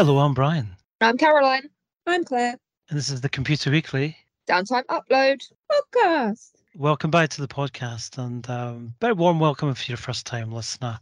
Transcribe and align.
Hello, 0.00 0.16
I'm 0.16 0.32
Brian, 0.32 0.74
I'm 1.02 1.18
Caroline. 1.18 1.68
I'm 2.06 2.24
Claire. 2.24 2.56
and 2.88 2.98
this 2.98 3.10
is 3.10 3.20
the 3.20 3.28
Computer 3.28 3.70
Weekly. 3.70 4.16
Downtime 4.48 4.84
upload. 4.86 5.46
Podcast. 5.70 6.52
Welcome 6.74 7.10
back 7.10 7.28
to 7.28 7.42
the 7.42 7.46
podcast, 7.46 8.16
and 8.16 8.48
um, 8.48 8.94
very 9.02 9.12
warm 9.12 9.38
welcome 9.38 9.68
if 9.68 9.86
you're 9.90 9.96
a 9.96 9.98
first-time 9.98 10.52
listener. 10.52 10.98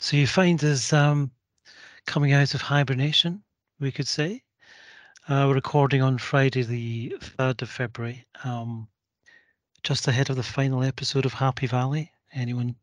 So 0.00 0.16
you 0.16 0.26
find 0.26 0.62
us 0.64 0.92
um, 0.92 1.30
coming 2.08 2.32
out 2.32 2.52
of 2.52 2.60
hibernation, 2.60 3.44
we 3.78 3.92
could 3.92 4.08
say. 4.08 4.42
Uh, 5.28 5.44
we're 5.46 5.54
recording 5.54 6.02
on 6.02 6.18
Friday, 6.18 6.62
the 6.62 7.14
third 7.20 7.62
of 7.62 7.70
February, 7.70 8.26
um, 8.42 8.88
just 9.84 10.08
ahead 10.08 10.30
of 10.30 10.34
the 10.36 10.42
final 10.42 10.82
episode 10.82 11.26
of 11.26 11.32
Happy 11.32 11.68
Valley. 11.68 12.10
Anyone 12.32 12.74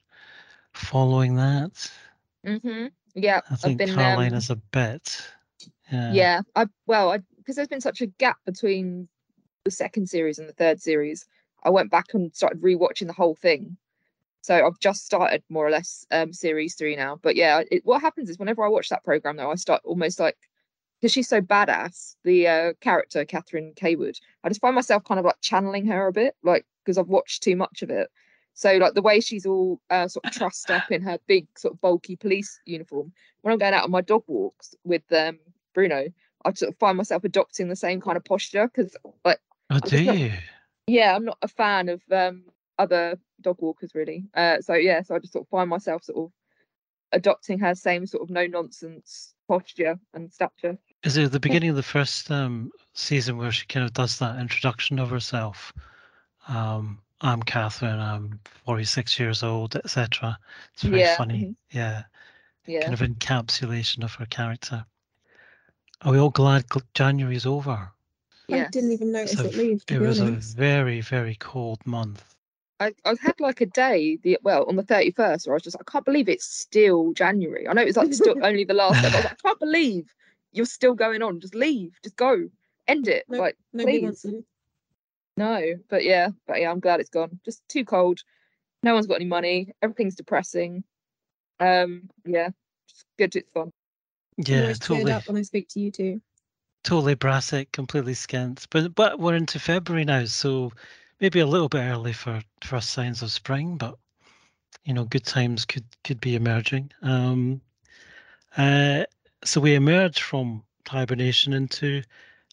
following 0.71 1.35
that? 1.35 1.91
Mm-hmm. 2.47 2.85
Yeah, 3.13 3.41
I 3.49 3.53
I've 3.55 3.59
think 3.59 3.79
been. 3.79 3.93
Caroline 3.93 4.27
um, 4.29 4.35
has 4.35 4.49
a 4.49 4.55
bit. 4.55 5.21
Yeah. 5.91 6.11
yeah, 6.13 6.41
I 6.55 6.67
well, 6.87 7.11
I 7.11 7.19
because 7.37 7.55
there's 7.55 7.67
been 7.67 7.81
such 7.81 8.01
a 8.01 8.07
gap 8.07 8.37
between 8.45 9.07
the 9.65 9.71
second 9.71 10.07
series 10.07 10.39
and 10.39 10.47
the 10.47 10.53
third 10.53 10.81
series. 10.81 11.25
I 11.63 11.69
went 11.69 11.91
back 11.91 12.13
and 12.13 12.33
started 12.33 12.61
rewatching 12.61 13.07
the 13.07 13.13
whole 13.13 13.35
thing. 13.35 13.77
So 14.41 14.65
I've 14.65 14.79
just 14.79 15.05
started 15.05 15.43
more 15.49 15.67
or 15.67 15.71
less 15.71 16.05
um 16.11 16.31
series 16.33 16.75
three 16.75 16.95
now. 16.95 17.19
But 17.21 17.35
yeah, 17.35 17.63
it, 17.71 17.85
what 17.85 18.01
happens 18.01 18.29
is 18.29 18.39
whenever 18.39 18.63
I 18.63 18.69
watch 18.69 18.89
that 18.89 19.03
program 19.03 19.37
though, 19.37 19.51
I 19.51 19.55
start 19.55 19.81
almost 19.83 20.19
like 20.19 20.37
because 20.99 21.13
she's 21.13 21.29
so 21.29 21.41
badass, 21.41 22.15
the 22.23 22.47
uh, 22.47 22.73
character 22.81 23.23
Catherine 23.23 23.73
Cawood, 23.75 24.19
I 24.43 24.49
just 24.49 24.59
find 24.59 24.75
myself 24.75 25.03
kind 25.05 25.19
of 25.19 25.25
like 25.25 25.39
channeling 25.41 25.85
her 25.87 26.07
a 26.07 26.13
bit, 26.13 26.35
like 26.43 26.65
because 26.83 26.97
I've 26.97 27.07
watched 27.07 27.41
too 27.43 27.55
much 27.55 27.81
of 27.81 27.89
it. 27.89 28.09
So 28.53 28.75
like 28.77 28.93
the 28.93 29.01
way 29.01 29.21
she's 29.21 29.45
all 29.45 29.79
uh, 29.89 30.07
sort 30.09 30.25
of 30.25 30.31
trussed 30.31 30.69
up 30.69 30.91
in 30.91 31.01
her 31.03 31.17
big 31.27 31.47
sort 31.57 31.73
of 31.73 31.81
bulky 31.81 32.17
police 32.17 32.59
uniform. 32.65 33.13
When 33.41 33.53
I'm 33.53 33.59
going 33.59 33.73
out 33.73 33.85
on 33.85 33.91
my 33.91 34.01
dog 34.01 34.23
walks 34.27 34.75
with 34.83 35.03
um, 35.13 35.39
Bruno, 35.73 36.07
I 36.45 36.53
sort 36.53 36.71
of 36.71 36.77
find 36.79 36.97
myself 36.97 37.23
adopting 37.23 37.67
the 37.69 37.75
same 37.75 38.01
kind 38.01 38.17
of 38.17 38.25
posture 38.25 38.67
because 38.67 38.95
like 39.25 39.39
Oh, 39.69 39.79
do 39.79 40.03
not- 40.03 40.15
you? 40.15 40.31
yeah, 40.87 41.15
I'm 41.15 41.25
not 41.25 41.37
a 41.41 41.47
fan 41.47 41.89
of 41.89 42.01
um 42.11 42.45
other 42.77 43.19
dog 43.41 43.57
walkers 43.61 43.93
really. 43.93 44.25
Uh, 44.33 44.61
so 44.61 44.73
yeah, 44.73 45.01
so 45.01 45.15
I 45.15 45.19
just 45.19 45.33
sort 45.33 45.45
of 45.45 45.49
find 45.49 45.69
myself 45.69 46.03
sort 46.03 46.17
of 46.17 46.31
adopting 47.11 47.59
her 47.59 47.75
same 47.75 48.05
sort 48.05 48.23
of 48.23 48.29
no 48.29 48.45
nonsense 48.47 49.33
posture 49.47 49.99
and 50.13 50.31
stature. 50.31 50.77
Is 51.03 51.17
it 51.17 51.31
the 51.31 51.39
beginning 51.39 51.69
of 51.71 51.75
the 51.75 51.83
first 51.83 52.29
um, 52.29 52.71
season 52.93 53.37
where 53.37 53.51
she 53.51 53.65
kind 53.65 53.85
of 53.85 53.93
does 53.93 54.19
that 54.19 54.39
introduction 54.39 54.99
of 54.99 55.09
herself? 55.09 55.73
Um, 56.47 56.99
I'm 57.21 57.41
Catherine. 57.43 57.99
I'm 57.99 58.39
46 58.65 59.19
years 59.19 59.43
old, 59.43 59.75
etc. 59.75 60.37
It's 60.73 60.83
very 60.83 60.99
Yeah, 61.01 61.17
funny. 61.17 61.45
mhm. 61.45 61.55
Yeah, 61.71 62.03
Yeah. 62.65 62.81
kind 62.81 62.93
of 62.93 62.99
encapsulation 63.01 64.03
of 64.03 64.13
her 64.15 64.25
character. 64.25 64.85
Are 66.01 66.11
we 66.11 66.19
all 66.19 66.29
glad 66.29 66.67
gl- 66.67 66.83
January's 66.93 67.45
over? 67.45 67.91
I 68.51 68.67
didn't 68.71 68.93
even 68.93 69.11
notice 69.11 69.33
So 69.37 69.45
it 69.45 69.55
leave, 69.55 69.85
to 69.85 69.95
It 69.95 69.99
be 69.99 70.05
was 70.05 70.19
a 70.19 70.31
very, 70.31 71.01
very 71.01 71.35
cold 71.35 71.85
month. 71.85 72.35
I, 72.79 72.93
I 73.05 73.15
had 73.21 73.39
like 73.39 73.59
a 73.61 73.65
day 73.65 74.17
the 74.23 74.39
well 74.41 74.65
on 74.69 74.77
the 74.77 74.83
31st 74.83 75.45
where 75.45 75.53
I 75.53 75.57
was 75.57 75.63
just 75.63 75.75
I 75.79 75.83
can't 75.91 76.05
believe 76.05 76.29
it's 76.29 76.45
still 76.45 77.11
January. 77.13 77.67
I 77.67 77.73
know 77.73 77.81
it's 77.81 77.97
like 77.97 78.13
still 78.13 78.35
only 78.43 78.63
the 78.63 78.73
last 78.73 79.01
day, 79.01 79.09
but 79.09 79.13
I 79.13 79.17
was 79.17 79.25
like, 79.25 79.33
I 79.33 79.47
can't 79.47 79.59
believe 79.59 80.13
you're 80.53 80.65
still 80.65 80.93
going 80.93 81.21
on. 81.21 81.41
Just 81.41 81.55
leave. 81.55 81.99
Just 82.03 82.15
go. 82.15 82.49
End 82.87 83.07
it. 83.07 83.25
No, 83.27 83.39
like 83.39 83.57
Nobody 83.73 83.99
wants 83.99 84.21
please. 84.21 84.31
to. 84.31 84.45
no. 85.35 85.73
But 85.89 86.05
yeah, 86.05 86.29
but 86.47 86.61
yeah, 86.61 86.71
I'm 86.71 86.79
glad 86.79 87.01
it's 87.01 87.09
gone. 87.09 87.39
Just 87.43 87.67
too 87.67 87.83
cold. 87.83 88.21
No 88.81 88.93
one's 88.93 89.07
got 89.07 89.15
any 89.15 89.25
money. 89.25 89.73
Everything's 89.81 90.15
depressing. 90.15 90.85
Um, 91.59 92.09
yeah. 92.25 92.49
Just 92.87 93.05
good 93.17 93.35
it's 93.35 93.49
gone. 93.51 93.73
Yeah, 94.45 94.73
totally, 94.73 95.11
up 95.11 95.27
when 95.27 95.37
I 95.37 95.41
speak 95.41 95.67
to 95.69 95.79
you 95.79 95.91
two. 95.91 96.21
totally 96.83 97.15
brassic, 97.15 97.71
completely 97.71 98.13
skint. 98.13 98.65
But 98.69 98.95
but 98.95 99.19
we're 99.19 99.35
into 99.35 99.59
February 99.59 100.05
now, 100.05 100.25
so 100.25 100.71
maybe 101.19 101.39
a 101.39 101.47
little 101.47 101.69
bit 101.69 101.81
early 101.81 102.13
for 102.13 102.41
first 102.63 102.91
signs 102.91 103.21
of 103.21 103.31
spring, 103.31 103.77
but 103.77 103.97
you 104.85 104.93
know, 104.93 105.05
good 105.05 105.25
times 105.25 105.65
could 105.65 105.85
could 106.03 106.21
be 106.21 106.35
emerging. 106.35 106.91
Um, 107.01 107.61
uh, 108.57 109.03
so 109.43 109.61
we 109.61 109.75
emerge 109.75 110.21
from 110.21 110.63
hibernation 110.87 111.53
into, 111.53 112.01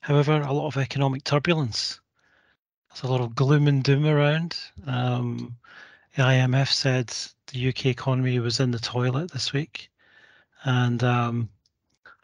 however, 0.00 0.40
a 0.40 0.52
lot 0.52 0.66
of 0.66 0.76
economic 0.76 1.24
turbulence. 1.24 2.00
There's 2.90 3.04
a 3.04 3.12
lot 3.12 3.20
of 3.20 3.34
gloom 3.34 3.68
and 3.68 3.82
doom 3.82 4.06
around. 4.06 4.56
Um, 4.86 5.56
the 6.16 6.22
IMF 6.22 6.72
said 6.72 7.14
the 7.48 7.68
UK 7.68 7.86
economy 7.86 8.38
was 8.40 8.60
in 8.60 8.70
the 8.70 8.78
toilet 8.78 9.30
this 9.32 9.52
week, 9.52 9.90
and 10.64 11.02
um, 11.04 11.48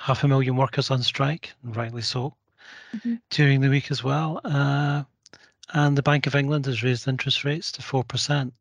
half 0.02 0.24
a 0.24 0.28
million 0.28 0.56
workers 0.56 0.90
on 0.90 1.00
strike, 1.02 1.52
and 1.62 1.76
rightly 1.76 2.02
so, 2.02 2.34
Mhm. 2.92 3.20
during 3.30 3.60
the 3.60 3.68
week 3.68 3.90
as 3.90 4.02
well. 4.02 4.40
Uh, 4.44 5.04
and 5.74 5.96
the 5.96 6.02
Bank 6.02 6.26
of 6.26 6.34
England 6.34 6.66
has 6.66 6.82
raised 6.82 7.06
interest 7.06 7.44
rates 7.44 7.70
to 7.72 7.82
4%. 7.82 8.52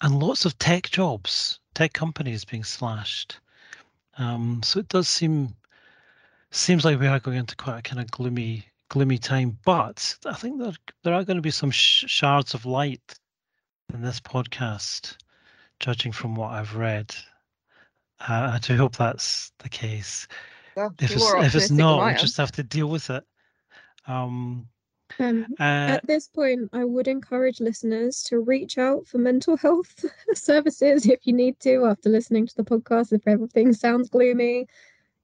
And 0.00 0.18
lots 0.18 0.44
of 0.44 0.58
tech 0.58 0.90
jobs, 0.90 1.60
tech 1.74 1.92
companies 1.92 2.44
being 2.44 2.64
slashed. 2.64 3.38
Um, 4.18 4.60
so 4.64 4.80
it 4.80 4.88
does 4.88 5.08
seem 5.08 5.56
seems 6.50 6.84
like 6.84 7.00
we 7.00 7.06
are 7.06 7.20
going 7.20 7.38
into 7.38 7.56
quite 7.56 7.78
a 7.78 7.82
kind 7.82 8.00
of 8.00 8.10
gloomy 8.10 8.66
gloomy 8.88 9.16
time. 9.18 9.58
But 9.64 10.16
I 10.26 10.34
think 10.34 10.58
there 10.58 10.72
there 11.04 11.14
are 11.14 11.24
going 11.24 11.38
to 11.38 11.42
be 11.42 11.50
some 11.52 11.70
sh- 11.70 12.04
shards 12.08 12.54
of 12.54 12.66
light 12.66 13.18
in 13.94 14.02
this 14.02 14.20
podcast, 14.20 15.16
judging 15.80 16.12
from 16.12 16.34
what 16.34 16.50
I've 16.52 16.74
read. 16.74 17.14
Uh, 18.28 18.50
I 18.54 18.58
do 18.58 18.76
hope 18.76 18.96
that's 18.96 19.52
the 19.58 19.68
case. 19.68 20.26
Well, 20.76 20.94
If 20.98 21.10
it's 21.10 21.34
if 21.34 21.54
it's 21.54 21.70
not, 21.70 22.04
we 22.04 22.14
just 22.14 22.36
have 22.36 22.52
to 22.52 22.62
deal 22.62 22.88
with 22.88 23.10
it. 23.10 23.24
Um, 24.06 24.66
Um, 25.18 25.54
uh, 25.58 25.62
at 25.94 26.06
this 26.06 26.28
point, 26.28 26.70
I 26.72 26.84
would 26.84 27.06
encourage 27.06 27.60
listeners 27.60 28.22
to 28.24 28.38
reach 28.40 28.78
out 28.78 29.06
for 29.06 29.18
mental 29.18 29.56
health 29.56 30.04
services 30.34 31.06
if 31.06 31.26
you 31.26 31.32
need 31.32 31.60
to 31.60 31.86
after 31.86 32.08
listening 32.08 32.46
to 32.46 32.56
the 32.56 32.64
podcast. 32.64 33.12
If 33.12 33.26
everything 33.26 33.72
sounds 33.72 34.08
gloomy, 34.08 34.66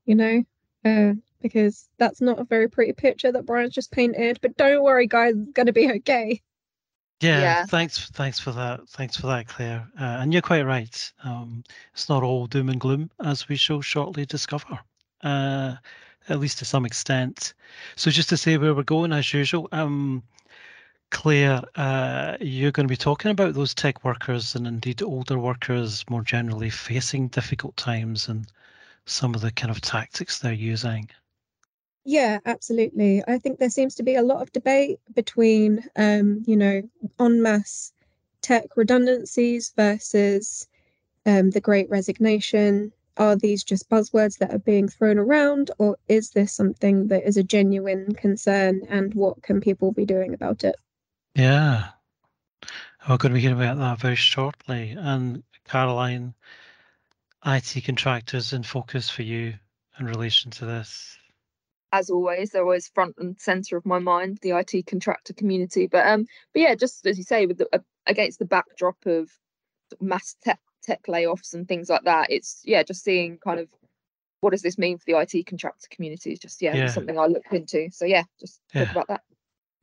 you 0.04 0.14
know, 0.14 0.44
uh, 0.84 1.14
because 1.40 1.88
that's 1.98 2.20
not 2.20 2.38
a 2.38 2.44
very 2.44 2.68
pretty 2.68 2.92
picture 2.92 3.32
that 3.32 3.46
Brian's 3.46 3.74
just 3.74 3.90
painted. 3.90 4.38
But 4.42 4.56
don't 4.56 4.82
worry, 4.82 5.06
guys, 5.06 5.34
it's 5.36 5.52
gonna 5.52 5.72
be 5.72 5.90
okay. 5.92 6.42
Yeah, 7.20 7.40
Yeah. 7.40 7.66
thanks, 7.66 8.10
thanks 8.10 8.38
for 8.38 8.52
that. 8.52 8.88
Thanks 8.90 9.16
for 9.16 9.26
that, 9.28 9.48
Claire. 9.48 9.88
Uh, 9.98 10.18
and 10.20 10.32
you're 10.32 10.42
quite 10.42 10.62
right. 10.62 11.12
Um, 11.24 11.64
it's 11.92 12.08
not 12.08 12.22
all 12.22 12.46
doom 12.46 12.68
and 12.68 12.80
gloom, 12.80 13.10
as 13.24 13.48
we 13.48 13.56
shall 13.56 13.80
shortly 13.80 14.24
discover, 14.26 14.78
uh, 15.22 15.76
at 16.28 16.40
least 16.40 16.58
to 16.58 16.64
some 16.64 16.84
extent. 16.84 17.54
So, 17.96 18.10
just 18.10 18.28
to 18.30 18.36
say 18.36 18.56
where 18.58 18.74
we're 18.74 18.82
going, 18.82 19.12
as 19.12 19.32
usual, 19.32 19.68
um, 19.72 20.22
Claire, 21.10 21.62
uh, 21.76 22.36
you're 22.40 22.72
going 22.72 22.86
to 22.86 22.92
be 22.92 22.96
talking 22.96 23.30
about 23.30 23.54
those 23.54 23.74
tech 23.74 24.04
workers 24.04 24.54
and 24.54 24.66
indeed 24.66 25.02
older 25.02 25.38
workers 25.38 26.04
more 26.10 26.22
generally 26.22 26.70
facing 26.70 27.28
difficult 27.28 27.76
times 27.76 28.28
and 28.28 28.46
some 29.06 29.34
of 29.34 29.40
the 29.40 29.50
kind 29.50 29.70
of 29.70 29.80
tactics 29.80 30.38
they're 30.38 30.52
using. 30.52 31.08
Yeah, 32.04 32.38
absolutely. 32.46 33.22
I 33.26 33.38
think 33.38 33.58
there 33.58 33.70
seems 33.70 33.94
to 33.96 34.02
be 34.02 34.14
a 34.14 34.22
lot 34.22 34.42
of 34.42 34.52
debate 34.52 35.00
between, 35.14 35.84
um, 35.96 36.42
you 36.46 36.56
know, 36.56 36.82
en 37.18 37.42
masse 37.42 37.92
tech 38.40 38.76
redundancies 38.76 39.72
versus 39.76 40.66
um, 41.26 41.50
the 41.50 41.60
great 41.60 41.90
resignation. 41.90 42.92
Are 43.18 43.36
these 43.36 43.64
just 43.64 43.90
buzzwords 43.90 44.38
that 44.38 44.54
are 44.54 44.60
being 44.60 44.88
thrown 44.88 45.18
around, 45.18 45.70
or 45.78 45.96
is 46.08 46.30
this 46.30 46.52
something 46.54 47.08
that 47.08 47.26
is 47.26 47.36
a 47.36 47.42
genuine 47.42 48.14
concern, 48.14 48.82
and 48.88 49.12
what 49.14 49.42
can 49.42 49.60
people 49.60 49.92
be 49.92 50.06
doing 50.06 50.34
about 50.34 50.64
it? 50.64 50.76
Yeah. 51.34 51.88
We're 53.08 53.16
going 53.16 53.32
to 53.32 53.34
be 53.34 53.40
hearing 53.40 53.56
about 53.56 53.78
that 53.78 54.00
very 54.00 54.16
shortly. 54.16 54.94
And 54.96 55.42
Caroline, 55.64 56.34
IT 57.44 57.82
contractors 57.84 58.52
in 58.52 58.62
focus 58.62 59.08
for 59.10 59.22
you 59.22 59.54
in 59.98 60.06
relation 60.06 60.50
to 60.52 60.66
this. 60.66 61.16
as 61.92 62.10
always, 62.10 62.50
they're 62.50 62.62
always 62.62 62.88
front 62.88 63.16
and 63.18 63.38
center 63.40 63.76
of 63.76 63.86
my 63.86 63.98
mind, 63.98 64.38
the 64.42 64.50
IT 64.50 64.86
contractor 64.86 65.32
community. 65.32 65.86
But 65.86 66.06
um, 66.06 66.26
but 66.52 66.62
yeah, 66.62 66.74
just 66.74 67.06
as 67.06 67.16
you 67.18 67.24
say, 67.24 67.46
with 67.46 67.58
the, 67.58 67.68
uh, 67.72 67.78
against 68.06 68.38
the 68.38 68.44
backdrop 68.44 68.96
of 69.06 69.30
of 69.92 70.02
mass 70.02 70.36
tech 70.42 70.60
tech 70.88 71.02
layoffs 71.06 71.54
and 71.54 71.68
things 71.68 71.90
like 71.90 72.04
that, 72.04 72.30
it's 72.30 72.62
yeah, 72.64 72.82
just 72.82 73.04
seeing 73.04 73.38
kind 73.38 73.60
of 73.60 73.68
what 74.40 74.50
does 74.50 74.62
this 74.62 74.78
mean 74.78 74.96
for 74.98 75.04
the 75.06 75.18
IT 75.18 75.46
contractor 75.46 75.88
community 75.90 76.32
is 76.32 76.38
just 76.38 76.62
yeah, 76.62 76.74
Yeah. 76.74 76.88
something 76.88 77.18
I 77.18 77.26
looked 77.26 77.52
into. 77.52 77.90
So 77.90 78.04
yeah, 78.04 78.22
just 78.40 78.60
Yeah. 78.72 78.84
talk 78.84 78.92
about 78.92 79.08
that. 79.08 79.22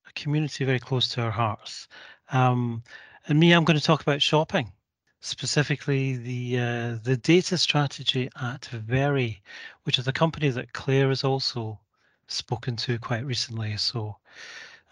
A 0.07 0.13
community 0.13 0.65
very 0.65 0.79
close 0.79 1.07
to 1.09 1.21
our 1.21 1.31
hearts. 1.31 1.87
Um, 2.31 2.83
and 3.27 3.39
me, 3.39 3.51
I'm 3.53 3.65
going 3.65 3.79
to 3.79 3.83
talk 3.83 4.01
about 4.01 4.21
shopping, 4.21 4.71
specifically 5.19 6.15
the 6.17 6.59
uh, 6.59 6.97
the 7.03 7.17
data 7.17 7.57
strategy 7.57 8.29
at 8.41 8.65
Very, 8.65 9.41
which 9.83 9.99
is 9.99 10.07
a 10.07 10.13
company 10.13 10.49
that 10.49 10.73
Claire 10.73 11.09
has 11.09 11.23
also 11.23 11.79
spoken 12.27 12.75
to 12.77 12.97
quite 12.99 13.25
recently. 13.25 13.77
So 13.77 14.17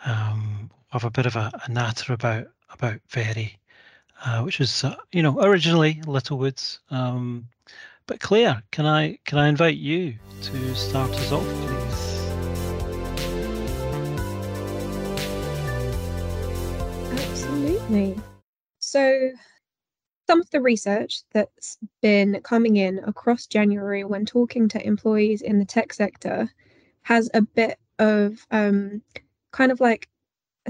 um, 0.06 0.70
I 0.92 0.96
have 0.96 1.06
a 1.06 1.12
bit 1.12 1.26
of 1.26 1.36
a, 1.36 1.52
a 1.66 1.72
natter 1.72 2.14
about 2.14 2.48
about 2.70 3.00
Very, 3.10 3.58
uh, 4.24 4.42
which 4.42 4.60
is 4.60 4.84
uh, 4.84 4.96
you 5.12 5.22
know 5.22 5.40
originally 5.42 6.02
Littlewoods, 6.06 6.80
um, 6.90 7.48
But 8.08 8.20
Claire, 8.20 8.64
can 8.72 8.86
I 8.86 9.20
can 9.26 9.38
I 9.38 9.48
invite 9.48 9.78
you 9.78 10.16
to 10.44 10.76
start 10.76 11.12
us 11.12 11.32
off, 11.32 11.46
please? 11.46 12.14
Absolutely. 17.12 18.20
So, 18.80 19.32
some 20.28 20.42
of 20.42 20.50
the 20.52 20.62
research 20.62 21.22
that's 21.34 21.78
been 22.02 22.40
coming 22.44 22.78
in 22.78 23.00
across 23.00 23.46
January 23.46 24.04
when 24.04 24.26
talking 24.26 24.68
to 24.70 24.86
employees 24.86 25.42
in 25.42 25.60
the 25.60 25.66
tech 25.66 25.94
sector 25.94 26.50
has 27.02 27.30
a 27.34 27.42
bit 27.42 27.78
of 28.00 28.46
um, 28.52 29.02
kind 29.52 29.72
of 29.72 29.80
like 29.80 30.08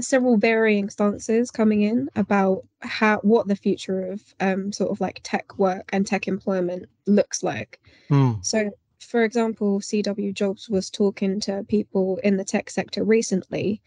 several 0.00 0.36
varying 0.36 0.90
stances 0.90 1.50
coming 1.50 1.82
in 1.82 2.08
about 2.16 2.64
how 2.80 3.18
what 3.18 3.46
the 3.46 3.56
future 3.56 4.10
of 4.10 4.22
um, 4.40 4.72
sort 4.72 4.90
of 4.90 5.00
like 5.00 5.20
tech 5.22 5.58
work 5.58 5.88
and 5.92 6.06
tech 6.06 6.26
employment 6.26 6.86
looks 7.06 7.42
like. 7.42 7.80
Mm. 8.10 8.44
So, 8.44 8.70
for 8.98 9.22
example, 9.22 9.80
CW 9.80 10.34
Jobs 10.34 10.68
was 10.68 10.90
talking 10.90 11.40
to 11.40 11.64
people 11.68 12.18
in 12.24 12.36
the 12.36 12.44
tech 12.44 12.70
sector 12.70 13.04
recently, 13.04 13.80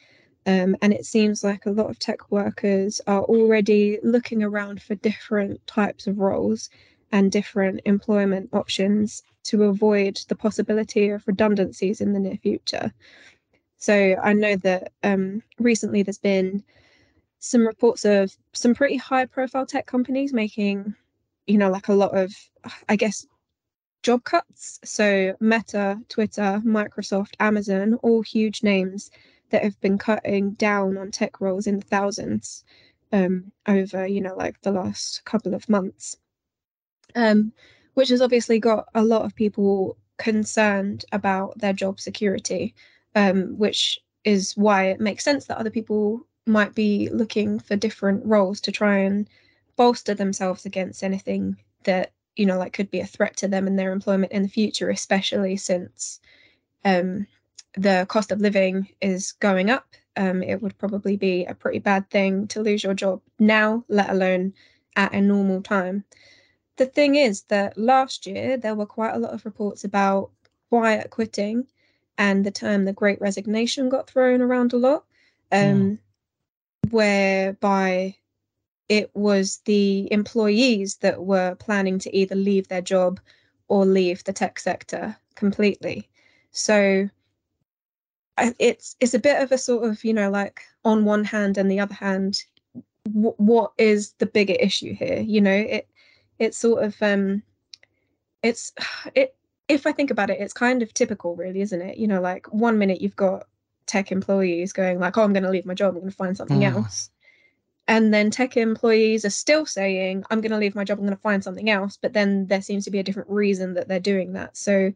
um, 0.45 0.77
and 0.81 0.93
it 0.93 1.05
seems 1.05 1.43
like 1.43 1.65
a 1.65 1.71
lot 1.71 1.89
of 1.89 1.99
tech 1.99 2.31
workers 2.31 3.01
are 3.07 3.23
already 3.23 3.99
looking 4.03 4.43
around 4.43 4.81
for 4.81 4.95
different 4.95 5.65
types 5.67 6.07
of 6.07 6.19
roles 6.19 6.69
and 7.11 7.31
different 7.31 7.81
employment 7.85 8.49
options 8.53 9.23
to 9.43 9.63
avoid 9.63 10.19
the 10.27 10.35
possibility 10.35 11.09
of 11.09 11.25
redundancies 11.25 12.01
in 12.01 12.13
the 12.13 12.19
near 12.19 12.37
future. 12.37 12.93
So 13.77 14.15
I 14.21 14.33
know 14.33 14.55
that 14.57 14.91
um, 15.03 15.43
recently 15.59 16.03
there's 16.03 16.17
been 16.17 16.63
some 17.39 17.65
reports 17.65 18.05
of 18.05 18.35
some 18.53 18.73
pretty 18.73 18.97
high 18.97 19.25
profile 19.25 19.65
tech 19.65 19.85
companies 19.85 20.33
making, 20.33 20.95
you 21.45 21.57
know, 21.57 21.69
like 21.69 21.87
a 21.87 21.93
lot 21.93 22.17
of, 22.17 22.33
I 22.89 22.95
guess, 22.95 23.25
job 24.01 24.23
cuts. 24.23 24.79
So 24.83 25.35
Meta, 25.39 25.99
Twitter, 26.09 26.61
Microsoft, 26.65 27.35
Amazon, 27.39 27.95
all 28.01 28.21
huge 28.23 28.63
names 28.63 29.11
that 29.49 29.63
have 29.63 29.79
been 29.79 29.97
cutting 29.97 30.51
down 30.51 30.97
on 30.97 31.11
tech 31.11 31.39
roles 31.39 31.67
in 31.67 31.79
the 31.79 31.85
thousands 31.85 32.63
um, 33.11 33.51
over, 33.67 34.07
you 34.07 34.21
know, 34.21 34.35
like 34.35 34.59
the 34.61 34.71
last 34.71 35.23
couple 35.25 35.53
of 35.53 35.69
months. 35.69 36.17
Um, 37.15 37.53
which 37.93 38.09
has 38.09 38.21
obviously 38.21 38.59
got 38.59 38.85
a 38.93 39.03
lot 39.03 39.23
of 39.23 39.35
people 39.35 39.97
concerned 40.17 41.05
about 41.11 41.57
their 41.59 41.73
job 41.73 41.99
security 41.99 42.75
um, 43.17 43.57
which 43.57 43.99
is 44.23 44.53
why 44.55 44.85
it 44.85 44.99
makes 44.99 45.23
sense 45.23 45.45
that 45.45 45.57
other 45.57 45.71
people 45.71 46.21
might 46.45 46.75
be 46.75 47.09
looking 47.11 47.59
for 47.59 47.75
different 47.75 48.23
roles 48.23 48.61
to 48.61 48.71
try 48.71 48.99
and 48.99 49.27
bolster 49.75 50.13
themselves 50.13 50.65
against 50.65 51.03
anything 51.03 51.57
that 51.83 52.11
you 52.35 52.45
know 52.45 52.59
like 52.59 52.73
could 52.73 52.91
be 52.91 52.99
a 52.99 53.07
threat 53.07 53.35
to 53.35 53.47
them 53.47 53.65
and 53.65 53.77
their 53.77 53.91
employment 53.91 54.31
in 54.31 54.43
the 54.43 54.47
future 54.47 54.91
especially 54.91 55.57
since 55.57 56.19
um, 56.85 57.25
the 57.73 58.05
cost 58.07 58.31
of 58.31 58.39
living 58.39 58.87
is 59.01 59.31
going 59.33 59.69
up. 59.71 59.87
Um, 60.15 60.43
it 60.43 60.61
would 60.61 60.77
probably 60.77 61.17
be 61.17 61.45
a 61.45 61.55
pretty 61.55 61.79
bad 61.79 62.09
thing 62.11 62.47
to 62.49 62.61
lose 62.61 62.83
your 62.83 62.93
job 62.93 63.21
now 63.39 63.83
let 63.87 64.11
alone 64.11 64.53
at 64.95 65.13
a 65.13 65.21
normal 65.21 65.63
time. 65.63 66.03
The 66.75 66.85
thing 66.85 67.15
is 67.15 67.41
that 67.43 67.77
last 67.79 68.27
year 68.27 68.57
there 68.57 68.75
were 68.75 68.85
quite 68.85 69.15
a 69.15 69.19
lot 69.19 69.33
of 69.33 69.43
reports 69.43 69.83
about 69.83 70.29
quiet 70.69 71.09
quitting 71.09 71.67
and 72.17 72.45
the 72.45 72.51
term 72.51 72.85
the 72.85 72.93
great 72.93 73.19
resignation 73.21 73.89
got 73.89 74.09
thrown 74.09 74.41
around 74.41 74.73
a 74.73 74.77
lot 74.77 75.05
um, 75.51 75.59
mm. 75.59 76.91
whereby 76.91 78.15
it 78.89 79.11
was 79.13 79.57
the 79.65 80.11
employees 80.11 80.95
that 80.97 81.23
were 81.23 81.55
planning 81.55 81.99
to 81.99 82.15
either 82.15 82.35
leave 82.35 82.67
their 82.67 82.81
job 82.81 83.19
or 83.67 83.85
leave 83.85 84.23
the 84.23 84.33
tech 84.33 84.59
sector 84.59 85.15
completely 85.35 86.07
so 86.51 87.09
it's 88.59 88.95
it's 88.99 89.13
a 89.13 89.19
bit 89.19 89.41
of 89.41 89.51
a 89.51 89.57
sort 89.57 89.83
of 89.83 90.03
you 90.03 90.13
know 90.13 90.29
like 90.29 90.61
on 90.85 91.05
one 91.05 91.23
hand 91.23 91.57
and 91.57 91.71
the 91.71 91.79
other 91.79 91.93
hand 91.93 92.43
w- 93.05 93.33
what 93.37 93.71
is 93.77 94.13
the 94.19 94.25
bigger 94.25 94.55
issue 94.59 94.93
here 94.93 95.19
you 95.19 95.41
know 95.41 95.51
it 95.51 95.87
it's 96.39 96.57
sort 96.57 96.83
of 96.83 96.95
um 97.01 97.41
it's 98.43 98.73
it 99.15 99.35
if 99.67 99.85
I 99.85 99.91
think 99.91 100.11
about 100.11 100.29
it, 100.29 100.39
it's 100.39 100.53
kind 100.53 100.81
of 100.81 100.93
typical, 100.93 101.35
really, 101.35 101.61
isn't 101.61 101.81
it? 101.81 101.97
You 101.97 102.07
know, 102.07 102.21
like 102.21 102.47
one 102.53 102.77
minute 102.77 103.01
you've 103.01 103.15
got 103.15 103.47
tech 103.85 104.11
employees 104.11 104.73
going 104.73 104.99
like, 104.99 105.17
"Oh, 105.17 105.23
I'm 105.23 105.33
going 105.33 105.43
to 105.43 105.49
leave 105.49 105.65
my 105.65 105.73
job. 105.73 105.95
I'm 105.95 106.01
going 106.01 106.11
to 106.11 106.15
find 106.15 106.37
something 106.37 106.61
mm. 106.61 106.73
else," 106.73 107.09
and 107.87 108.13
then 108.13 108.31
tech 108.31 108.57
employees 108.57 109.25
are 109.25 109.29
still 109.29 109.65
saying, 109.65 110.23
"I'm 110.29 110.41
going 110.41 110.51
to 110.51 110.57
leave 110.57 110.75
my 110.75 110.83
job. 110.83 110.99
I'm 110.99 111.05
going 111.05 111.15
to 111.15 111.21
find 111.21 111.43
something 111.43 111.69
else." 111.69 111.97
But 112.01 112.13
then 112.13 112.47
there 112.47 112.61
seems 112.61 112.85
to 112.85 112.91
be 112.91 112.99
a 112.99 113.03
different 113.03 113.29
reason 113.29 113.73
that 113.73 113.87
they're 113.87 113.99
doing 113.99 114.33
that. 114.33 114.55
So, 114.57 114.93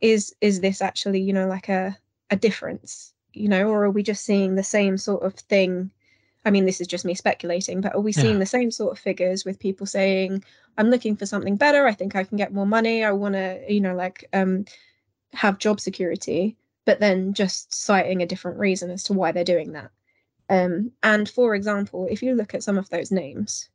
is 0.00 0.34
is 0.40 0.60
this 0.60 0.82
actually, 0.82 1.20
you 1.20 1.32
know, 1.32 1.48
like 1.48 1.68
a 1.68 1.96
a 2.30 2.36
difference, 2.36 3.12
you 3.32 3.48
know, 3.48 3.68
or 3.68 3.84
are 3.84 3.90
we 3.90 4.02
just 4.02 4.24
seeing 4.24 4.54
the 4.54 4.62
same 4.62 4.98
sort 4.98 5.22
of 5.24 5.34
thing 5.34 5.90
I 6.46 6.50
mean, 6.50 6.64
this 6.64 6.80
is 6.80 6.86
just 6.86 7.04
me 7.04 7.14
speculating, 7.14 7.80
but 7.80 7.94
are 7.96 8.00
we 8.00 8.12
seeing 8.12 8.34
yeah. 8.34 8.38
the 8.38 8.46
same 8.46 8.70
sort 8.70 8.92
of 8.92 9.00
figures 9.00 9.44
with 9.44 9.58
people 9.58 9.84
saying, 9.84 10.44
I'm 10.78 10.90
looking 10.90 11.16
for 11.16 11.26
something 11.26 11.56
better. 11.56 11.88
I 11.88 11.92
think 11.92 12.14
I 12.14 12.22
can 12.22 12.38
get 12.38 12.54
more 12.54 12.66
money. 12.66 13.04
I 13.04 13.10
want 13.10 13.34
to, 13.34 13.60
you 13.68 13.80
know, 13.80 13.96
like 13.96 14.28
um, 14.32 14.64
have 15.32 15.58
job 15.58 15.80
security, 15.80 16.56
but 16.84 17.00
then 17.00 17.34
just 17.34 17.74
citing 17.74 18.22
a 18.22 18.26
different 18.26 18.58
reason 18.58 18.90
as 18.90 19.02
to 19.04 19.12
why 19.12 19.32
they're 19.32 19.42
doing 19.42 19.72
that. 19.72 19.90
Um, 20.48 20.92
and 21.02 21.28
for 21.28 21.56
example, 21.56 22.06
if 22.08 22.22
you 22.22 22.36
look 22.36 22.54
at 22.54 22.62
some 22.62 22.78
of 22.78 22.88
those 22.90 23.10
names, 23.10 23.68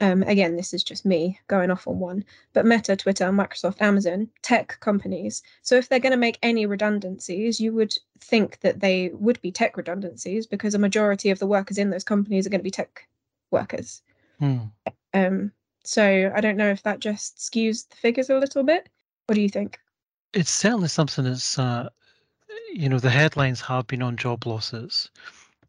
um, 0.00 0.22
again, 0.24 0.56
this 0.56 0.74
is 0.74 0.84
just 0.84 1.06
me 1.06 1.40
going 1.48 1.70
off 1.70 1.88
on 1.88 1.98
one, 1.98 2.24
but 2.52 2.66
Meta, 2.66 2.96
Twitter, 2.96 3.26
Microsoft, 3.26 3.80
Amazon, 3.80 4.28
tech 4.42 4.78
companies. 4.80 5.42
So 5.62 5.76
if 5.76 5.88
they're 5.88 5.98
going 5.98 6.12
to 6.12 6.18
make 6.18 6.38
any 6.42 6.66
redundancies, 6.66 7.60
you 7.60 7.72
would 7.72 7.96
think 8.20 8.60
that 8.60 8.80
they 8.80 9.10
would 9.14 9.40
be 9.40 9.50
tech 9.50 9.76
redundancies 9.76 10.46
because 10.46 10.74
a 10.74 10.78
majority 10.78 11.30
of 11.30 11.38
the 11.38 11.46
workers 11.46 11.78
in 11.78 11.90
those 11.90 12.04
companies 12.04 12.46
are 12.46 12.50
going 12.50 12.60
to 12.60 12.64
be 12.64 12.70
tech 12.70 13.08
workers. 13.50 14.02
Hmm. 14.38 14.58
Um, 15.14 15.52
so 15.82 16.30
I 16.34 16.40
don't 16.42 16.58
know 16.58 16.68
if 16.68 16.82
that 16.82 17.00
just 17.00 17.38
skews 17.38 17.88
the 17.88 17.96
figures 17.96 18.28
a 18.28 18.38
little 18.38 18.64
bit. 18.64 18.90
What 19.26 19.34
do 19.34 19.40
you 19.40 19.48
think? 19.48 19.78
It's 20.34 20.50
certainly 20.50 20.88
something 20.88 21.24
that's, 21.24 21.58
uh, 21.58 21.88
you 22.70 22.90
know, 22.90 22.98
the 22.98 23.08
headlines 23.08 23.62
have 23.62 23.86
been 23.86 24.02
on 24.02 24.16
job 24.18 24.46
losses. 24.46 25.10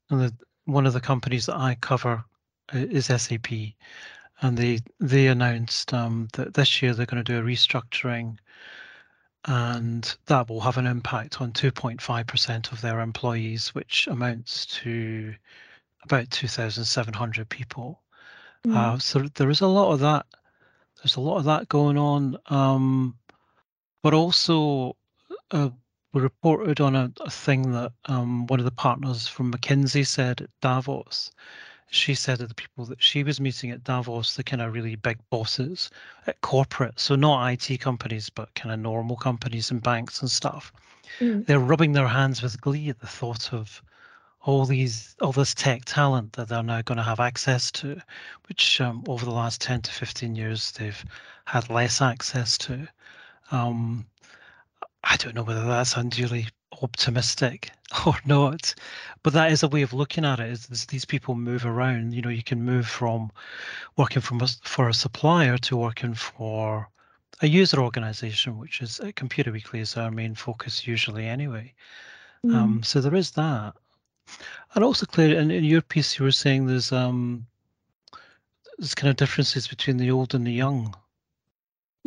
And 0.09 0.19
the, 0.19 0.33
one 0.65 0.85
of 0.85 0.91
the 0.91 0.99
companies 0.99 1.45
that 1.45 1.55
I 1.55 1.75
cover 1.79 2.25
uh, 2.73 2.79
is 2.79 3.05
SAP 3.05 3.47
and 4.41 4.57
they 4.57 4.79
they 4.99 5.27
announced 5.27 5.93
um, 5.93 6.27
that 6.33 6.53
this 6.53 6.81
year 6.81 6.93
they're 6.93 7.05
going 7.05 7.23
to 7.23 7.31
do 7.31 7.39
a 7.39 7.43
restructuring, 7.43 8.37
and 9.45 10.15
that 10.27 10.49
will 10.49 10.61
have 10.61 10.77
an 10.77 10.87
impact 10.87 11.41
on 11.41 11.51
2.5% 11.53 12.71
of 12.71 12.81
their 12.81 12.99
employees, 12.99 13.73
which 13.73 14.07
amounts 14.07 14.65
to 14.65 15.33
about 16.03 16.29
2,700 16.29 17.49
people. 17.49 18.01
Mm. 18.65 18.75
Uh, 18.75 18.99
so 18.99 19.27
there 19.35 19.49
is 19.49 19.61
a 19.61 19.67
lot 19.67 19.93
of 19.93 19.99
that. 20.01 20.25
There's 20.97 21.15
a 21.15 21.21
lot 21.21 21.37
of 21.37 21.45
that 21.45 21.69
going 21.69 21.97
on, 21.97 22.37
um, 22.47 23.17
but 24.03 24.13
also 24.13 24.97
uh, 25.51 25.69
we 26.13 26.21
reported 26.21 26.81
on 26.81 26.95
a, 26.95 27.11
a 27.21 27.29
thing 27.29 27.71
that 27.71 27.91
um, 28.05 28.47
one 28.47 28.59
of 28.59 28.65
the 28.65 28.71
partners 28.71 29.27
from 29.27 29.53
McKinsey 29.53 30.05
said 30.05 30.41
at 30.41 30.49
Davos 30.61 31.31
she 31.89 32.13
said 32.13 32.39
that 32.39 32.49
the 32.49 32.55
people 32.55 32.85
that 32.85 33.01
she 33.01 33.23
was 33.23 33.39
meeting 33.39 33.71
at 33.71 33.83
Davos, 33.83 34.35
the 34.35 34.43
kind 34.43 34.61
of 34.61 34.73
really 34.73 34.95
big 34.95 35.17
bosses 35.29 35.89
at 36.25 36.41
corporate, 36.41 36.99
so 36.99 37.15
not 37.15 37.47
IT 37.47 37.79
companies, 37.79 38.29
but 38.29 38.53
kind 38.55 38.73
of 38.73 38.79
normal 38.79 39.15
companies 39.15 39.71
and 39.71 39.81
banks 39.81 40.21
and 40.21 40.29
stuff, 40.29 40.73
mm. 41.19 41.45
they're 41.45 41.59
rubbing 41.59 41.93
their 41.93 42.07
hands 42.07 42.41
with 42.41 42.59
glee 42.59 42.89
at 42.89 42.99
the 42.99 43.07
thought 43.07 43.53
of 43.53 43.81
all 44.41 44.65
these 44.65 45.15
all 45.21 45.33
this 45.33 45.53
tech 45.53 45.83
talent 45.85 46.33
that 46.33 46.47
they're 46.47 46.63
now 46.63 46.81
going 46.81 46.97
to 46.97 47.03
have 47.03 47.19
access 47.19 47.71
to, 47.71 48.01
which 48.47 48.79
um, 48.79 49.03
over 49.07 49.25
the 49.25 49.31
last 49.31 49.61
10 49.61 49.81
to 49.81 49.91
15 49.91 50.35
years 50.35 50.71
they've 50.71 51.03
had 51.45 51.69
less 51.69 52.01
access 52.01 52.57
to. 52.57 52.87
Um, 53.51 54.05
I 55.03 55.15
don't 55.17 55.35
know 55.35 55.43
whether 55.43 55.65
that's 55.65 55.95
unduly 55.95 56.47
optimistic 56.81 57.71
or 58.05 58.15
not. 58.25 58.73
But 59.23 59.33
that 59.33 59.51
is 59.51 59.63
a 59.63 59.67
way 59.67 59.81
of 59.81 59.93
looking 59.93 60.25
at 60.25 60.39
it 60.39 60.49
is, 60.49 60.69
is, 60.69 60.85
these 60.85 61.05
people 61.05 61.35
move 61.35 61.65
around. 61.65 62.13
You 62.13 62.21
know 62.21 62.29
you 62.29 62.43
can 62.43 62.63
move 62.63 62.87
from 62.87 63.31
working 63.97 64.21
from 64.21 64.41
a, 64.41 64.47
for 64.63 64.89
a 64.89 64.93
supplier 64.93 65.57
to 65.57 65.77
working 65.77 66.13
for 66.13 66.89
a 67.41 67.47
user 67.47 67.79
organization 67.79 68.57
which 68.57 68.81
is 68.81 68.99
uh, 68.99 69.11
computer 69.15 69.51
weekly 69.51 69.79
is 69.79 69.95
our 69.95 70.11
main 70.11 70.35
focus 70.35 70.87
usually 70.87 71.25
anyway. 71.25 71.73
Mm. 72.45 72.55
um, 72.55 72.83
so 72.83 73.01
there 73.01 73.15
is 73.15 73.31
that. 73.31 73.73
And 74.75 74.83
also 74.83 75.05
Claire 75.05 75.39
in, 75.39 75.51
in 75.51 75.63
your 75.63 75.81
piece 75.81 76.17
you 76.17 76.25
were 76.25 76.31
saying 76.31 76.65
there's 76.65 76.91
um 76.91 77.45
there's 78.77 78.95
kind 78.95 79.09
of 79.09 79.15
differences 79.15 79.67
between 79.67 79.97
the 79.97 80.11
old 80.11 80.35
and 80.35 80.45
the 80.45 80.51
young 80.51 80.95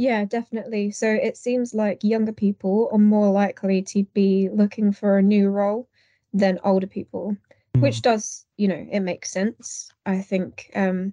yeah, 0.00 0.24
definitely. 0.24 0.92
So 0.92 1.06
it 1.10 1.36
seems 1.36 1.74
like 1.74 2.02
younger 2.02 2.32
people 2.32 2.88
are 2.90 2.98
more 2.98 3.30
likely 3.30 3.82
to 3.82 4.04
be 4.14 4.48
looking 4.50 4.92
for 4.92 5.18
a 5.18 5.22
new 5.22 5.50
role 5.50 5.90
than 6.32 6.58
older 6.64 6.86
people, 6.86 7.36
mm. 7.76 7.82
which 7.82 8.00
does, 8.00 8.46
you 8.56 8.66
know, 8.66 8.86
it 8.90 9.00
makes 9.00 9.30
sense. 9.30 9.92
I 10.06 10.22
think 10.22 10.70
um, 10.74 11.12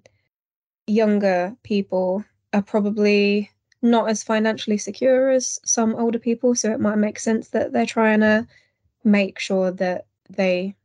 younger 0.88 1.54
people 1.64 2.24
are 2.54 2.62
probably 2.62 3.52
not 3.82 4.10
as 4.10 4.24
financially 4.24 4.78
secure 4.78 5.32
as 5.32 5.60
some 5.66 5.94
older 5.98 6.20
people. 6.20 6.56
So 6.56 6.72
it 6.72 6.80
might 6.80 6.96
make 6.96 7.20
sense 7.20 7.50
that 7.50 7.74
they're 7.74 7.86
trying 7.86 8.22
to 8.22 8.48
make 9.04 9.38
sure 9.38 9.70
that 9.70 10.06
they 10.30 10.78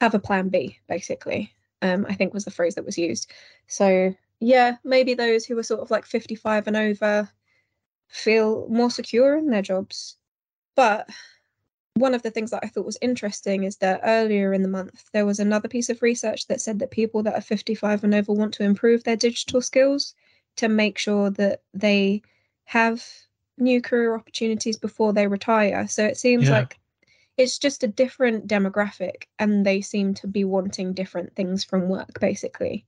have 0.00 0.14
a 0.14 0.18
plan 0.18 0.48
B, 0.48 0.78
basically. 0.88 1.52
Um, 1.82 2.06
I 2.08 2.14
think 2.14 2.32
was 2.32 2.46
the 2.46 2.50
phrase 2.50 2.76
that 2.76 2.86
was 2.86 2.96
used. 2.96 3.30
So 3.66 4.14
yeah, 4.40 4.76
maybe 4.84 5.14
those 5.14 5.44
who 5.44 5.58
are 5.58 5.62
sort 5.62 5.80
of 5.80 5.90
like 5.90 6.04
55 6.04 6.66
and 6.66 6.76
over 6.76 7.28
feel 8.08 8.66
more 8.68 8.90
secure 8.90 9.36
in 9.36 9.50
their 9.50 9.62
jobs. 9.62 10.16
But 10.74 11.08
one 11.94 12.14
of 12.14 12.22
the 12.22 12.30
things 12.30 12.50
that 12.50 12.60
I 12.62 12.68
thought 12.68 12.84
was 12.84 12.98
interesting 13.00 13.64
is 13.64 13.76
that 13.78 14.00
earlier 14.04 14.52
in 14.52 14.62
the 14.62 14.68
month, 14.68 15.08
there 15.12 15.24
was 15.24 15.40
another 15.40 15.68
piece 15.68 15.88
of 15.88 16.02
research 16.02 16.46
that 16.48 16.60
said 16.60 16.78
that 16.78 16.90
people 16.90 17.22
that 17.22 17.34
are 17.34 17.40
55 17.40 18.04
and 18.04 18.14
over 18.14 18.32
want 18.32 18.52
to 18.54 18.64
improve 18.64 19.04
their 19.04 19.16
digital 19.16 19.62
skills 19.62 20.14
to 20.56 20.68
make 20.68 20.98
sure 20.98 21.30
that 21.30 21.62
they 21.72 22.22
have 22.64 23.04
new 23.58 23.80
career 23.80 24.14
opportunities 24.14 24.76
before 24.76 25.12
they 25.12 25.26
retire. 25.26 25.88
So 25.88 26.04
it 26.04 26.18
seems 26.18 26.48
yeah. 26.48 26.58
like 26.58 26.78
it's 27.38 27.58
just 27.58 27.82
a 27.82 27.88
different 27.88 28.46
demographic 28.46 29.24
and 29.38 29.64
they 29.64 29.80
seem 29.80 30.14
to 30.14 30.26
be 30.26 30.44
wanting 30.44 30.92
different 30.92 31.34
things 31.34 31.64
from 31.64 31.88
work 31.88 32.20
basically. 32.20 32.84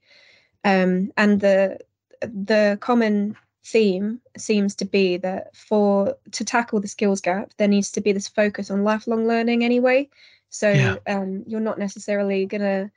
Um, 0.64 1.12
and 1.16 1.40
the 1.40 1.78
the 2.20 2.78
common 2.80 3.36
theme 3.64 4.20
seems 4.36 4.74
to 4.74 4.84
be 4.84 5.16
that 5.18 5.54
for 5.54 6.16
to 6.32 6.44
tackle 6.44 6.80
the 6.80 6.88
skills 6.88 7.20
gap 7.20 7.52
there 7.58 7.68
needs 7.68 7.92
to 7.92 8.00
be 8.00 8.12
this 8.12 8.28
focus 8.28 8.70
on 8.70 8.84
lifelong 8.84 9.26
learning 9.26 9.64
anyway. 9.64 10.08
So 10.48 10.70
yeah. 10.70 10.96
um, 11.06 11.44
you're 11.46 11.60
not 11.60 11.78
necessarily 11.78 12.46
going 12.46 12.62
to 12.62 12.90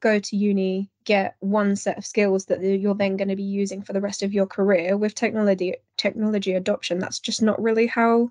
go 0.00 0.18
to 0.18 0.36
uni 0.36 0.90
get 1.04 1.36
one 1.40 1.76
set 1.76 1.98
of 1.98 2.06
skills 2.06 2.46
that 2.46 2.62
you're 2.62 2.94
then 2.94 3.16
going 3.16 3.28
to 3.28 3.36
be 3.36 3.42
using 3.42 3.82
for 3.82 3.92
the 3.92 4.00
rest 4.00 4.22
of 4.22 4.32
your 4.32 4.46
career. 4.46 4.96
With 4.96 5.14
technology 5.14 5.74
technology 5.96 6.54
adoption 6.54 6.98
that's 6.98 7.20
just 7.20 7.42
not 7.42 7.62
really 7.62 7.86
how 7.86 8.30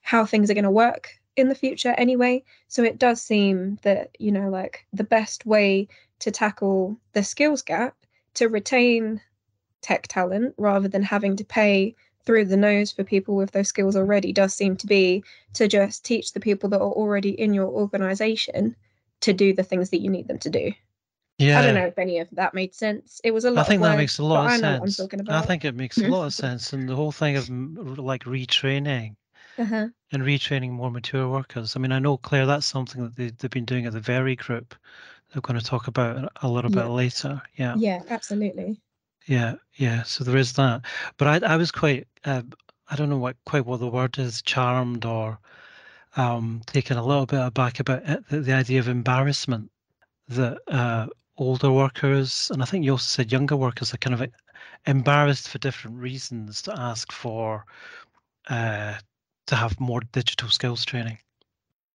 how 0.00 0.24
things 0.24 0.50
are 0.50 0.54
going 0.54 0.64
to 0.64 0.70
work 0.70 1.10
in 1.36 1.48
the 1.48 1.54
future 1.54 1.94
anyway. 1.98 2.42
So 2.68 2.82
it 2.82 2.98
does 2.98 3.20
seem 3.20 3.78
that 3.82 4.16
you 4.18 4.32
know 4.32 4.48
like 4.48 4.86
the 4.92 5.04
best 5.04 5.44
way 5.44 5.88
to 6.20 6.30
tackle 6.30 6.96
the 7.12 7.22
skills 7.22 7.62
gap 7.62 7.94
to 8.38 8.48
retain 8.48 9.20
tech 9.82 10.06
talent 10.06 10.54
rather 10.58 10.86
than 10.86 11.02
having 11.02 11.34
to 11.34 11.44
pay 11.44 11.94
through 12.24 12.44
the 12.44 12.56
nose 12.56 12.92
for 12.92 13.02
people 13.02 13.34
with 13.34 13.50
those 13.50 13.66
skills 13.66 13.96
already 13.96 14.32
does 14.32 14.54
seem 14.54 14.76
to 14.76 14.86
be 14.86 15.24
to 15.54 15.66
just 15.66 16.04
teach 16.04 16.32
the 16.32 16.40
people 16.40 16.68
that 16.68 16.80
are 16.80 16.92
already 16.92 17.30
in 17.30 17.52
your 17.52 17.66
organization 17.66 18.76
to 19.20 19.32
do 19.32 19.52
the 19.52 19.64
things 19.64 19.90
that 19.90 20.00
you 20.00 20.08
need 20.08 20.28
them 20.28 20.38
to 20.38 20.50
do. 20.50 20.72
Yeah. 21.38 21.58
I 21.58 21.62
don't 21.62 21.74
know 21.74 21.86
if 21.86 21.98
any 21.98 22.20
of 22.20 22.28
that 22.32 22.54
made 22.54 22.74
sense. 22.74 23.20
It 23.24 23.32
was 23.32 23.44
a 23.44 23.50
lot. 23.50 23.64
I 23.64 23.68
think 23.68 23.82
words, 23.82 23.92
that 23.92 23.98
makes 23.98 24.18
a 24.18 24.24
lot 24.24 24.52
of 24.52 24.60
sense. 24.60 25.00
i 25.28 25.40
think 25.42 25.64
it 25.64 25.74
makes 25.74 25.98
a 25.98 26.06
lot 26.06 26.26
of 26.26 26.34
sense, 26.34 26.72
and 26.72 26.88
the 26.88 26.94
whole 26.96 27.12
thing 27.12 27.36
of 27.36 27.48
like 27.98 28.24
retraining 28.24 29.16
uh-huh. 29.58 29.88
and 30.12 30.22
retraining 30.22 30.70
more 30.70 30.90
mature 30.90 31.28
workers. 31.28 31.74
I 31.74 31.80
mean, 31.80 31.92
I 31.92 31.98
know 31.98 32.16
Claire, 32.16 32.46
that's 32.46 32.66
something 32.66 33.02
that 33.02 33.16
they, 33.16 33.30
they've 33.30 33.50
been 33.50 33.64
doing 33.64 33.86
at 33.86 33.92
the 33.92 34.00
Very 34.00 34.36
Group. 34.36 34.74
They're 35.32 35.42
going 35.42 35.58
to 35.58 35.64
talk 35.64 35.88
about 35.88 36.32
a 36.42 36.48
little 36.48 36.70
yeah. 36.70 36.82
bit 36.82 36.88
later. 36.88 37.42
Yeah. 37.56 37.74
Yeah, 37.76 38.02
absolutely. 38.08 38.80
Yeah, 39.26 39.56
yeah. 39.74 40.02
So 40.04 40.24
there 40.24 40.36
is 40.36 40.54
that. 40.54 40.82
But 41.18 41.44
I, 41.44 41.54
I 41.54 41.56
was 41.56 41.70
quite, 41.70 42.06
uh, 42.24 42.42
I 42.90 42.96
don't 42.96 43.10
know 43.10 43.18
what 43.18 43.36
quite 43.44 43.66
what 43.66 43.80
the 43.80 43.88
word 43.88 44.18
is, 44.18 44.40
charmed 44.42 45.04
or 45.04 45.38
um, 46.16 46.62
taken 46.66 46.96
a 46.96 47.04
little 47.04 47.26
bit 47.26 47.40
aback 47.40 47.80
about 47.80 48.02
it, 48.08 48.28
the, 48.28 48.40
the 48.40 48.52
idea 48.54 48.80
of 48.80 48.88
embarrassment 48.88 49.70
that 50.28 50.58
uh, 50.68 51.06
older 51.36 51.70
workers, 51.70 52.50
and 52.52 52.62
I 52.62 52.66
think 52.66 52.84
you 52.84 52.92
also 52.92 53.06
said 53.06 53.32
younger 53.32 53.56
workers, 53.56 53.92
are 53.92 53.98
kind 53.98 54.20
of 54.20 54.30
embarrassed 54.86 55.48
for 55.48 55.58
different 55.58 55.98
reasons 55.98 56.62
to 56.62 56.78
ask 56.78 57.12
for 57.12 57.64
uh, 58.48 58.94
to 59.46 59.56
have 59.56 59.78
more 59.80 60.00
digital 60.12 60.48
skills 60.48 60.84
training. 60.84 61.18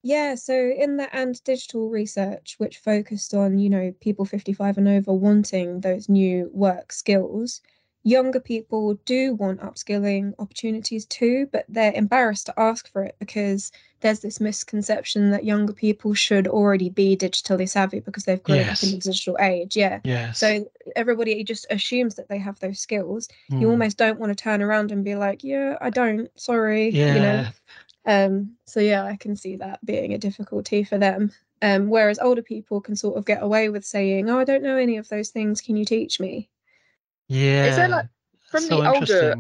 Yeah, 0.03 0.35
so 0.35 0.53
in 0.53 0.97
the 0.97 1.13
and 1.15 1.41
digital 1.45 1.89
research, 1.89 2.55
which 2.57 2.77
focused 2.77 3.33
on, 3.33 3.57
you 3.57 3.69
know, 3.69 3.93
people 4.01 4.25
55 4.25 4.77
and 4.77 4.87
over 4.89 5.13
wanting 5.13 5.79
those 5.79 6.09
new 6.09 6.51
work 6.53 6.91
skills, 6.91 7.61
younger 8.03 8.41
people 8.41 8.95
do 9.05 9.33
want 9.33 9.61
upskilling 9.61 10.33
opportunities 10.39 11.05
too, 11.05 11.47
but 11.53 11.65
they're 11.69 11.93
embarrassed 11.93 12.47
to 12.47 12.59
ask 12.59 12.91
for 12.91 13.03
it 13.03 13.15
because 13.17 13.71
there's 14.01 14.19
this 14.19 14.41
misconception 14.41 15.31
that 15.31 15.45
younger 15.45 15.71
people 15.71 16.13
should 16.13 16.47
already 16.47 16.89
be 16.89 17.15
digitally 17.15 17.67
savvy 17.67 18.01
because 18.01 18.25
they've 18.25 18.43
grown 18.43 18.57
yes. 18.57 18.83
up 18.83 18.89
in 18.89 18.95
the 18.95 19.01
digital 19.01 19.37
age. 19.39 19.77
Yeah. 19.77 20.01
Yes. 20.03 20.37
So 20.37 20.69
everybody 20.97 21.41
just 21.45 21.65
assumes 21.69 22.15
that 22.15 22.27
they 22.27 22.37
have 22.39 22.59
those 22.59 22.79
skills. 22.79 23.29
Mm. 23.49 23.61
You 23.61 23.67
hmm. 23.67 23.71
almost 23.71 23.97
don't 23.97 24.19
want 24.19 24.37
to 24.37 24.43
turn 24.43 24.61
around 24.61 24.91
and 24.91 25.05
be 25.05 25.15
like, 25.15 25.45
yeah, 25.45 25.77
I 25.79 25.89
don't. 25.89 26.29
Sorry. 26.37 26.89
Yeah. 26.89 27.15
You 27.15 27.21
know. 27.21 27.47
Um, 28.05 28.55
so 28.65 28.79
yeah, 28.79 29.03
I 29.03 29.15
can 29.15 29.35
see 29.35 29.55
that 29.57 29.83
being 29.85 30.13
a 30.13 30.17
difficulty 30.17 30.83
for 30.83 30.97
them. 30.97 31.31
Um, 31.61 31.89
whereas 31.89 32.19
older 32.19 32.41
people 32.41 32.81
can 32.81 32.95
sort 32.95 33.17
of 33.17 33.25
get 33.25 33.41
away 33.41 33.69
with 33.69 33.85
saying, 33.85 34.29
"Oh, 34.29 34.39
I 34.39 34.43
don't 34.43 34.63
know 34.63 34.77
any 34.77 34.97
of 34.97 35.07
those 35.07 35.29
things. 35.29 35.61
Can 35.61 35.77
you 35.77 35.85
teach 35.85 36.19
me?" 36.19 36.49
Yeah. 37.29 37.65
Is 37.65 37.75
there 37.77 37.87
like 37.87 38.07
from 38.49 38.61
so 38.61 38.81
the 38.81 38.89
older 38.89 39.35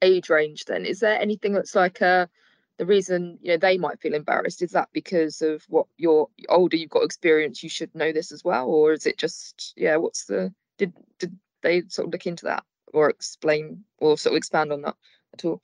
age 0.00 0.30
range? 0.30 0.64
Then 0.64 0.86
is 0.86 1.00
there 1.00 1.20
anything 1.20 1.52
that's 1.52 1.74
like 1.74 2.00
a 2.00 2.06
uh, 2.06 2.26
the 2.78 2.86
reason 2.86 3.38
you 3.40 3.52
know 3.52 3.56
they 3.56 3.78
might 3.78 4.00
feel 4.00 4.14
embarrassed 4.14 4.62
is 4.62 4.72
that 4.72 4.88
because 4.92 5.40
of 5.42 5.62
what 5.68 5.86
you're 5.96 6.28
older 6.48 6.76
you've 6.76 6.90
got 6.90 7.04
experience 7.04 7.62
you 7.62 7.68
should 7.68 7.94
know 7.94 8.12
this 8.12 8.32
as 8.32 8.44
well 8.44 8.66
or 8.68 8.92
is 8.92 9.06
it 9.06 9.16
just 9.16 9.72
yeah 9.76 9.96
what's 9.96 10.26
the 10.26 10.52
did 10.78 10.92
did 11.18 11.36
they 11.62 11.82
sort 11.88 12.06
of 12.06 12.12
look 12.12 12.26
into 12.26 12.44
that 12.44 12.64
or 12.92 13.08
explain 13.08 13.84
or 13.98 14.18
sort 14.18 14.34
of 14.34 14.36
expand 14.36 14.72
on 14.72 14.82
that 14.82 14.96
at 15.32 15.44
all 15.44 15.62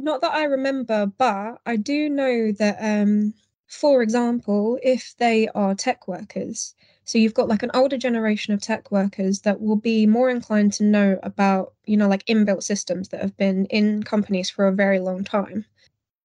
not 0.00 0.20
that 0.20 0.32
I 0.32 0.44
remember, 0.44 1.06
but 1.06 1.60
I 1.66 1.76
do 1.76 2.08
know 2.08 2.52
that, 2.52 2.78
um, 2.80 3.34
for 3.66 4.02
example, 4.02 4.78
if 4.82 5.14
they 5.18 5.48
are 5.48 5.74
tech 5.74 6.08
workers, 6.08 6.74
so 7.04 7.18
you've 7.18 7.34
got 7.34 7.48
like 7.48 7.62
an 7.62 7.70
older 7.72 7.96
generation 7.96 8.52
of 8.52 8.60
tech 8.60 8.90
workers 8.90 9.40
that 9.40 9.60
will 9.60 9.76
be 9.76 10.06
more 10.06 10.28
inclined 10.28 10.74
to 10.74 10.84
know 10.84 11.18
about, 11.22 11.72
you 11.86 11.96
know, 11.96 12.08
like 12.08 12.24
inbuilt 12.26 12.62
systems 12.62 13.08
that 13.08 13.22
have 13.22 13.36
been 13.36 13.64
in 13.66 14.02
companies 14.02 14.50
for 14.50 14.66
a 14.66 14.72
very 14.72 14.98
long 14.98 15.24
time. 15.24 15.64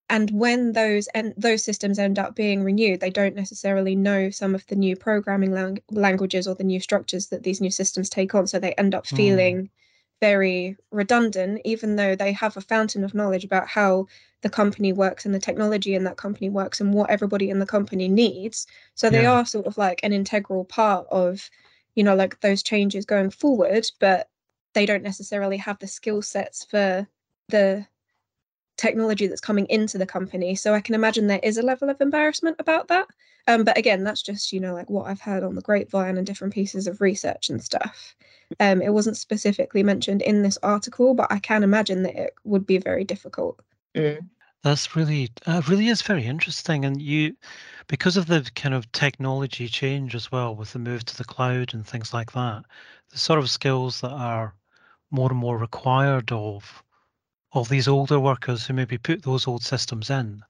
And 0.10 0.30
when 0.32 0.74
those 0.74 1.08
and 1.15 1.34
those 1.38 1.63
systems 1.63 1.98
end 1.98 2.20
up 2.20 2.36
being 2.36 2.63
renewed, 2.63 3.00
they 3.00 3.10
don't 3.10 3.36
necessarily 3.36 3.96
know 3.96 4.30
some 4.30 4.53
of 4.53 4.68
the 4.68 4.75
new 4.75 4.96
programming 4.96 5.53
lang- 5.53 5.82
languages 5.89 6.48
or 6.48 6.56
the 6.56 6.65
new 6.65 6.82
structures 6.82 7.27
that 7.27 7.44
these 7.44 7.62
new 7.62 7.72
systems 7.72 8.10
take 8.10 8.36
on. 8.36 8.46
So 8.48 8.60
they 8.60 8.74
end 8.74 8.94
up 8.94 9.08
hmm. 9.08 9.15
feeling 9.15 9.58
mm 9.63 9.70
very 10.24 10.77
redundant, 10.89 11.60
even 11.65 11.98
though 11.98 12.15
they 12.15 12.32
have 12.32 12.56
a 12.56 12.62
fountain 12.62 13.03
of 13.03 13.13
knowledge 13.13 13.44
about 13.44 13.68
how 13.68 14.08
the 14.42 14.50
company 14.50 14.94
works 14.94 15.25
and 15.25 15.36
the 15.36 15.48
technology 15.48 15.96
in 15.96 16.06
that 16.06 16.15
company 16.15 16.50
works 16.50 16.80
and 16.80 16.94
what 16.94 17.10
everybody 17.10 17.50
in 17.50 17.60
the 17.60 17.65
company 17.65 18.08
needs. 18.08 18.65
So 18.96 19.10
they 19.10 19.24
yeah. 19.24 19.34
are 19.34 19.46
sort 19.46 19.68
of 19.68 19.77
like 19.77 20.00
an 20.01 20.13
integral 20.13 20.63
part 20.63 21.08
of, 21.12 21.50
you 21.96 22.06
know, 22.06 22.15
like 22.15 22.39
those 22.39 22.63
changes 22.63 23.03
going 23.06 23.32
forward, 23.32 23.86
but 24.00 24.30
they 24.74 24.86
don't 24.86 25.03
necessarily 25.03 25.58
have 25.58 25.80
the 25.80 25.88
skill 25.88 26.22
sets 26.22 26.63
for 26.63 27.06
the 27.50 27.86
technology 28.77 29.27
that's 29.27 29.42
coming 29.42 29.65
into 29.65 29.98
the 29.98 30.06
company. 30.06 30.56
So 30.56 30.74
I 30.74 30.80
can 30.80 30.96
imagine 30.96 31.27
there 31.27 31.42
is 31.44 31.58
a 31.58 31.63
level 31.63 31.89
of 31.89 32.00
embarrassment 32.00 32.56
about 32.60 32.88
that. 32.88 33.08
Um, 33.48 33.64
but 33.64 33.78
again, 33.78 34.04
that's 34.04 34.22
just, 34.22 34.54
you 34.54 34.60
know, 34.60 34.74
like 34.74 34.90
what 34.90 35.08
I've 35.08 35.22
heard 35.22 35.44
on 35.44 35.56
the 35.56 35.62
grapevine 35.62 36.18
and 36.18 36.26
different 36.26 36.54
pieces 36.54 36.88
of 36.88 37.02
research 37.02 37.50
and 37.50 37.62
stuff. 37.62 38.16
Um, 38.60 38.82
it 38.82 38.94
wasn't 38.94 39.18
specifically 39.18 39.84
mentioned 39.84 40.22
in 40.22 40.44
this 40.44 40.58
article, 40.64 41.14
but 41.14 41.32
I 41.32 41.40
can 41.40 41.64
imagine 41.64 42.04
that 42.04 42.16
it 42.16 42.34
would 42.44 42.66
be 42.66 42.78
very 42.78 43.04
difficult. 43.04 43.60
Mm. 43.96 44.30
That's 44.64 44.96
really, 44.96 45.30
uh, 45.46 45.62
really 45.68 45.90
is 45.90 46.02
very 46.02 46.26
interesting. 46.26 46.86
And 46.86 47.02
you, 47.02 47.36
because 47.88 48.16
of 48.16 48.28
the 48.28 48.50
kind 48.56 48.74
of 48.74 48.90
technology 48.94 49.68
change 49.68 50.16
as 50.16 50.32
well, 50.32 50.56
with 50.56 50.72
the 50.72 50.80
move 50.80 51.04
to 51.06 51.18
the 51.18 51.26
cloud 51.26 51.74
and 51.74 51.86
things 51.86 52.14
like 52.14 52.32
that, 52.32 52.64
the 53.10 53.18
sort 53.18 53.40
of 53.40 53.50
skills 53.50 54.00
that 54.02 54.12
are 54.12 54.56
more 55.12 55.30
and 55.30 55.40
more 55.40 55.58
required 55.58 56.32
of 56.32 56.82
of 57.52 57.70
these 57.70 57.88
older 57.88 58.20
workers 58.20 58.66
who 58.66 58.74
maybe 58.74 58.98
put 58.98 59.22
those 59.22 59.48
old 59.48 59.64
systems 59.64 60.10
in 60.10 60.42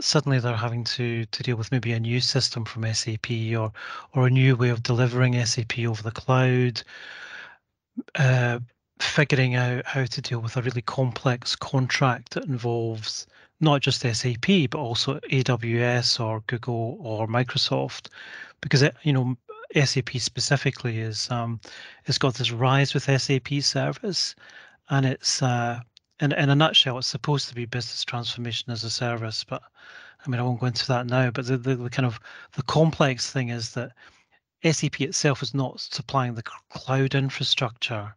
suddenly 0.00 0.38
they're 0.38 0.56
having 0.56 0.84
to 0.84 1.24
to 1.26 1.42
deal 1.42 1.56
with 1.56 1.72
maybe 1.72 1.92
a 1.92 2.00
new 2.00 2.20
system 2.20 2.64
from 2.64 2.92
SAP 2.92 3.30
or 3.56 3.72
or 4.14 4.26
a 4.26 4.30
new 4.30 4.56
way 4.56 4.70
of 4.70 4.82
delivering 4.82 5.44
SAP 5.44 5.78
over 5.80 6.02
the 6.02 6.10
cloud, 6.10 6.82
uh, 8.14 8.58
figuring 9.00 9.54
out 9.54 9.84
how 9.86 10.04
to 10.04 10.20
deal 10.20 10.40
with 10.40 10.56
a 10.56 10.62
really 10.62 10.82
complex 10.82 11.56
contract 11.56 12.34
that 12.34 12.44
involves 12.44 13.26
not 13.60 13.80
just 13.80 14.02
SAP 14.02 14.46
but 14.70 14.78
also 14.78 15.20
AWS 15.30 16.20
or 16.20 16.42
Google 16.46 16.98
or 17.00 17.26
Microsoft, 17.26 18.08
because 18.60 18.82
it, 18.82 18.94
you 19.02 19.12
know 19.12 19.36
SAP 19.74 20.10
specifically 20.18 20.98
is 20.98 21.30
um, 21.30 21.60
it's 22.06 22.18
got 22.18 22.34
this 22.34 22.50
rise 22.50 22.94
with 22.94 23.04
SAP 23.04 23.60
service, 23.60 24.34
and 24.90 25.06
it's 25.06 25.42
uh, 25.42 25.80
in, 26.22 26.30
in 26.32 26.50
a 26.50 26.54
nutshell, 26.54 26.98
it's 26.98 27.08
supposed 27.08 27.48
to 27.48 27.54
be 27.54 27.64
business 27.64 28.04
transformation 28.04 28.70
as 28.70 28.84
a 28.84 28.90
service, 28.90 29.42
but 29.42 29.60
I 30.24 30.30
mean, 30.30 30.38
I 30.38 30.44
won't 30.44 30.60
go 30.60 30.66
into 30.66 30.86
that 30.86 31.06
now. 31.06 31.30
But 31.32 31.46
the, 31.46 31.58
the, 31.58 31.74
the 31.74 31.90
kind 31.90 32.06
of 32.06 32.20
the 32.52 32.62
complex 32.62 33.30
thing 33.30 33.48
is 33.48 33.72
that 33.72 33.90
SAP 34.62 35.00
itself 35.00 35.42
is 35.42 35.52
not 35.52 35.80
supplying 35.80 36.34
the 36.34 36.44
cloud 36.44 37.16
infrastructure 37.16 38.14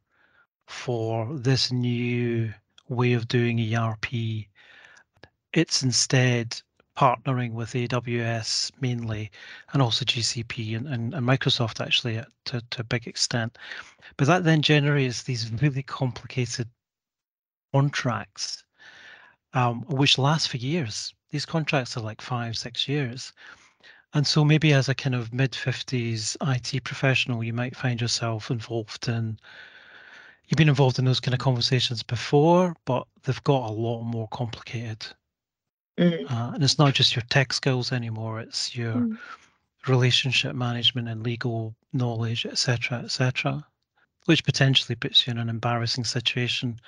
for 0.67 1.27
this 1.33 1.71
new 1.71 2.53
way 2.88 3.13
of 3.13 3.27
doing 3.27 3.75
ERP. 3.75 4.45
It's 5.53 5.81
instead 5.81 6.62
partnering 6.95 7.53
with 7.53 7.74
AWS 7.74 8.71
mainly, 8.81 9.31
and 9.74 9.81
also 9.81 10.05
GCP 10.05 10.77
and, 10.77 10.88
and, 10.88 11.13
and 11.15 11.27
Microsoft 11.27 11.83
actually 11.83 12.21
to, 12.45 12.62
to 12.69 12.81
a 12.81 12.85
big 12.85 13.07
extent. 13.07 13.57
But 14.15 14.27
that 14.27 14.43
then 14.43 14.62
generates 14.62 15.24
these 15.24 15.51
really 15.59 15.83
complicated 15.83 16.69
contracts, 17.74 18.63
um, 19.53 19.81
which 19.88 20.17
last 20.17 20.50
for 20.50 20.57
years. 20.57 21.13
These 21.31 21.45
contracts 21.45 21.98
are 21.98 22.01
like 22.01 22.22
five, 22.22 22.57
six 22.57 22.88
years. 22.88 23.34
And 24.13 24.25
so 24.25 24.45
maybe 24.45 24.72
as 24.72 24.88
a 24.88 24.95
kind 24.95 25.15
of 25.15 25.34
mid 25.34 25.51
50s 25.51 26.38
IT 26.41 26.84
professional, 26.84 27.43
you 27.43 27.53
might 27.53 27.75
find 27.75 28.00
yourself 28.00 28.50
involved 28.50 29.10
in, 29.10 29.38
you've 30.48 30.57
been 30.57 30.69
involved 30.69 31.00
in 31.00 31.05
those 31.05 31.19
kind 31.19 31.34
of 31.34 31.39
conversations 31.39 32.01
before, 32.01 32.75
but 32.86 33.05
they've 33.24 33.43
got 33.43 33.69
a 33.69 33.74
lot 33.74 34.03
more 34.03 34.29
complicated. 34.29 35.05
Mm. 36.00 36.31
Uh, 36.31 36.51
and 36.53 36.63
it's 36.63 36.77
not 36.79 36.93
just 36.93 37.15
your 37.15 37.24
tech 37.29 37.51
skills 37.51 37.91
anymore, 37.91 38.39
it's 38.39 38.75
your 38.75 38.93
Mm. 38.95 39.17
relationship 39.88 40.55
management 40.55 41.07
and 41.10 41.24
legal 41.24 41.75
knowledge, 41.91 42.45
etc., 42.45 43.00
etc., 43.00 43.65
which 44.25 44.44
potentially 44.44 44.96
puts 44.96 45.25
you 45.25 45.32
in 45.32 45.38
an 45.38 45.50
embarrassing 45.50 46.03
situation 46.03 46.79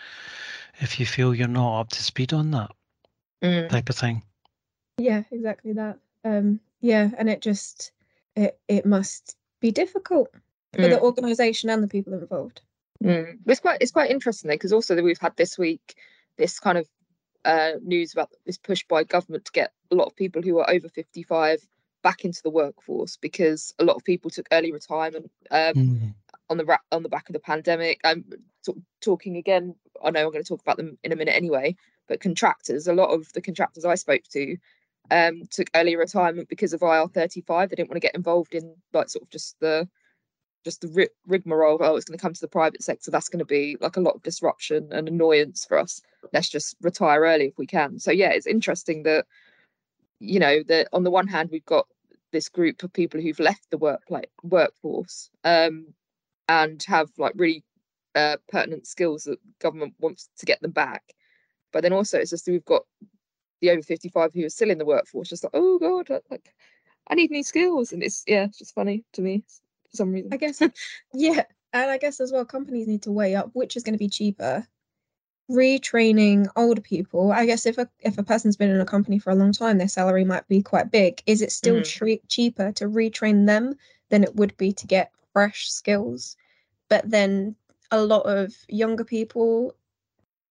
if 0.79 0.99
you 0.99 1.05
feel 1.05 1.33
you're 1.33 1.47
not 1.47 1.79
up 1.81 1.89
to 1.89 2.03
speed 2.03 2.33
on 2.33 2.51
that 2.51 2.71
Mm. 3.43 3.69
type 3.69 3.89
of 3.89 3.95
thing. 3.95 4.23
Yeah, 4.97 5.23
exactly 5.29 5.73
that. 5.73 5.99
Um, 6.25 6.59
yeah, 6.81 7.11
and 7.17 7.29
it 7.29 7.41
just 7.41 7.91
it 8.35 8.59
it 8.67 8.85
must 8.85 9.35
be 9.59 9.71
difficult 9.71 10.29
for 10.73 10.81
the 10.81 10.97
Mm. 10.97 11.01
organization 11.01 11.69
and 11.69 11.83
the 11.83 11.87
people 11.87 12.13
involved. 12.13 12.61
Mm. 13.03 13.39
It's 13.45 13.59
quite 13.59 13.79
it's 13.81 13.91
quite 13.91 14.09
interesting 14.09 14.49
though 14.49 14.55
because 14.55 14.73
also 14.73 14.95
that 14.95 15.03
we've 15.03 15.19
had 15.19 15.35
this 15.37 15.57
week 15.57 15.95
this 16.37 16.59
kind 16.59 16.77
of 16.77 16.87
uh, 17.45 17.73
news 17.83 18.11
about 18.13 18.29
this 18.45 18.57
push 18.57 18.83
by 18.87 19.03
government 19.03 19.45
to 19.45 19.51
get 19.51 19.71
a 19.91 19.95
lot 19.95 20.07
of 20.07 20.15
people 20.15 20.41
who 20.41 20.57
are 20.59 20.69
over 20.69 20.89
55 20.89 21.65
back 22.03 22.25
into 22.25 22.41
the 22.43 22.49
workforce 22.49 23.17
because 23.17 23.73
a 23.79 23.83
lot 23.83 23.95
of 23.95 24.03
people 24.03 24.29
took 24.29 24.47
early 24.51 24.71
retirement 24.71 25.31
um, 25.51 25.73
Mm. 25.75 26.13
on 26.49 26.57
the 26.57 26.65
ra- 26.65 26.77
on 26.91 27.03
the 27.03 27.09
back 27.09 27.29
of 27.29 27.33
the 27.33 27.39
pandemic. 27.39 27.99
I'm 28.03 28.23
t- 28.65 28.73
talking 29.01 29.37
again. 29.37 29.75
I 30.03 30.11
know 30.11 30.25
I'm 30.25 30.31
going 30.31 30.43
to 30.43 30.47
talk 30.47 30.61
about 30.61 30.77
them 30.77 30.97
in 31.03 31.11
a 31.11 31.15
minute 31.15 31.35
anyway. 31.35 31.75
But 32.07 32.21
contractors, 32.21 32.87
a 32.87 32.93
lot 32.93 33.09
of 33.09 33.31
the 33.33 33.41
contractors 33.41 33.83
I 33.83 33.95
spoke 33.95 34.23
to, 34.31 34.55
um, 35.11 35.43
took 35.51 35.69
early 35.75 35.95
retirement 35.95 36.47
because 36.47 36.73
of 36.73 36.81
IR35. 36.81 37.69
They 37.69 37.75
didn't 37.75 37.89
want 37.89 37.97
to 37.97 38.07
get 38.07 38.15
involved 38.15 38.55
in 38.55 38.75
like 38.93 39.09
sort 39.09 39.23
of 39.23 39.29
just 39.29 39.59
the 39.59 39.87
just 40.63 40.81
the 40.81 40.87
ri- 40.89 41.09
rigmarole. 41.25 41.77
Oh, 41.81 41.95
it's 41.95 42.05
going 42.05 42.17
to 42.17 42.21
come 42.21 42.33
to 42.33 42.41
the 42.41 42.47
private 42.47 42.83
sector. 42.83 43.11
That's 43.11 43.29
going 43.29 43.39
to 43.39 43.45
be 43.45 43.77
like 43.79 43.97
a 43.97 44.01
lot 44.01 44.15
of 44.15 44.23
disruption 44.23 44.89
and 44.91 45.07
annoyance 45.07 45.65
for 45.65 45.77
us. 45.77 46.01
Let's 46.33 46.49
just 46.49 46.75
retire 46.81 47.21
early 47.21 47.45
if 47.47 47.57
we 47.57 47.65
can. 47.67 47.99
So 47.99 48.11
yeah, 48.11 48.31
it's 48.31 48.47
interesting 48.47 49.03
that 49.03 49.25
you 50.19 50.39
know 50.39 50.63
that 50.63 50.87
on 50.93 51.03
the 51.03 51.11
one 51.11 51.27
hand 51.27 51.49
we've 51.51 51.65
got 51.65 51.87
this 52.31 52.49
group 52.49 52.83
of 52.83 52.91
people 52.93 53.21
who've 53.21 53.39
left 53.39 53.69
the 53.71 53.77
work 53.77 54.01
like 54.09 54.29
workforce 54.43 55.29
um, 55.43 55.87
and 56.49 56.83
have 56.83 57.09
like 57.17 57.33
really 57.35 57.63
uh, 58.15 58.37
pertinent 58.49 58.87
skills 58.87 59.23
that 59.23 59.39
government 59.59 59.93
wants 59.99 60.29
to 60.39 60.45
get 60.45 60.61
them 60.61 60.71
back. 60.71 61.03
But 61.71 61.83
then 61.83 61.93
also 61.93 62.17
it's 62.17 62.31
just 62.31 62.47
we've 62.47 62.65
got 62.65 62.83
the 63.61 63.71
over 63.71 63.81
55 63.81 64.33
who 64.33 64.45
are 64.45 64.49
still 64.49 64.69
in 64.69 64.77
the 64.77 64.85
workforce, 64.85 65.29
just 65.29 65.43
like, 65.43 65.51
oh 65.53 65.79
God, 65.79 66.09
like 66.29 66.53
I 67.09 67.15
need 67.15 67.31
new 67.31 67.43
skills. 67.43 67.93
And 67.93 68.03
it's 68.03 68.23
yeah, 68.27 68.45
it's 68.45 68.57
just 68.57 68.73
funny 68.73 69.03
to 69.13 69.21
me 69.21 69.43
for 69.91 69.97
some 69.97 70.11
reason. 70.11 70.33
I 70.33 70.37
guess 70.37 70.61
yeah, 71.13 71.43
and 71.73 71.91
I 71.91 71.97
guess 71.97 72.19
as 72.19 72.31
well 72.31 72.45
companies 72.45 72.87
need 72.87 73.03
to 73.03 73.11
weigh 73.11 73.35
up 73.35 73.51
which 73.53 73.75
is 73.75 73.83
going 73.83 73.93
to 73.93 73.99
be 73.99 74.09
cheaper. 74.09 74.67
Retraining 75.49 76.47
older 76.55 76.81
people. 76.81 77.31
I 77.33 77.45
guess 77.45 77.65
if 77.65 77.77
a 77.77 77.89
if 77.99 78.17
a 78.17 78.23
person's 78.23 78.55
been 78.57 78.69
in 78.69 78.79
a 78.81 78.85
company 78.85 79.19
for 79.19 79.29
a 79.31 79.35
long 79.35 79.51
time, 79.53 79.77
their 79.77 79.87
salary 79.89 80.23
might 80.25 80.47
be 80.47 80.61
quite 80.61 80.89
big. 80.91 81.21
Is 81.25 81.41
it 81.41 81.51
still 81.51 81.77
Mhm. 81.77 81.83
tre- 81.83 82.21
cheaper 82.29 82.71
to 82.73 82.85
retrain 82.85 83.45
them 83.45 83.75
than 84.09 84.23
it 84.23 84.35
would 84.37 84.55
be 84.57 84.71
to 84.73 84.87
get 84.87 85.11
fresh 85.33 85.69
skills? 85.69 86.35
But 86.89 87.09
then 87.11 87.55
a 87.91 88.03
lot 88.03 88.23
of 88.23 88.55
younger 88.69 89.03
people 89.05 89.75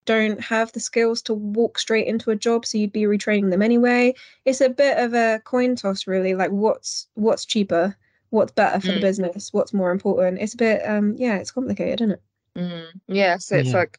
don't 0.06 0.40
have 0.40 0.72
the 0.72 0.80
skills 0.80 1.22
to 1.22 1.34
walk 1.34 1.78
straight 1.78 2.06
into 2.08 2.30
a 2.30 2.36
job, 2.36 2.66
so 2.66 2.78
you'd 2.78 2.92
be 2.92 3.02
retraining 3.04 3.50
them 3.50 3.62
anyway. 3.62 4.14
It's 4.46 4.60
a 4.62 4.70
bit 4.70 4.98
of 4.98 5.14
a 5.14 5.40
coin 5.44 5.76
toss, 5.76 6.06
really. 6.06 6.34
Like 6.34 6.50
what's 6.52 7.08
what's 7.14 7.44
cheaper, 7.46 7.96
what's 8.30 8.52
better 8.52 8.80
for 8.80 8.92
the 8.92 9.00
Mm. 9.00 9.00
business, 9.00 9.52
what's 9.52 9.74
more 9.74 9.90
important. 9.92 10.40
It's 10.40 10.54
a 10.54 10.58
bit 10.58 10.82
um 10.88 11.14
yeah, 11.18 11.36
it's 11.38 11.52
complicated, 11.52 12.00
isn't 12.02 12.12
it? 12.12 12.22
Mm, 12.56 13.00
yeah, 13.08 13.36
so 13.38 13.56
it's 13.56 13.72
Yeah. 13.72 13.74
like 13.74 13.98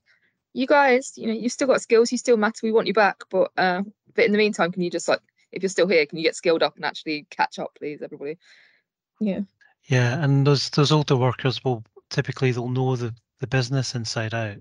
you 0.58 0.66
guys, 0.66 1.14
you 1.16 1.28
know, 1.28 1.34
you've 1.34 1.52
still 1.52 1.68
got 1.68 1.82
skills, 1.82 2.12
you 2.12 2.18
still 2.18 2.36
matter, 2.36 2.62
we 2.64 2.72
want 2.72 2.88
you 2.88 2.94
back. 2.94 3.18
But 3.30 3.52
uh 3.58 3.84
but 4.16 4.26
in 4.26 4.32
the 4.32 4.38
meantime, 4.40 4.72
can 4.72 4.82
you 4.82 4.90
just 4.90 5.08
like 5.08 5.22
if 5.52 5.62
you're 5.62 5.70
still 5.70 5.88
here, 5.88 6.06
can 6.06 6.18
you 6.18 6.24
get 6.24 6.36
skilled 6.36 6.64
up 6.64 6.76
and 6.76 6.84
actually 6.84 7.28
catch 7.30 7.60
up, 7.60 7.72
please, 7.78 8.02
everybody? 8.02 8.38
Yeah. 9.20 9.42
Yeah, 9.84 10.22
and 10.24 10.46
those 10.46 10.70
those 10.72 10.92
older 10.92 11.16
workers 11.16 11.64
will 11.64 11.84
typically 12.10 12.52
they'll 12.52 12.70
know 12.70 12.96
the, 12.96 13.14
the 13.40 13.48
business 13.48 13.96
inside 13.96 14.34
out, 14.34 14.58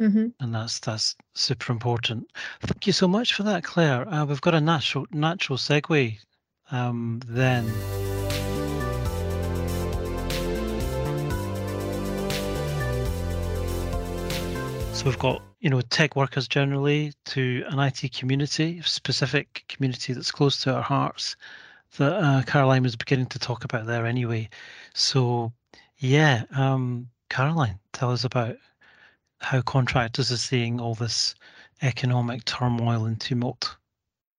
Mm-hmm. 0.00 0.26
and 0.40 0.54
that's 0.54 0.80
that's 0.80 1.16
super 1.34 1.72
important. 1.72 2.26
Thank 2.60 2.86
you 2.86 2.92
so 2.92 3.08
much 3.08 3.34
for 3.34 3.44
that, 3.44 3.64
Claire. 3.64 4.06
Uh, 4.08 4.24
we've 4.26 4.40
got 4.40 4.54
a 4.54 4.60
natural 4.60 5.06
natural 5.12 5.56
segue 5.56 6.18
um, 6.70 7.20
then. 7.26 7.64
We've 15.04 15.18
got 15.18 15.42
you 15.60 15.68
know 15.68 15.82
tech 15.82 16.16
workers 16.16 16.48
generally 16.48 17.12
to 17.26 17.62
an 17.68 17.78
IT 17.78 18.14
community, 18.14 18.80
specific 18.82 19.64
community 19.68 20.14
that's 20.14 20.30
close 20.30 20.62
to 20.62 20.74
our 20.74 20.82
hearts 20.82 21.36
that 21.98 22.12
uh, 22.12 22.42
Caroline 22.46 22.84
was 22.84 22.96
beginning 22.96 23.26
to 23.26 23.38
talk 23.38 23.64
about 23.64 23.84
there 23.86 24.06
anyway. 24.06 24.48
So 24.94 25.52
yeah, 25.98 26.44
um, 26.56 27.08
Caroline, 27.28 27.78
tell 27.92 28.12
us 28.12 28.24
about 28.24 28.56
how 29.40 29.60
contractors 29.60 30.32
are 30.32 30.38
seeing 30.38 30.80
all 30.80 30.94
this 30.94 31.34
economic 31.82 32.46
turmoil 32.46 33.04
and 33.04 33.20
tumult. 33.20 33.76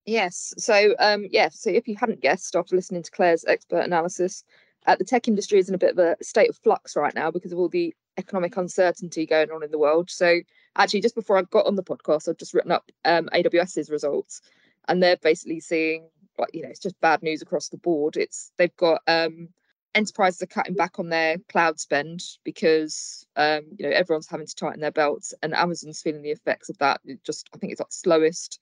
Yes. 0.06 0.54
So, 0.58 0.96
um, 1.00 1.28
yeah. 1.30 1.50
So, 1.50 1.70
if 1.70 1.88
you 1.88 1.96
hadn't 1.96 2.22
guessed 2.22 2.56
after 2.56 2.76
listening 2.76 3.04
to 3.04 3.12
Claire's 3.12 3.46
expert 3.46 3.82
analysis, 3.82 4.44
uh, 4.88 4.96
the 4.96 5.06
tech 5.06 5.28
industry 5.28 5.60
is 5.60 5.70
in 5.70 5.76
a 5.76 5.80
bit 5.80 5.92
of 5.92 6.00
a 6.00 6.16
state 6.24 6.50
of 6.50 6.58
flux 6.58 6.96
right 6.96 7.14
now 7.14 7.30
because 7.30 7.52
of 7.52 7.60
all 7.60 7.70
the 7.70 7.94
economic 8.18 8.56
uncertainty 8.58 9.26
going 9.26 9.52
on 9.52 9.64
in 9.64 9.72
the 9.72 9.78
world. 9.78 10.10
So, 10.10 10.40
actually, 10.76 11.02
just 11.02 11.16
before 11.16 11.38
I 11.38 11.44
got 11.44 11.68
on 11.68 11.76
the 11.76 11.84
podcast, 11.84 12.28
I've 12.28 12.38
just 12.38 12.54
written 12.54 12.72
up 12.72 12.90
um, 13.04 13.30
AWS's 13.34 13.90
results, 13.90 14.42
and 14.88 15.02
they're 15.02 15.18
basically 15.18 15.60
seeing 15.60 16.10
like 16.38 16.50
you 16.54 16.64
know 16.64 16.70
it's 16.70 16.80
just 16.80 17.00
bad 17.02 17.24
news 17.24 17.42
across 17.42 17.70
the 17.70 17.78
board. 17.78 18.18
It's 18.18 18.52
they've 18.58 18.76
got 18.78 19.02
um, 19.08 19.50
enterprises 19.94 20.42
are 20.42 20.48
cutting 20.48 20.76
back 20.76 21.00
on 21.00 21.10
their 21.10 21.38
cloud 21.50 21.80
spend 21.80 22.22
because 22.44 23.26
um, 23.36 23.62
you 23.78 23.88
know 23.88 23.96
everyone's 23.96 24.30
having 24.30 24.48
to 24.48 24.56
tighten 24.56 24.82
their 24.82 24.92
belts, 24.92 25.34
and 25.42 25.54
Amazon's 25.54 26.02
feeling 26.02 26.22
the 26.22 26.32
effects 26.32 26.70
of 26.70 26.78
that. 26.80 27.02
It 27.06 27.24
just 27.24 27.50
I 27.54 27.58
think 27.58 27.72
it's 27.72 27.82
like 27.82 27.92
slowest 27.92 28.60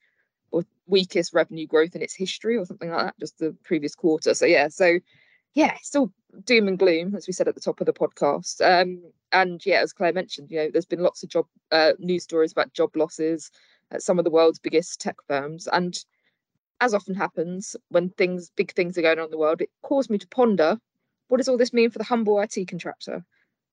or 0.50 0.64
weakest 0.86 1.34
revenue 1.34 1.66
growth 1.66 1.96
in 1.96 2.02
its 2.02 2.14
history 2.14 2.56
or 2.56 2.64
something 2.64 2.90
like 2.90 3.06
that, 3.06 3.18
just 3.18 3.38
the 3.38 3.56
previous 3.64 3.94
quarter. 3.94 4.34
So 4.34 4.46
yeah, 4.46 4.68
so 4.68 4.98
yeah, 5.54 5.76
still 5.82 6.12
doom 6.44 6.68
and 6.68 6.78
gloom, 6.78 7.14
as 7.14 7.26
we 7.26 7.32
said 7.32 7.48
at 7.48 7.54
the 7.54 7.60
top 7.60 7.80
of 7.80 7.86
the 7.86 7.92
podcast. 7.92 8.60
Um, 8.60 9.02
and 9.32 9.64
yeah, 9.64 9.80
as 9.80 9.92
Claire 9.92 10.12
mentioned, 10.12 10.50
you 10.50 10.58
know, 10.58 10.68
there's 10.72 10.84
been 10.84 11.02
lots 11.02 11.22
of 11.22 11.28
job 11.28 11.46
uh, 11.72 11.92
news 11.98 12.24
stories 12.24 12.52
about 12.52 12.72
job 12.72 12.94
losses 12.96 13.50
at 13.90 14.02
some 14.02 14.18
of 14.18 14.24
the 14.24 14.30
world's 14.30 14.58
biggest 14.58 15.00
tech 15.00 15.16
firms. 15.28 15.68
And 15.72 15.96
as 16.80 16.92
often 16.92 17.14
happens 17.14 17.76
when 17.88 18.10
things, 18.10 18.50
big 18.56 18.72
things 18.72 18.98
are 18.98 19.02
going 19.02 19.18
on 19.18 19.26
in 19.26 19.30
the 19.30 19.38
world, 19.38 19.60
it 19.60 19.70
caused 19.82 20.10
me 20.10 20.18
to 20.18 20.28
ponder 20.28 20.78
what 21.28 21.38
does 21.38 21.48
all 21.48 21.56
this 21.56 21.72
mean 21.72 21.90
for 21.90 21.98
the 21.98 22.04
humble 22.04 22.40
IT 22.40 22.68
contractor? 22.68 23.24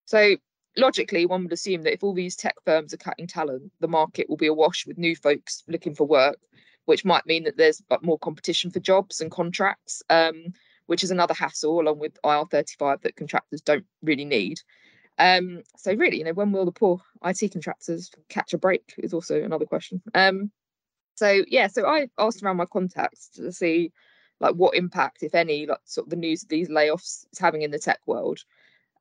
So 0.05 0.35
logically, 0.77 1.25
one 1.25 1.43
would 1.43 1.53
assume 1.53 1.81
that 1.83 1.93
if 1.93 2.03
all 2.03 2.13
these 2.13 2.35
tech 2.35 2.55
firms 2.65 2.93
are 2.93 2.97
cutting 2.97 3.27
talent, 3.27 3.71
the 3.79 3.87
market 3.87 4.29
will 4.29 4.37
be 4.37 4.47
awash 4.47 4.85
with 4.85 4.97
new 4.97 5.15
folks 5.15 5.63
looking 5.67 5.95
for 5.95 6.07
work, 6.07 6.37
which 6.85 7.05
might 7.05 7.25
mean 7.25 7.43
that 7.43 7.57
there's 7.57 7.81
uh, 7.91 7.97
more 8.01 8.19
competition 8.19 8.71
for 8.71 8.79
jobs 8.79 9.19
and 9.19 9.31
contracts, 9.31 10.01
um, 10.09 10.53
which 10.91 11.05
is 11.05 11.11
another 11.11 11.33
hassle 11.33 11.79
along 11.79 11.99
with 11.99 12.21
IR35 12.21 13.01
that 13.03 13.15
contractors 13.15 13.61
don't 13.61 13.85
really 14.03 14.25
need. 14.25 14.59
Um, 15.17 15.63
so 15.77 15.93
really, 15.93 16.17
you 16.17 16.25
know, 16.25 16.33
when 16.33 16.51
will 16.51 16.65
the 16.65 16.73
poor 16.73 17.01
IT 17.23 17.49
contractors 17.53 18.11
catch 18.27 18.53
a 18.53 18.57
break 18.57 18.93
is 18.97 19.13
also 19.13 19.41
another 19.41 19.65
question. 19.65 20.01
Um, 20.13 20.51
so 21.15 21.45
yeah, 21.47 21.67
so 21.67 21.87
I 21.87 22.09
asked 22.17 22.43
around 22.43 22.57
my 22.57 22.65
contacts 22.65 23.29
to 23.35 23.53
see 23.53 23.93
like 24.41 24.55
what 24.55 24.75
impact, 24.75 25.23
if 25.23 25.33
any, 25.33 25.65
like 25.65 25.79
sort 25.85 26.07
of 26.07 26.09
the 26.09 26.17
news 26.17 26.43
of 26.43 26.49
these 26.49 26.67
layoffs 26.67 27.25
is 27.31 27.39
having 27.39 27.61
in 27.61 27.71
the 27.71 27.79
tech 27.79 28.01
world. 28.05 28.39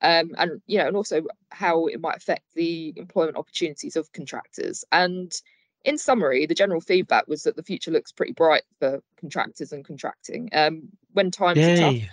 Um, 0.00 0.30
and 0.38 0.62
you 0.68 0.78
know, 0.78 0.86
and 0.86 0.96
also 0.96 1.22
how 1.48 1.86
it 1.86 2.00
might 2.00 2.18
affect 2.18 2.54
the 2.54 2.94
employment 2.98 3.36
opportunities 3.36 3.96
of 3.96 4.12
contractors. 4.12 4.84
And 4.92 5.32
in 5.84 5.98
summary, 5.98 6.46
the 6.46 6.54
general 6.54 6.80
feedback 6.80 7.26
was 7.26 7.42
that 7.42 7.56
the 7.56 7.64
future 7.64 7.90
looks 7.90 8.12
pretty 8.12 8.32
bright 8.32 8.62
for 8.78 9.02
contractors 9.18 9.72
and 9.72 9.84
contracting. 9.84 10.50
Um, 10.52 10.90
when 11.12 11.30
times 11.30 11.58
are 11.58 11.76
tough, 11.76 11.94
Yay! 11.94 12.10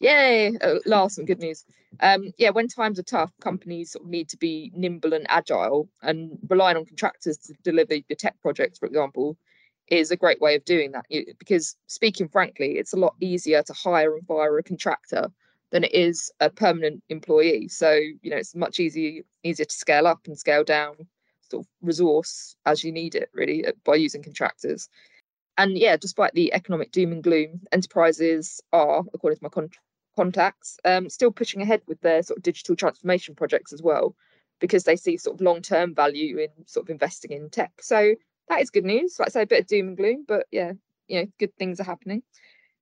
Yay! 0.00 0.56
At 0.60 0.86
last, 0.86 1.16
some 1.16 1.24
good 1.24 1.38
news. 1.38 1.64
Um, 2.00 2.32
yeah, 2.38 2.50
when 2.50 2.68
times 2.68 2.98
are 2.98 3.04
tough, 3.04 3.32
companies 3.40 3.92
sort 3.92 4.04
of 4.04 4.10
need 4.10 4.28
to 4.30 4.36
be 4.36 4.70
nimble 4.74 5.12
and 5.12 5.26
agile, 5.28 5.88
and 6.02 6.38
relying 6.48 6.76
on 6.76 6.86
contractors 6.86 7.36
to 7.38 7.54
deliver 7.62 7.94
your 7.94 8.16
tech 8.16 8.36
projects, 8.40 8.78
for 8.78 8.86
example, 8.86 9.36
is 9.88 10.10
a 10.10 10.16
great 10.16 10.40
way 10.40 10.54
of 10.54 10.64
doing 10.64 10.92
that. 10.92 11.04
Because 11.38 11.76
speaking 11.88 12.28
frankly, 12.28 12.78
it's 12.78 12.92
a 12.92 12.98
lot 12.98 13.14
easier 13.20 13.62
to 13.62 13.72
hire 13.72 14.14
and 14.14 14.26
fire 14.26 14.56
a 14.56 14.62
contractor 14.62 15.30
than 15.70 15.84
it 15.84 15.94
is 15.94 16.32
a 16.40 16.48
permanent 16.50 17.02
employee. 17.08 17.68
So 17.68 17.92
you 17.92 18.30
know, 18.30 18.36
it's 18.36 18.54
much 18.54 18.78
easier 18.80 19.22
easier 19.42 19.66
to 19.66 19.74
scale 19.74 20.06
up 20.06 20.20
and 20.26 20.38
scale 20.38 20.64
down 20.64 20.94
sort 21.50 21.64
of 21.64 21.68
resource 21.82 22.54
as 22.66 22.84
you 22.84 22.92
need 22.92 23.14
it, 23.14 23.28
really, 23.34 23.66
uh, 23.66 23.72
by 23.84 23.96
using 23.96 24.22
contractors. 24.22 24.88
And 25.60 25.76
yeah, 25.76 25.98
despite 25.98 26.32
the 26.32 26.54
economic 26.54 26.90
doom 26.90 27.12
and 27.12 27.22
gloom, 27.22 27.60
enterprises 27.70 28.62
are, 28.72 29.04
according 29.12 29.36
to 29.36 29.44
my 29.44 29.50
con- 29.50 29.68
contacts, 30.16 30.78
um, 30.86 31.10
still 31.10 31.30
pushing 31.30 31.60
ahead 31.60 31.82
with 31.86 32.00
their 32.00 32.22
sort 32.22 32.38
of 32.38 32.42
digital 32.42 32.74
transformation 32.74 33.34
projects 33.34 33.74
as 33.74 33.82
well, 33.82 34.16
because 34.58 34.84
they 34.84 34.96
see 34.96 35.18
sort 35.18 35.34
of 35.34 35.42
long 35.42 35.60
term 35.60 35.94
value 35.94 36.38
in 36.38 36.48
sort 36.64 36.86
of 36.86 36.90
investing 36.90 37.32
in 37.32 37.50
tech. 37.50 37.72
So 37.82 38.14
that 38.48 38.62
is 38.62 38.70
good 38.70 38.86
news. 38.86 39.16
Like 39.18 39.28
I 39.28 39.32
say, 39.32 39.42
a 39.42 39.46
bit 39.46 39.60
of 39.60 39.66
doom 39.66 39.88
and 39.88 39.96
gloom, 39.98 40.24
but 40.26 40.46
yeah, 40.50 40.72
you 41.08 41.20
know, 41.20 41.26
good 41.38 41.54
things 41.56 41.78
are 41.78 41.84
happening. 41.84 42.22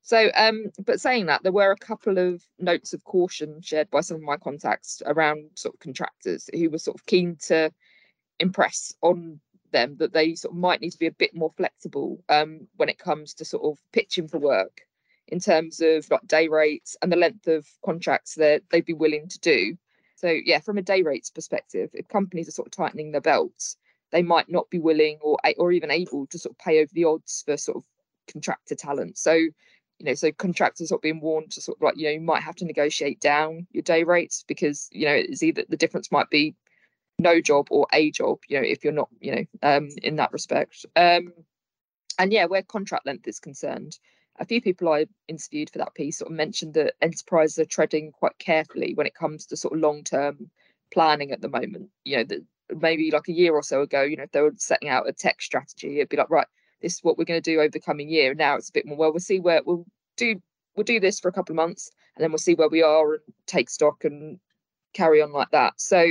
So, 0.02 0.30
um, 0.36 0.66
but 0.86 1.00
saying 1.00 1.26
that, 1.26 1.42
there 1.42 1.50
were 1.50 1.72
a 1.72 1.76
couple 1.76 2.16
of 2.16 2.44
notes 2.60 2.92
of 2.92 3.02
caution 3.02 3.60
shared 3.60 3.90
by 3.90 4.02
some 4.02 4.18
of 4.18 4.22
my 4.22 4.36
contacts 4.36 5.02
around 5.04 5.50
sort 5.56 5.74
of 5.74 5.80
contractors 5.80 6.48
who 6.54 6.70
were 6.70 6.78
sort 6.78 6.96
of 6.96 7.06
keen 7.06 7.38
to 7.46 7.72
impress 8.38 8.94
on 9.02 9.40
them 9.70 9.96
that 9.98 10.12
they 10.12 10.34
sort 10.34 10.52
of 10.52 10.58
might 10.58 10.80
need 10.80 10.90
to 10.90 10.98
be 10.98 11.06
a 11.06 11.12
bit 11.12 11.34
more 11.34 11.52
flexible 11.56 12.22
um, 12.28 12.66
when 12.76 12.88
it 12.88 12.98
comes 12.98 13.34
to 13.34 13.44
sort 13.44 13.64
of 13.64 13.78
pitching 13.92 14.28
for 14.28 14.38
work 14.38 14.82
in 15.28 15.40
terms 15.40 15.80
of 15.80 16.10
like 16.10 16.26
day 16.26 16.48
rates 16.48 16.96
and 17.02 17.12
the 17.12 17.16
length 17.16 17.46
of 17.46 17.66
contracts 17.84 18.34
that 18.34 18.62
they'd 18.70 18.84
be 18.84 18.94
willing 18.94 19.28
to 19.28 19.38
do. 19.40 19.76
So 20.16 20.28
yeah, 20.28 20.60
from 20.60 20.78
a 20.78 20.82
day 20.82 21.02
rates 21.02 21.30
perspective, 21.30 21.90
if 21.92 22.08
companies 22.08 22.48
are 22.48 22.52
sort 22.52 22.68
of 22.68 22.72
tightening 22.72 23.12
their 23.12 23.20
belts, 23.20 23.76
they 24.10 24.22
might 24.22 24.48
not 24.48 24.70
be 24.70 24.78
willing 24.78 25.18
or 25.20 25.38
or 25.58 25.70
even 25.72 25.90
able 25.90 26.26
to 26.28 26.38
sort 26.38 26.54
of 26.54 26.58
pay 26.58 26.80
over 26.80 26.90
the 26.92 27.04
odds 27.04 27.42
for 27.44 27.56
sort 27.56 27.76
of 27.76 27.84
contractor 28.26 28.74
talent. 28.74 29.18
So 29.18 29.32
you 29.32 30.04
know, 30.04 30.14
so 30.14 30.30
contractors 30.32 30.92
are 30.92 30.98
being 30.98 31.20
warned 31.20 31.50
to 31.52 31.60
sort 31.60 31.78
of 31.78 31.82
like 31.82 31.96
you 31.96 32.04
know 32.04 32.12
you 32.12 32.20
might 32.20 32.42
have 32.42 32.56
to 32.56 32.64
negotiate 32.64 33.20
down 33.20 33.66
your 33.72 33.82
day 33.82 34.04
rates 34.04 34.44
because 34.46 34.88
you 34.92 35.06
know 35.06 35.14
it's 35.14 35.42
either 35.42 35.64
the 35.68 35.76
difference 35.76 36.10
might 36.10 36.30
be 36.30 36.54
no 37.18 37.40
job 37.40 37.68
or 37.70 37.86
a 37.92 38.10
job. 38.10 38.38
You 38.48 38.58
know, 38.58 38.66
if 38.66 38.84
you're 38.84 38.92
not 38.92 39.08
you 39.20 39.34
know 39.34 39.44
um 39.62 39.88
in 40.02 40.16
that 40.16 40.32
respect. 40.32 40.86
Um, 40.96 41.32
and 42.18 42.32
yeah, 42.32 42.46
where 42.46 42.62
contract 42.62 43.06
length 43.06 43.28
is 43.28 43.38
concerned, 43.38 43.96
a 44.40 44.44
few 44.44 44.60
people 44.60 44.88
I 44.88 45.06
interviewed 45.28 45.70
for 45.70 45.78
that 45.78 45.94
piece 45.94 46.18
sort 46.18 46.30
of 46.30 46.36
mentioned 46.36 46.74
that 46.74 46.94
enterprises 47.00 47.58
are 47.58 47.64
treading 47.64 48.12
quite 48.12 48.38
carefully 48.38 48.94
when 48.94 49.06
it 49.06 49.14
comes 49.14 49.46
to 49.46 49.56
sort 49.56 49.74
of 49.74 49.80
long 49.80 50.04
term 50.04 50.50
planning 50.92 51.32
at 51.32 51.40
the 51.40 51.48
moment. 51.48 51.90
You 52.04 52.18
know, 52.18 52.24
that 52.24 52.44
maybe 52.80 53.10
like 53.10 53.28
a 53.28 53.32
year 53.32 53.54
or 53.54 53.62
so 53.62 53.82
ago, 53.82 54.02
you 54.02 54.16
know, 54.16 54.24
if 54.24 54.32
they 54.32 54.40
were 54.40 54.54
setting 54.56 54.88
out 54.88 55.08
a 55.08 55.12
tech 55.12 55.40
strategy, 55.40 55.96
it'd 55.96 56.08
be 56.08 56.16
like, 56.16 56.30
right, 56.30 56.46
this 56.82 56.94
is 56.94 57.04
what 57.04 57.18
we're 57.18 57.24
going 57.24 57.40
to 57.40 57.50
do 57.50 57.60
over 57.60 57.70
the 57.70 57.80
coming 57.80 58.08
year. 58.08 58.34
Now 58.34 58.56
it's 58.56 58.68
a 58.68 58.72
bit 58.72 58.86
more, 58.86 58.96
well, 58.96 59.12
we'll 59.12 59.20
see 59.20 59.40
where 59.40 59.62
we'll 59.64 59.86
do 60.16 60.40
we'll 60.76 60.84
do 60.84 61.00
this 61.00 61.18
for 61.18 61.28
a 61.28 61.32
couple 61.32 61.52
of 61.52 61.56
months 61.56 61.90
and 62.16 62.22
then 62.22 62.30
we'll 62.30 62.38
see 62.38 62.54
where 62.54 62.68
we 62.68 62.82
are 62.82 63.14
and 63.14 63.22
take 63.46 63.68
stock 63.68 64.04
and 64.04 64.38
carry 64.92 65.20
on 65.20 65.32
like 65.32 65.50
that. 65.50 65.74
So 65.80 66.06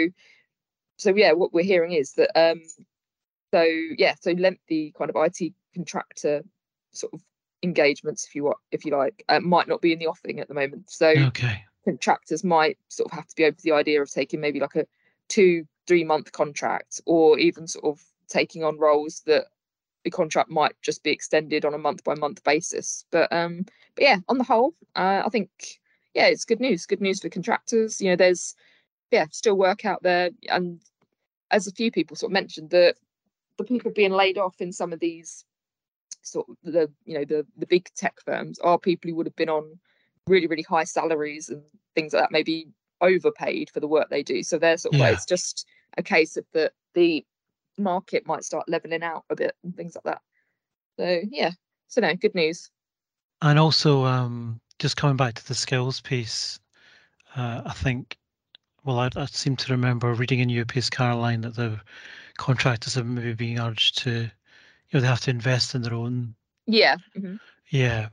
so 0.98 1.16
yeah, 1.16 1.32
what 1.32 1.54
we're 1.54 1.64
hearing 1.64 1.94
is 1.94 2.14
that 2.14 2.32
um 2.36 2.62
so 3.54 3.64
yeah, 3.98 4.16
so 4.20 4.32
lengthy 4.32 4.94
kind 4.98 5.10
of 5.10 5.16
IT 5.16 5.54
contractor 5.74 6.44
sort 6.92 7.14
of 7.14 7.22
engagements, 7.64 8.26
if 8.26 8.36
you 8.36 8.44
want, 8.44 8.58
if 8.72 8.86
you 8.86 8.96
like, 8.96 9.24
uh, 9.30 9.40
might 9.40 9.68
not 9.68 9.82
be 9.82 9.94
in 9.94 10.00
the 10.00 10.08
offing 10.08 10.40
at 10.40 10.48
the 10.48 10.54
moment. 10.54 10.90
So 10.90 11.10
okay. 11.10 11.64
contractors 11.86 12.44
might 12.44 12.78
sort 12.90 13.12
of 13.12 13.18
have 13.18 13.28
to 13.28 13.36
be 13.36 13.46
open 13.46 13.58
to 13.58 13.64
the 13.64 13.72
idea 13.72 14.02
of 14.02 14.12
taking 14.12 14.42
maybe 14.42 14.60
like 14.60 14.76
a 14.76 14.86
two, 15.30 15.66
three 15.88 16.04
month 16.04 16.32
contract, 16.32 17.02
or 17.06 17.40
even 17.40 17.68
sort 17.68 17.86
of 17.86 18.04
taking 18.28 18.64
on 18.64 18.78
roles 18.78 19.22
that 19.26 19.46
the 20.04 20.12
contract 20.12 20.50
might 20.50 20.76
just 20.82 21.04
be 21.04 21.12
extended 21.12 21.66
on 21.66 21.74
a 21.74 21.78
month 21.78 22.04
by 22.04 22.16
month 22.16 22.44
basis. 22.44 23.06
But 23.12 23.32
um, 23.32 23.66
but 23.96 24.04
yeah, 24.04 24.18
on 24.28 24.38
the 24.38 24.44
whole, 24.44 24.74
uh, 24.96 25.24
I 25.26 25.30
think 25.30 25.50
yeah, 26.14 26.28
it's 26.28 26.46
good 26.46 26.60
news. 26.60 26.86
Good 26.86 27.02
news 27.02 27.22
for 27.22 27.30
contractors. 27.30 28.02
You 28.02 28.10
know, 28.10 28.16
there's 28.16 28.56
yeah, 29.12 29.26
still 29.32 29.58
work 29.58 29.86
out 29.86 30.04
there, 30.04 30.32
and 30.50 30.82
as 31.52 31.68
a 31.68 31.72
few 31.72 31.92
people 31.92 32.16
sort 32.16 32.32
of 32.32 32.34
mentioned 32.34 32.70
that 32.72 32.96
the 33.58 33.64
people 33.64 33.92
being 33.92 34.12
laid 34.12 34.38
off 34.38 34.60
in 34.60 34.72
some 34.72 34.94
of 34.94 35.00
these 35.00 35.46
sort 36.22 36.48
of 36.50 36.56
the 36.64 36.92
you 37.06 37.18
know 37.18 37.26
the 37.26 37.46
the 37.58 37.66
big 37.68 37.90
tech 37.96 38.16
firms 38.26 38.60
are 38.60 38.78
people 38.78 39.10
who 39.10 39.16
would 39.16 39.26
have 39.26 39.36
been 39.36 39.50
on 39.50 39.80
really 40.28 40.48
really 40.48 40.64
high 40.64 40.84
salaries 40.84 41.50
and 41.50 41.62
things 41.96 42.14
like 42.14 42.24
that 42.24 42.32
maybe 42.32 42.68
overpaid 43.02 43.70
for 43.70 43.80
the 43.80 43.88
work 43.88 44.10
they 44.10 44.24
do. 44.24 44.44
So 44.44 44.58
they're 44.58 44.78
sort 44.78 44.96
of 44.96 45.00
yeah. 45.00 45.10
it's 45.10 45.26
just 45.26 45.68
a 45.98 46.04
case 46.04 46.36
of 46.38 46.46
that 46.54 46.74
the 46.94 47.26
market 47.78 48.26
might 48.28 48.44
start 48.44 48.68
leveling 48.68 49.04
out 49.04 49.24
a 49.30 49.36
bit 49.36 49.56
and 49.64 49.76
things 49.76 49.96
like 49.96 50.04
that. 50.04 50.22
So 51.00 51.22
yeah. 51.32 51.52
So 51.88 52.02
no 52.02 52.16
good 52.16 52.36
news. 52.36 52.70
And 53.42 53.58
also 53.60 54.04
um 54.04 54.60
just 54.80 54.98
coming 54.98 55.18
back 55.18 55.36
to 55.36 55.48
the 55.48 55.56
skills 55.56 56.02
piece 56.02 56.60
uh, 57.36 57.62
i 57.66 57.74
think 57.74 58.18
well 58.88 59.00
I, 59.00 59.10
I 59.16 59.26
seem 59.26 59.56
to 59.58 59.72
remember 59.74 60.14
reading 60.14 60.40
in 60.40 60.50
your 60.50 60.66
piece 60.66 60.90
caroline 60.90 61.42
that 61.42 61.56
the 61.56 61.80
contractors 62.38 62.96
have 62.96 63.06
maybe 63.06 63.34
being 63.34 63.60
urged 63.60 64.00
to 64.00 64.12
you 64.12 64.30
know 64.94 65.02
they 65.02 65.08
have 65.08 65.22
to 65.22 65.30
invest 65.30 65.76
in 65.76 65.82
their 65.82 65.94
own 65.94 66.34
yeah 66.66 66.96
mm-hmm. 67.16 67.36
yeah 67.70 68.08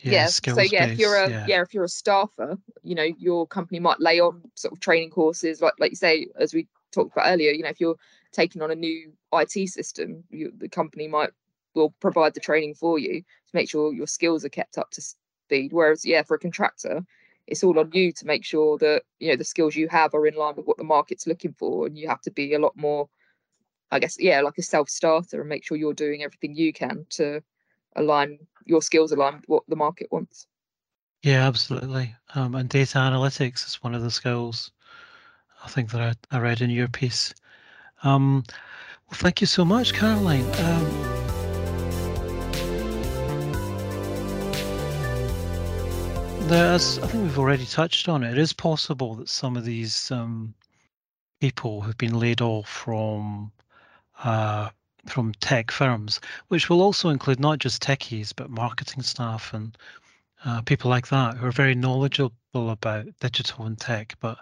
yeah, 0.00 0.12
yeah. 0.12 0.26
so 0.26 0.60
yeah 0.60 0.86
if 0.86 0.98
you're 0.98 1.16
a 1.16 1.30
yeah. 1.30 1.46
yeah. 1.48 1.62
if 1.62 1.72
you're 1.72 1.84
a 1.84 1.88
staffer 1.88 2.58
you 2.82 2.94
know 2.94 3.04
your 3.18 3.46
company 3.46 3.78
might 3.78 4.00
lay 4.00 4.20
on 4.20 4.42
sort 4.54 4.72
of 4.72 4.80
training 4.80 5.10
courses 5.10 5.62
like 5.62 5.74
like 5.78 5.90
you 5.90 5.96
say 5.96 6.26
as 6.38 6.52
we 6.52 6.66
talked 6.92 7.12
about 7.12 7.28
earlier 7.28 7.52
you 7.52 7.62
know 7.62 7.68
if 7.68 7.80
you're 7.80 7.96
taking 8.32 8.60
on 8.60 8.70
a 8.70 8.74
new 8.74 9.12
IT 9.32 9.68
system 9.68 10.24
you, 10.30 10.52
the 10.58 10.68
company 10.68 11.06
might 11.08 11.30
will 11.74 11.94
provide 12.00 12.34
the 12.34 12.40
training 12.40 12.74
for 12.74 12.98
you 12.98 13.20
to 13.20 13.54
make 13.54 13.70
sure 13.70 13.94
your 13.94 14.06
skills 14.06 14.44
are 14.44 14.50
kept 14.50 14.78
up 14.78 14.90
to 14.90 15.00
speed 15.00 15.72
whereas 15.72 16.04
yeah 16.04 16.22
for 16.22 16.34
a 16.34 16.38
contractor 16.38 17.04
it's 17.48 17.64
all 17.64 17.78
on 17.78 17.90
you 17.92 18.12
to 18.12 18.26
make 18.26 18.44
sure 18.44 18.78
that 18.78 19.02
you 19.18 19.30
know 19.30 19.36
the 19.36 19.44
skills 19.44 19.74
you 19.74 19.88
have 19.88 20.14
are 20.14 20.26
in 20.26 20.34
line 20.34 20.54
with 20.54 20.66
what 20.66 20.76
the 20.76 20.84
market's 20.84 21.26
looking 21.26 21.52
for 21.52 21.86
and 21.86 21.98
you 21.98 22.06
have 22.06 22.20
to 22.20 22.30
be 22.30 22.54
a 22.54 22.58
lot 22.58 22.76
more 22.76 23.08
I 23.90 23.98
guess 23.98 24.16
yeah, 24.18 24.40
like 24.42 24.58
a 24.58 24.62
self 24.62 24.90
starter 24.90 25.40
and 25.40 25.48
make 25.48 25.64
sure 25.64 25.76
you're 25.76 25.94
doing 25.94 26.22
everything 26.22 26.54
you 26.54 26.72
can 26.72 27.06
to 27.10 27.42
align 27.96 28.38
your 28.66 28.82
skills 28.82 29.12
align 29.12 29.36
with 29.36 29.48
what 29.48 29.62
the 29.68 29.76
market 29.76 30.08
wants. 30.10 30.46
Yeah, 31.22 31.46
absolutely. 31.46 32.14
Um, 32.34 32.54
and 32.54 32.68
data 32.68 32.98
analytics 32.98 33.66
is 33.66 33.82
one 33.82 33.94
of 33.94 34.02
the 34.02 34.10
skills 34.10 34.70
I 35.64 35.68
think 35.68 35.90
that 35.90 36.00
I, 36.30 36.36
I 36.36 36.38
read 36.38 36.60
in 36.60 36.70
your 36.70 36.88
piece. 36.88 37.34
Um, 38.04 38.44
well, 39.10 39.18
thank 39.18 39.40
you 39.40 39.46
so 39.46 39.64
much, 39.64 39.94
Caroline. 39.94 40.44
Um, 40.60 41.17
there's, 46.48 46.98
I 47.00 47.06
think 47.06 47.24
we've 47.24 47.38
already 47.38 47.66
touched 47.66 48.08
on 48.08 48.24
it. 48.24 48.32
It 48.32 48.38
is 48.38 48.54
possible 48.54 49.14
that 49.16 49.28
some 49.28 49.54
of 49.54 49.66
these 49.66 50.10
um, 50.10 50.54
people 51.40 51.82
have 51.82 51.98
been 51.98 52.18
laid 52.18 52.40
off 52.40 52.66
from 52.66 53.52
uh, 54.24 54.70
from 55.06 55.32
tech 55.40 55.70
firms, 55.70 56.20
which 56.48 56.70
will 56.70 56.80
also 56.80 57.10
include 57.10 57.38
not 57.38 57.58
just 57.58 57.82
techies, 57.82 58.32
but 58.34 58.50
marketing 58.50 59.02
staff 59.02 59.52
and 59.52 59.76
uh, 60.44 60.62
people 60.62 60.90
like 60.90 61.08
that 61.08 61.36
who 61.36 61.46
are 61.46 61.52
very 61.52 61.74
knowledgeable 61.74 62.70
about 62.70 63.06
digital 63.20 63.66
and 63.66 63.78
tech, 63.78 64.16
but 64.20 64.38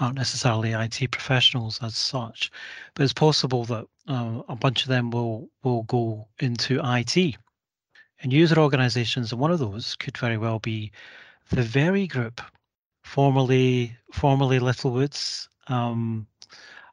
aren't 0.00 0.16
necessarily 0.16 0.72
IT 0.72 1.10
professionals 1.10 1.78
as 1.82 1.94
such. 1.96 2.50
But 2.94 3.04
it's 3.04 3.12
possible 3.12 3.64
that 3.66 3.84
uh, 4.08 4.40
a 4.48 4.56
bunch 4.56 4.82
of 4.82 4.88
them 4.88 5.10
will 5.10 5.50
will 5.62 5.82
go 5.82 6.28
into 6.40 6.80
IT 6.82 7.36
and 8.22 8.32
user 8.32 8.58
organizations, 8.58 9.32
and 9.32 9.40
one 9.40 9.50
of 9.50 9.58
those 9.58 9.96
could 9.96 10.16
very 10.16 10.38
well 10.38 10.58
be 10.58 10.92
the 11.52 11.62
Very 11.62 12.06
Group, 12.06 12.40
formerly 13.02 13.94
formerly 14.10 14.58
Littlewoods. 14.58 15.48
Um, 15.68 16.26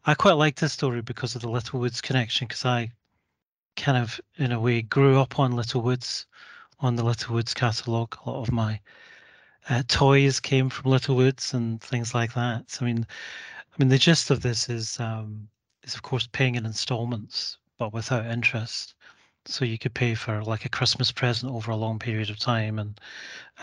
I 0.05 0.13
quite 0.13 0.33
like 0.33 0.57
this 0.57 0.73
story 0.73 1.01
because 1.01 1.35
of 1.35 1.41
the 1.41 1.49
Littlewoods 1.49 2.01
connection, 2.01 2.45
because 2.45 2.65
I 2.65 2.91
kind 3.77 3.97
of, 3.97 4.19
in 4.37 4.51
a 4.51 4.59
way, 4.59 4.81
grew 4.81 5.17
up 5.17 5.39
on 5.39 5.55
Littlewoods, 5.55 6.25
on 6.81 6.97
the 6.97 7.03
Littlewoods 7.03 7.53
catalogue. 7.53 8.17
A 8.25 8.29
lot 8.29 8.41
of 8.41 8.51
my 8.51 8.81
uh, 9.69 9.83
toys 9.87 10.41
came 10.41 10.69
from 10.69 10.91
Littlewoods 10.91 11.53
and 11.53 11.81
things 11.81 12.13
like 12.13 12.33
that. 12.33 12.77
I 12.81 12.83
mean, 12.83 13.07
I 13.71 13.75
mean, 13.77 13.87
the 13.87 13.97
gist 13.97 14.29
of 14.29 14.41
this 14.41 14.67
is, 14.67 14.99
um, 14.99 15.47
is 15.83 15.95
of 15.95 16.01
course 16.01 16.27
paying 16.33 16.55
in 16.55 16.65
installments, 16.65 17.57
but 17.77 17.93
without 17.93 18.25
interest. 18.25 18.95
So 19.45 19.65
you 19.65 19.77
could 19.77 19.93
pay 19.93 20.15
for 20.15 20.43
like 20.43 20.65
a 20.65 20.69
Christmas 20.69 21.11
present 21.11 21.51
over 21.51 21.71
a 21.71 21.75
long 21.75 21.99
period 21.99 22.29
of 22.29 22.39
time 22.39 22.77
and 22.79 22.99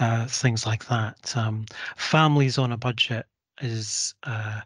uh, 0.01 0.27
things 0.27 0.67
like 0.67 0.87
that. 0.87 1.37
Um, 1.37 1.67
families 1.97 2.59
on 2.59 2.73
a 2.73 2.77
budget 2.77 3.27
is 3.61 4.15
uh, 4.25 4.61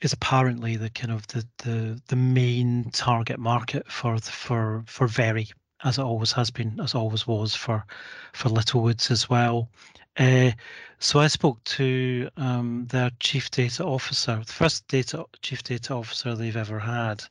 is 0.00 0.12
apparently 0.12 0.76
the 0.76 0.90
kind 0.90 1.12
of 1.12 1.26
the 1.28 1.46
the 1.58 2.00
the 2.08 2.16
main 2.16 2.90
target 2.92 3.38
market 3.38 3.90
for 3.90 4.18
for 4.18 4.82
for 4.86 5.06
Very, 5.06 5.48
as 5.84 5.98
it 5.98 6.02
always 6.02 6.32
has 6.32 6.50
been, 6.50 6.80
as 6.80 6.94
always 6.94 7.26
was 7.26 7.54
for 7.54 7.84
for 8.32 8.48
Littlewoods 8.48 9.10
as 9.10 9.28
well. 9.28 9.68
Uh, 10.16 10.50
so 10.98 11.20
I 11.20 11.28
spoke 11.28 11.62
to 11.64 12.28
um, 12.36 12.86
their 12.90 13.10
chief 13.20 13.50
data 13.50 13.84
officer, 13.84 14.36
the 14.44 14.52
first 14.52 14.86
data 14.88 15.24
chief 15.42 15.62
data 15.62 15.94
officer 15.94 16.34
they've 16.34 16.56
ever 16.56 16.78
had, 16.78 17.24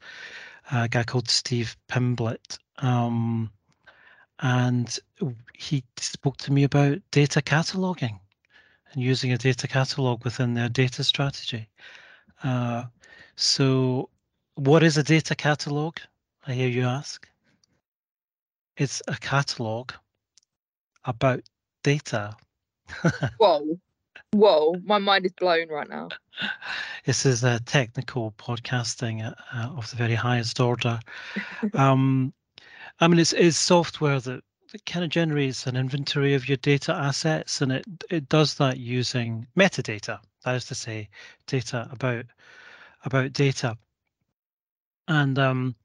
a 0.72 0.88
guy 0.88 1.04
called 1.04 1.30
Steve 1.30 1.76
Pimblett. 1.88 2.58
Um, 2.80 3.52
and 4.40 4.98
he 5.54 5.84
spoke 5.98 6.38
to 6.38 6.54
me 6.54 6.64
about 6.64 7.00
data 7.12 7.42
cataloging 7.42 8.20
and 8.92 9.04
using 9.04 9.34
a 9.34 9.38
data 9.38 9.68
catalog 9.68 10.24
within 10.24 10.54
their 10.54 10.70
data 10.70 11.04
strategy. 11.04 11.68
Uh, 12.44 12.86
so 13.36 14.10
what 14.56 14.84
is 14.84 14.98
a 14.98 15.04
data 15.04 15.36
catalog? 15.36 15.98
I 16.48 16.54
hear 16.54 16.70
you 16.70 16.84
ask. 16.84 17.28
It's 18.78 19.02
a 19.08 19.16
catalog 19.16 19.92
about 21.06 21.42
data. 21.84 22.36
Whoa. 23.38 23.78
Whoa. 24.32 24.76
My 24.84 25.00
mind 25.00 25.26
is 25.26 25.34
blown 25.34 25.68
right 25.70 25.90
now. 25.90 26.10
This 27.06 27.26
is 27.26 27.44
a 27.44 27.60
technical 27.62 28.32
podcasting 28.34 29.26
uh, 29.26 29.70
of 29.76 29.90
the 29.90 29.98
very 29.98 30.16
highest 30.16 30.60
order. 30.60 31.00
um, 31.74 32.34
I 33.02 33.08
mean, 33.08 33.20
it's, 33.20 33.34
it's 33.34 33.58
software 33.58 34.20
that, 34.20 34.44
that 34.72 34.86
kind 34.86 35.06
of 35.06 35.12
generates 35.12 35.66
an 35.66 35.78
inventory 35.78 36.34
of 36.34 36.48
your 36.50 36.58
data 36.58 36.94
assets, 36.94 37.62
and 37.62 37.72
it 37.72 37.86
it 38.10 38.30
does 38.30 38.56
that 38.56 38.78
using 38.78 39.48
metadata. 39.58 40.20
That 40.44 40.56
is 40.56 40.66
to 40.66 40.76
say, 40.76 41.10
data 41.48 41.88
about 41.92 42.26
about 43.06 43.34
data. 43.34 43.78
And 45.08 45.40
um, 45.40 45.76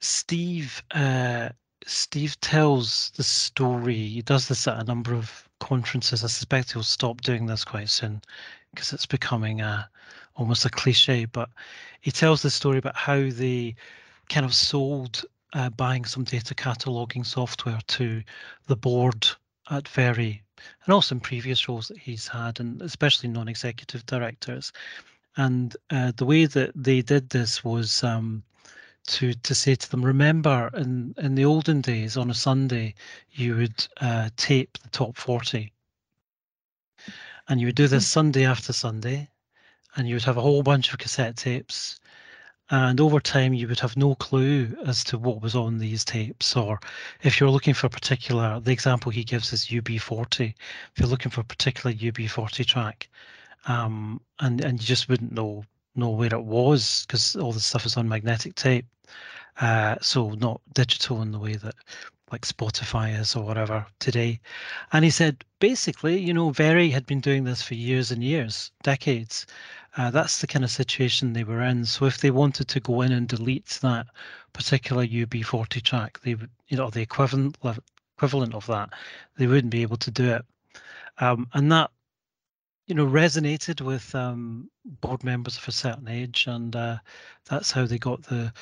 Steve 0.00 0.82
uh, 0.92 1.50
Steve 1.86 2.40
tells 2.40 3.10
the 3.16 3.22
story. 3.22 4.08
He 4.08 4.22
does 4.22 4.48
this 4.48 4.66
at 4.66 4.80
a 4.80 4.84
number 4.84 5.14
of 5.14 5.48
conferences. 5.60 6.24
I 6.24 6.28
suspect 6.28 6.72
he'll 6.72 6.82
stop 6.82 7.20
doing 7.20 7.46
this 7.46 7.64
quite 7.64 7.90
soon 7.90 8.22
because 8.72 8.92
it's 8.92 9.06
becoming 9.06 9.60
a 9.60 9.88
almost 10.36 10.64
a 10.64 10.70
cliche. 10.70 11.26
But 11.26 11.50
he 12.00 12.10
tells 12.10 12.42
the 12.42 12.50
story 12.50 12.78
about 12.78 12.96
how 12.96 13.28
they 13.30 13.76
kind 14.28 14.46
of 14.46 14.54
sold 14.54 15.24
uh, 15.54 15.70
buying 15.70 16.04
some 16.04 16.24
data 16.24 16.54
cataloging 16.54 17.24
software 17.24 17.80
to 17.86 18.22
the 18.66 18.76
board 18.76 19.26
at 19.70 19.88
Very, 19.88 20.42
and 20.84 20.94
also 20.94 21.14
in 21.14 21.20
previous 21.20 21.68
roles 21.68 21.88
that 21.88 21.98
he's 21.98 22.28
had, 22.28 22.60
and 22.60 22.82
especially 22.82 23.28
non-executive 23.28 24.04
directors. 24.06 24.72
And 25.36 25.76
uh, 25.90 26.12
the 26.16 26.26
way 26.26 26.46
that 26.46 26.72
they 26.74 27.02
did 27.02 27.30
this 27.30 27.64
was 27.64 28.04
um, 28.04 28.42
to 29.06 29.34
to 29.34 29.54
say 29.54 29.74
to 29.74 29.90
them, 29.90 30.04
remember, 30.04 30.70
in 30.74 31.14
in 31.18 31.34
the 31.34 31.44
olden 31.44 31.80
days, 31.80 32.16
on 32.16 32.30
a 32.30 32.34
Sunday, 32.34 32.94
you 33.30 33.56
would 33.56 33.86
uh, 34.00 34.30
tape 34.36 34.78
the 34.78 34.88
top 34.90 35.16
forty, 35.16 35.72
and 37.48 37.60
you 37.60 37.66
would 37.66 37.76
do 37.76 37.88
this 37.88 38.06
Sunday 38.06 38.44
after 38.46 38.72
Sunday, 38.72 39.28
and 39.96 40.08
you 40.08 40.14
would 40.14 40.24
have 40.24 40.36
a 40.36 40.42
whole 40.42 40.62
bunch 40.62 40.92
of 40.92 40.98
cassette 40.98 41.36
tapes, 41.36 42.00
and 42.70 43.00
over 43.00 43.20
time 43.20 43.52
you 43.52 43.68
would 43.68 43.80
have 43.80 43.96
no 43.96 44.14
clue 44.14 44.74
as 44.86 45.04
to 45.04 45.18
what 45.18 45.42
was 45.42 45.54
on 45.54 45.78
these 45.78 46.04
tapes 46.04 46.56
or 46.56 46.80
if 47.22 47.38
you're 47.38 47.50
looking 47.50 47.74
for 47.74 47.86
a 47.86 47.90
particular 47.90 48.58
the 48.60 48.72
example 48.72 49.12
he 49.12 49.24
gives 49.24 49.52
is 49.52 49.66
ub40 49.66 50.54
if 50.92 50.98
you're 50.98 51.08
looking 51.08 51.30
for 51.30 51.42
a 51.42 51.44
particular 51.44 51.94
ub40 51.94 52.66
track 52.66 53.08
um, 53.66 54.20
and 54.40 54.62
and 54.62 54.80
you 54.80 54.86
just 54.86 55.08
wouldn't 55.08 55.32
know 55.32 55.64
know 55.94 56.10
where 56.10 56.32
it 56.34 56.44
was 56.44 57.04
because 57.06 57.36
all 57.36 57.52
the 57.52 57.60
stuff 57.60 57.86
is 57.86 57.96
on 57.96 58.08
magnetic 58.08 58.54
tape 58.54 58.86
uh, 59.60 59.96
so 60.00 60.30
not 60.30 60.60
digital 60.72 61.22
in 61.22 61.32
the 61.32 61.38
way 61.38 61.54
that 61.54 61.74
like 62.32 62.42
Spotify 62.42 63.16
is 63.16 63.36
or 63.36 63.44
whatever 63.44 63.86
today. 64.00 64.40
And 64.92 65.04
he 65.04 65.10
said, 65.10 65.44
basically, 65.60 66.18
you 66.18 66.34
know, 66.34 66.50
Very 66.50 66.90
had 66.90 67.06
been 67.06 67.20
doing 67.20 67.44
this 67.44 67.62
for 67.62 67.74
years 67.74 68.10
and 68.10 68.24
years, 68.24 68.72
decades. 68.82 69.46
Uh, 69.96 70.10
that's 70.10 70.40
the 70.40 70.46
kind 70.46 70.64
of 70.64 70.70
situation 70.70 71.32
they 71.32 71.44
were 71.44 71.62
in. 71.62 71.84
So 71.84 72.06
if 72.06 72.18
they 72.18 72.30
wanted 72.30 72.66
to 72.68 72.80
go 72.80 73.02
in 73.02 73.12
and 73.12 73.28
delete 73.28 73.78
that 73.82 74.06
particular 74.52 75.06
UB40 75.06 75.82
track, 75.82 76.20
they 76.20 76.34
would, 76.34 76.50
you 76.68 76.76
know, 76.76 76.90
the 76.90 77.02
equivalent 77.02 77.56
equivalent 78.16 78.54
of 78.54 78.66
that, 78.66 78.90
they 79.38 79.46
wouldn't 79.46 79.70
be 79.70 79.82
able 79.82 79.96
to 79.98 80.10
do 80.10 80.30
it. 80.30 80.44
Um, 81.18 81.48
and 81.54 81.70
that, 81.70 81.90
you 82.86 82.94
know, 82.94 83.06
resonated 83.06 83.80
with 83.80 84.14
um, 84.14 84.70
board 85.00 85.22
members 85.24 85.56
of 85.56 85.66
a 85.68 85.72
certain 85.72 86.08
age, 86.08 86.46
and 86.48 86.74
uh, 86.74 86.98
that's 87.48 87.70
how 87.70 87.86
they 87.86 87.98
got 87.98 88.22
the 88.24 88.52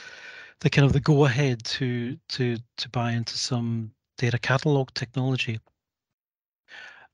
the 0.61 0.71
kind 0.71 0.87
of 0.87 0.93
the 0.93 1.01
go 1.01 1.25
ahead 1.25 1.65
to 1.65 2.17
to 2.29 2.57
to 2.77 2.89
buy 2.91 3.13
into 3.13 3.37
some 3.37 3.91
data 4.19 4.39
catalog 4.39 4.91
technology. 4.95 5.59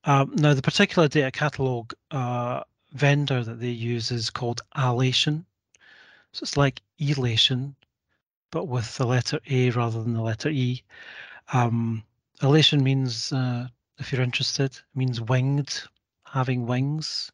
Um, 0.05 0.33
now, 0.37 0.55
the 0.55 0.63
particular 0.63 1.09
data 1.09 1.31
catalog 1.31 1.93
uh, 2.11 2.63
vendor 2.93 3.45
that 3.45 3.61
they 3.61 3.71
use 3.71 4.11
is 4.11 4.31
called 4.31 4.63
Alation. 4.77 5.45
So 6.33 6.43
it's 6.45 6.57
like 6.57 6.83
Elation, 6.99 7.75
but 8.51 8.67
with 8.67 8.97
the 8.97 9.07
letter 9.07 9.41
A 9.51 9.71
rather 9.71 10.03
than 10.03 10.15
the 10.15 10.23
letter 10.23 10.49
E. 10.49 10.83
Um, 11.53 12.03
Alation 12.41 12.83
means, 12.83 13.33
uh, 13.33 13.69
if 13.99 14.13
you're 14.13 14.23
interested, 14.23 14.79
means 14.95 15.21
winged, 15.21 15.83
having 16.25 16.67
wings, 16.67 17.33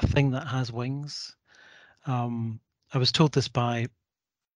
a 0.00 0.06
thing 0.06 0.30
that 0.30 0.46
has 0.46 0.72
wings. 0.72 1.34
Um, 2.06 2.60
I 2.92 2.98
was 2.98 3.12
told 3.12 3.32
this 3.32 3.48
by 3.48 3.86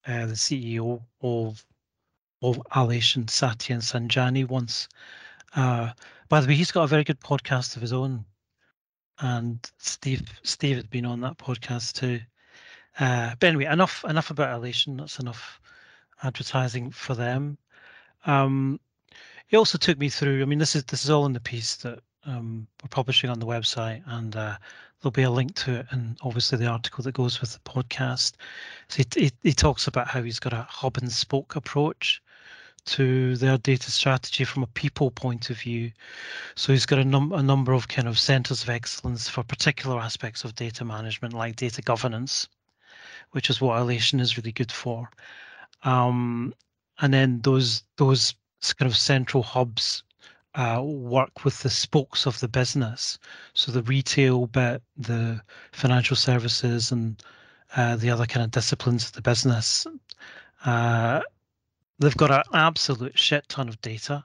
uh, 0.06 0.26
the 0.26 0.34
CEO 0.34 1.02
of 1.22 1.64
of 2.40 2.62
Alation, 2.72 3.26
Satyen 3.26 3.82
Sangani, 3.82 4.46
once. 4.46 4.88
Uh, 5.56 5.90
by 6.28 6.40
the 6.40 6.46
way, 6.46 6.54
he's 6.54 6.70
got 6.70 6.84
a 6.84 6.88
very 6.88 7.02
good 7.02 7.20
podcast 7.20 7.74
of 7.74 7.82
his 7.82 7.92
own, 7.92 8.24
and 9.20 9.59
Steve 9.78 10.22
Steve 10.42 10.76
had 10.76 10.90
been 10.90 11.07
on 11.07 11.20
that 11.20 11.38
podcast 11.38 11.94
too. 11.94 12.20
Uh, 12.98 13.35
but 13.38 13.48
anyway, 13.48 13.66
enough 13.66 14.04
enough 14.09 14.31
about 14.31 14.61
Alation. 14.61 14.98
That's 14.98 15.18
enough 15.18 15.61
advertising 16.22 16.90
for 16.90 17.14
them. 17.14 17.59
Um, 18.26 18.81
he 19.46 19.57
also 19.57 19.78
took 19.78 19.98
me 19.98 20.09
through. 20.09 20.42
I 20.42 20.44
mean, 20.44 20.59
this 20.59 20.76
is 20.76 20.85
this 20.85 21.04
is 21.04 21.11
all 21.11 21.26
in 21.26 21.33
the 21.33 21.40
piece 21.40 21.76
that 21.76 22.00
um, 22.26 22.66
we're 22.83 22.88
publishing 22.88 23.31
on 23.31 23.38
the 23.38 23.46
website, 23.46 24.02
and 24.07 24.35
uh, 24.37 24.57
there'll 25.00 25.12
be 25.12 25.22
a 25.22 25.31
link 25.31 25.54
to 25.57 25.74
it, 25.81 25.87
and 25.90 26.18
obviously 26.22 26.59
the 26.59 26.66
article 26.66 27.02
that 27.04 27.12
goes 27.12 27.40
with 27.40 27.52
the 27.52 27.61
podcast. 27.61 28.35
So 28.88 29.02
he, 29.14 29.24
he, 29.24 29.33
he 29.42 29.52
talks 29.52 29.87
about 29.87 30.09
how 30.09 30.22
he's 30.22 30.40
got 30.40 30.52
a 30.52 30.66
hub 30.68 30.98
and 30.98 31.11
spoke 31.11 31.57
approach 31.57 32.22
to 32.88 33.37
their 33.37 33.59
data 33.59 33.90
strategy 33.90 34.44
from 34.44 34.62
a 34.62 34.68
people 34.68 35.11
point 35.11 35.51
of 35.51 35.59
view. 35.59 35.92
So 36.55 36.72
he's 36.72 36.87
got 36.87 36.98
a, 36.98 37.05
num- 37.05 37.33
a 37.33 37.42
number 37.42 37.72
of 37.72 37.88
kind 37.88 38.09
of 38.09 38.18
centers 38.18 38.62
of 38.62 38.70
excellence 38.70 39.29
for 39.29 39.42
particular 39.42 39.98
aspects 39.98 40.44
of 40.44 40.55
data 40.55 40.85
management, 40.85 41.35
like 41.35 41.57
data 41.57 41.83
governance, 41.83 42.48
which 43.33 43.51
is 43.51 43.61
what 43.61 43.79
Alation 43.79 44.20
is 44.20 44.37
really 44.37 44.53
good 44.53 44.72
for. 44.72 45.11
Um, 45.83 46.55
and 47.01 47.12
then 47.12 47.40
those 47.42 47.85
those 47.96 48.35
kind 48.79 48.90
of 48.90 48.96
central 48.96 49.42
hubs 49.42 50.03
uh, 50.55 50.83
work 50.83 51.44
with 51.44 51.62
the 51.62 51.70
spokes 51.70 52.27
of 52.27 52.40
the 52.40 52.48
business. 52.48 53.18
So 53.55 53.70
the 53.70 53.83
retail 53.83 54.46
bit, 54.46 54.83
the 54.96 55.40
financial 55.72 56.16
services, 56.16 56.90
and 56.90 57.22
uh, 57.77 57.96
the 57.96 58.11
other 58.11 58.27
kind 58.27 58.44
of 58.44 58.51
disciplines 58.51 59.05
of 59.05 59.12
the 59.12 59.22
business. 59.22 59.87
Uh, 60.64 61.20
they've 61.98 62.16
got 62.16 62.30
an 62.30 62.42
absolute 62.52 63.18
shit 63.18 63.48
ton 63.48 63.68
of 63.68 63.80
data. 63.80 64.24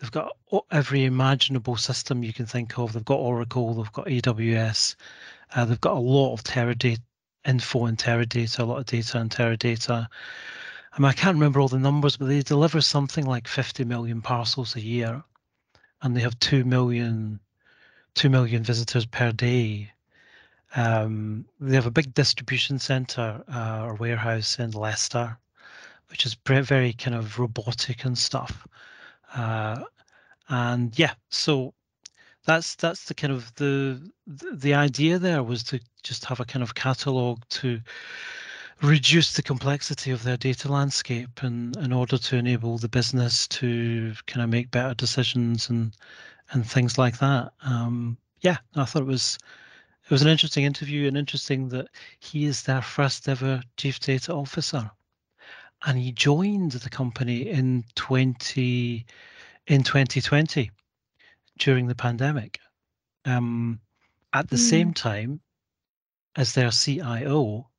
They've 0.00 0.10
got 0.10 0.32
every 0.70 1.04
imaginable 1.04 1.76
system 1.76 2.24
you 2.24 2.32
can 2.32 2.46
think 2.46 2.78
of. 2.78 2.92
They've 2.92 3.04
got 3.04 3.20
Oracle, 3.20 3.74
they've 3.74 3.92
got 3.92 4.06
AWS, 4.06 4.96
uh, 5.54 5.64
they've 5.64 5.80
got 5.80 5.96
a 5.96 6.00
lot 6.00 6.32
of 6.32 6.42
Teradata 6.42 6.98
info 7.44 7.86
and 7.86 7.98
Teradata, 7.98 8.58
a 8.58 8.64
lot 8.64 8.78
of 8.78 8.86
data 8.86 9.18
and 9.18 9.30
Teradata. 9.30 10.08
I 10.92 10.98
mean, 11.00 11.08
I 11.08 11.12
can't 11.12 11.36
remember 11.36 11.60
all 11.60 11.68
the 11.68 11.78
numbers, 11.78 12.16
but 12.16 12.28
they 12.28 12.42
deliver 12.42 12.80
something 12.80 13.26
like 13.26 13.48
50 13.48 13.84
million 13.84 14.20
parcels 14.20 14.76
a 14.76 14.80
year, 14.80 15.22
and 16.02 16.16
they 16.16 16.20
have 16.20 16.38
2 16.40 16.64
million, 16.64 17.40
2 18.14 18.28
million 18.28 18.62
visitors 18.62 19.06
per 19.06 19.32
day. 19.32 19.90
Um, 20.74 21.46
they 21.60 21.74
have 21.74 21.86
a 21.86 21.90
big 21.90 22.14
distribution 22.14 22.78
center 22.78 23.42
uh, 23.52 23.84
or 23.84 23.94
warehouse 23.94 24.58
in 24.58 24.70
Leicester, 24.72 25.38
which 26.12 26.26
is 26.26 26.36
very 26.44 26.92
kind 26.92 27.16
of 27.16 27.38
robotic 27.38 28.04
and 28.04 28.16
stuff. 28.16 28.68
Uh, 29.34 29.82
and 30.50 30.96
yeah, 30.98 31.14
so 31.30 31.72
that's 32.44 32.74
that's 32.74 33.06
the 33.06 33.14
kind 33.14 33.32
of 33.32 33.54
the 33.54 33.98
the 34.26 34.74
idea 34.74 35.18
there 35.18 35.42
was 35.42 35.62
to 35.64 35.80
just 36.02 36.26
have 36.26 36.38
a 36.38 36.44
kind 36.44 36.62
of 36.62 36.74
catalog 36.74 37.40
to 37.48 37.80
reduce 38.82 39.32
the 39.34 39.42
complexity 39.42 40.10
of 40.10 40.22
their 40.22 40.36
data 40.36 40.70
landscape 40.70 41.42
and 41.42 41.76
in 41.78 41.92
order 41.92 42.18
to 42.18 42.36
enable 42.36 42.76
the 42.76 42.88
business 42.88 43.48
to 43.48 44.12
kind 44.26 44.42
of 44.42 44.50
make 44.50 44.70
better 44.70 44.94
decisions 44.94 45.70
and 45.70 45.96
and 46.50 46.66
things 46.68 46.98
like 46.98 47.18
that. 47.18 47.52
Um, 47.62 48.18
yeah, 48.42 48.58
I 48.76 48.84
thought 48.84 49.02
it 49.02 49.06
was 49.06 49.38
it 50.04 50.10
was 50.10 50.20
an 50.20 50.28
interesting 50.28 50.64
interview 50.64 51.08
and 51.08 51.16
interesting 51.16 51.70
that 51.70 51.88
he 52.18 52.44
is 52.44 52.64
their 52.64 52.82
first 52.82 53.28
ever 53.28 53.62
chief 53.78 53.98
data 53.98 54.34
officer, 54.34 54.90
and 55.86 55.98
he 55.98 56.12
joined 56.12 56.72
the 56.72 56.90
company 56.90 57.48
in 57.48 57.84
twenty 57.94 59.06
in 59.66 59.82
2020 59.84 60.70
during 61.58 61.86
the 61.86 61.94
pandemic. 61.94 62.60
um, 63.24 63.80
at 64.32 64.48
the 64.50 64.56
Mm. 64.56 64.60
same 64.60 64.94
time 64.94 65.40
as 66.36 66.54
their 66.54 66.70
CIO, 66.70 67.70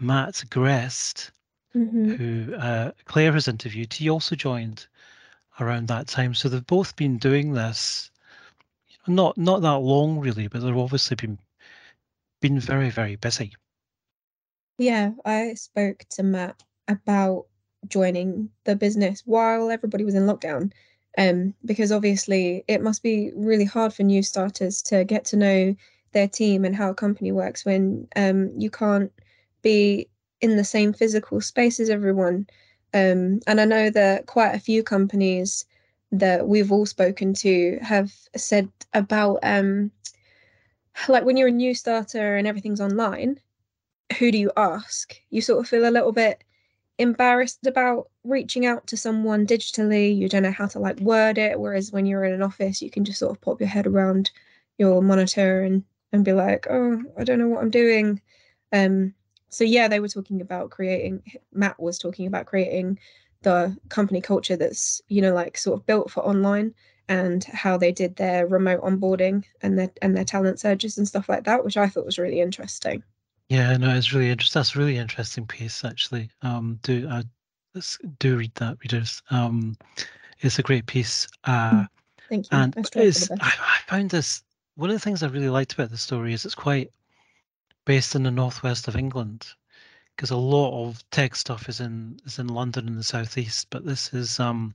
Matt 0.00 0.44
Grest, 0.50 1.32
Mhm. 1.74 2.16
who 2.16 2.54
uh, 2.56 2.92
Claire 3.06 3.32
has 3.34 3.48
interviewed, 3.48 3.92
he 3.92 4.10
also 4.10 4.36
joined 4.36 4.88
around 5.60 5.88
that 5.88 6.08
time. 6.08 6.34
So 6.34 6.48
they've 6.48 6.66
both 6.66 6.96
been 6.96 7.18
doing 7.18 7.52
this, 7.52 8.10
not 9.06 9.36
not 9.38 9.62
that 9.62 9.78
long 9.80 10.18
really, 10.18 10.48
but 10.48 10.62
they've 10.62 10.76
obviously 10.76 11.16
been 11.16 11.38
been 12.40 12.58
very 12.60 12.90
very 12.90 13.16
busy. 13.16 13.54
Yeah, 14.78 15.12
I 15.24 15.54
spoke 15.54 16.04
to 16.10 16.22
Matt 16.22 16.62
about 16.90 17.46
joining 17.88 18.50
the 18.64 18.76
business 18.76 19.22
while 19.24 19.70
everybody 19.70 20.04
was 20.04 20.14
in 20.14 20.24
lockdown. 20.24 20.72
Um, 21.18 21.54
because 21.64 21.90
obviously 21.90 22.64
it 22.68 22.82
must 22.82 23.02
be 23.02 23.32
really 23.34 23.64
hard 23.64 23.92
for 23.92 24.04
new 24.04 24.22
starters 24.22 24.80
to 24.82 25.04
get 25.04 25.24
to 25.26 25.36
know 25.36 25.74
their 26.12 26.28
team 26.28 26.64
and 26.64 26.76
how 26.76 26.90
a 26.90 26.94
company 26.94 27.32
works 27.32 27.64
when 27.64 28.06
um, 28.14 28.52
you 28.56 28.70
can't 28.70 29.12
be 29.62 30.08
in 30.40 30.56
the 30.56 30.64
same 30.64 30.92
physical 30.92 31.40
space 31.40 31.80
as 31.80 31.90
everyone. 31.90 32.46
Um, 32.94 33.40
and 33.46 33.60
I 33.60 33.64
know 33.64 33.90
that 33.90 34.26
quite 34.26 34.54
a 34.54 34.60
few 34.60 34.82
companies 34.82 35.64
that 36.12 36.48
we've 36.48 36.72
all 36.72 36.86
spoken 36.86 37.34
to 37.34 37.78
have 37.82 38.12
said 38.36 38.68
about 38.94 39.38
um, 39.42 39.90
like 41.08 41.24
when 41.24 41.36
you're 41.36 41.48
a 41.48 41.52
new 41.52 41.74
starter 41.74 42.36
and 42.36 42.46
everything's 42.46 42.80
online, 42.80 43.40
who 44.18 44.30
do 44.32 44.38
you 44.38 44.50
ask? 44.56 45.16
You 45.30 45.40
sort 45.40 45.60
of 45.60 45.68
feel 45.68 45.88
a 45.88 45.90
little 45.90 46.12
bit 46.12 46.42
embarrassed 47.00 47.66
about 47.66 48.08
reaching 48.24 48.66
out 48.66 48.86
to 48.88 48.96
someone 48.96 49.46
digitally. 49.46 50.16
You 50.16 50.28
don't 50.28 50.42
know 50.42 50.52
how 50.52 50.66
to 50.66 50.78
like 50.78 51.00
word 51.00 51.38
it. 51.38 51.58
Whereas 51.58 51.92
when 51.92 52.06
you're 52.06 52.24
in 52.24 52.32
an 52.32 52.42
office, 52.42 52.82
you 52.82 52.90
can 52.90 53.04
just 53.04 53.18
sort 53.18 53.32
of 53.32 53.40
pop 53.40 53.60
your 53.60 53.68
head 53.68 53.86
around 53.86 54.30
your 54.78 55.02
monitor 55.02 55.62
and 55.62 55.84
and 56.12 56.24
be 56.24 56.32
like, 56.32 56.66
oh, 56.68 57.02
I 57.18 57.24
don't 57.24 57.38
know 57.38 57.48
what 57.48 57.62
I'm 57.62 57.70
doing. 57.70 58.20
Um, 58.72 59.14
so 59.48 59.64
yeah, 59.64 59.88
they 59.88 60.00
were 60.00 60.08
talking 60.08 60.40
about 60.40 60.70
creating. 60.70 61.22
Matt 61.52 61.80
was 61.80 61.98
talking 61.98 62.26
about 62.26 62.46
creating 62.46 62.98
the 63.42 63.76
company 63.88 64.20
culture 64.20 64.56
that's 64.56 65.00
you 65.08 65.22
know 65.22 65.32
like 65.32 65.56
sort 65.56 65.78
of 65.80 65.86
built 65.86 66.10
for 66.10 66.20
online 66.26 66.74
and 67.08 67.44
how 67.44 67.76
they 67.76 67.90
did 67.90 68.16
their 68.16 68.46
remote 68.46 68.82
onboarding 68.82 69.44
and 69.62 69.78
their 69.78 69.90
and 70.02 70.16
their 70.16 70.24
talent 70.24 70.60
searches 70.60 70.98
and 70.98 71.08
stuff 71.08 71.28
like 71.28 71.44
that, 71.44 71.64
which 71.64 71.76
I 71.76 71.88
thought 71.88 72.06
was 72.06 72.18
really 72.18 72.40
interesting. 72.40 73.02
Yeah, 73.50 73.76
no, 73.76 73.94
it's 73.94 74.12
really 74.12 74.30
interesting. 74.30 74.60
That's 74.60 74.76
a 74.76 74.78
really 74.78 74.96
interesting 74.96 75.44
piece, 75.44 75.84
actually. 75.84 76.30
Um, 76.42 76.78
do 76.82 77.08
uh, 77.08 77.24
do 78.20 78.36
read 78.36 78.54
that, 78.54 78.78
readers. 78.80 79.22
Um, 79.30 79.76
it's 80.38 80.60
a 80.60 80.62
great 80.62 80.86
piece. 80.86 81.26
Uh, 81.44 81.84
Thank 82.28 82.46
you. 82.50 82.58
and 82.58 82.74
I 82.76 83.00
it's, 83.00 83.28
I. 83.28 83.36
I 83.40 83.78
found 83.88 84.10
this 84.10 84.44
one 84.76 84.88
of 84.88 84.94
the 84.94 85.00
things 85.00 85.24
I 85.24 85.26
really 85.26 85.48
liked 85.48 85.72
about 85.72 85.90
the 85.90 85.98
story 85.98 86.32
is 86.32 86.44
it's 86.44 86.54
quite 86.54 86.92
based 87.86 88.14
in 88.14 88.22
the 88.22 88.30
northwest 88.30 88.86
of 88.86 88.94
England 88.94 89.48
because 90.14 90.30
a 90.30 90.36
lot 90.36 90.86
of 90.86 91.02
tech 91.10 91.34
stuff 91.34 91.68
is 91.68 91.80
in 91.80 92.20
is 92.24 92.38
in 92.38 92.46
London 92.46 92.86
and 92.86 92.96
the 92.96 93.02
southeast, 93.02 93.66
but 93.70 93.84
this 93.84 94.14
is 94.14 94.38
um 94.38 94.72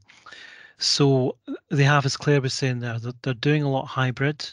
so 0.78 1.38
they 1.70 1.84
have, 1.84 2.06
as 2.06 2.18
Claire 2.18 2.42
was 2.42 2.54
saying 2.54 2.80
there, 2.80 3.00
that 3.00 3.24
they're 3.24 3.34
doing 3.34 3.64
a 3.64 3.72
lot 3.72 3.86
hybrid, 3.86 4.46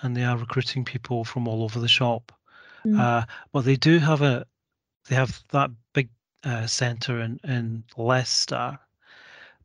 and 0.00 0.16
they 0.16 0.24
are 0.24 0.36
recruiting 0.36 0.84
people 0.84 1.24
from 1.24 1.46
all 1.46 1.62
over 1.62 1.78
the 1.78 1.86
shop. 1.86 2.32
Mm. 2.84 2.98
Uh, 2.98 3.24
well, 3.52 3.62
they 3.62 3.76
do 3.76 3.98
have 3.98 4.22
a 4.22 4.46
they 5.08 5.14
have 5.14 5.42
that 5.50 5.70
big 5.92 6.08
uh, 6.44 6.66
center 6.66 7.20
in 7.20 7.40
in 7.44 7.84
Leicester, 7.96 8.78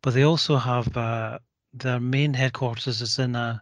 but 0.01 0.13
they 0.13 0.23
also 0.23 0.57
have 0.57 0.95
uh, 0.97 1.39
their 1.73 1.99
main 1.99 2.33
headquarters 2.33 3.01
is 3.01 3.19
in 3.19 3.35
a 3.35 3.61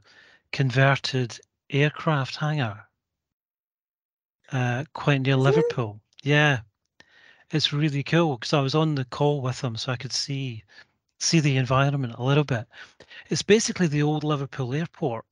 converted 0.52 1.40
aircraft 1.70 2.38
hangar, 2.38 2.88
uh, 4.52 4.86
quite 4.94 5.22
near 5.22 5.36
Is 5.36 5.58
it? 5.58 5.58
Liverpool. 5.58 6.02
Yeah, 6.24 6.62
it's 7.52 7.74
really 7.74 8.04
cool 8.04 8.38
because 8.38 8.54
I 8.54 8.62
was 8.62 8.76
on 8.76 8.96
the 8.96 9.06
call 9.06 9.42
with 9.42 9.62
them, 9.62 9.76
so 9.76 9.92
I 9.92 9.98
could 9.98 10.14
see 10.14 10.64
see 11.20 11.40
the 11.40 11.58
environment 11.58 12.16
a 12.18 12.24
little 12.24 12.44
bit. 12.44 12.68
It's 13.30 13.42
basically 13.42 13.88
the 13.88 14.04
old 14.04 14.24
Liverpool 14.24 14.74
airport. 14.74 15.26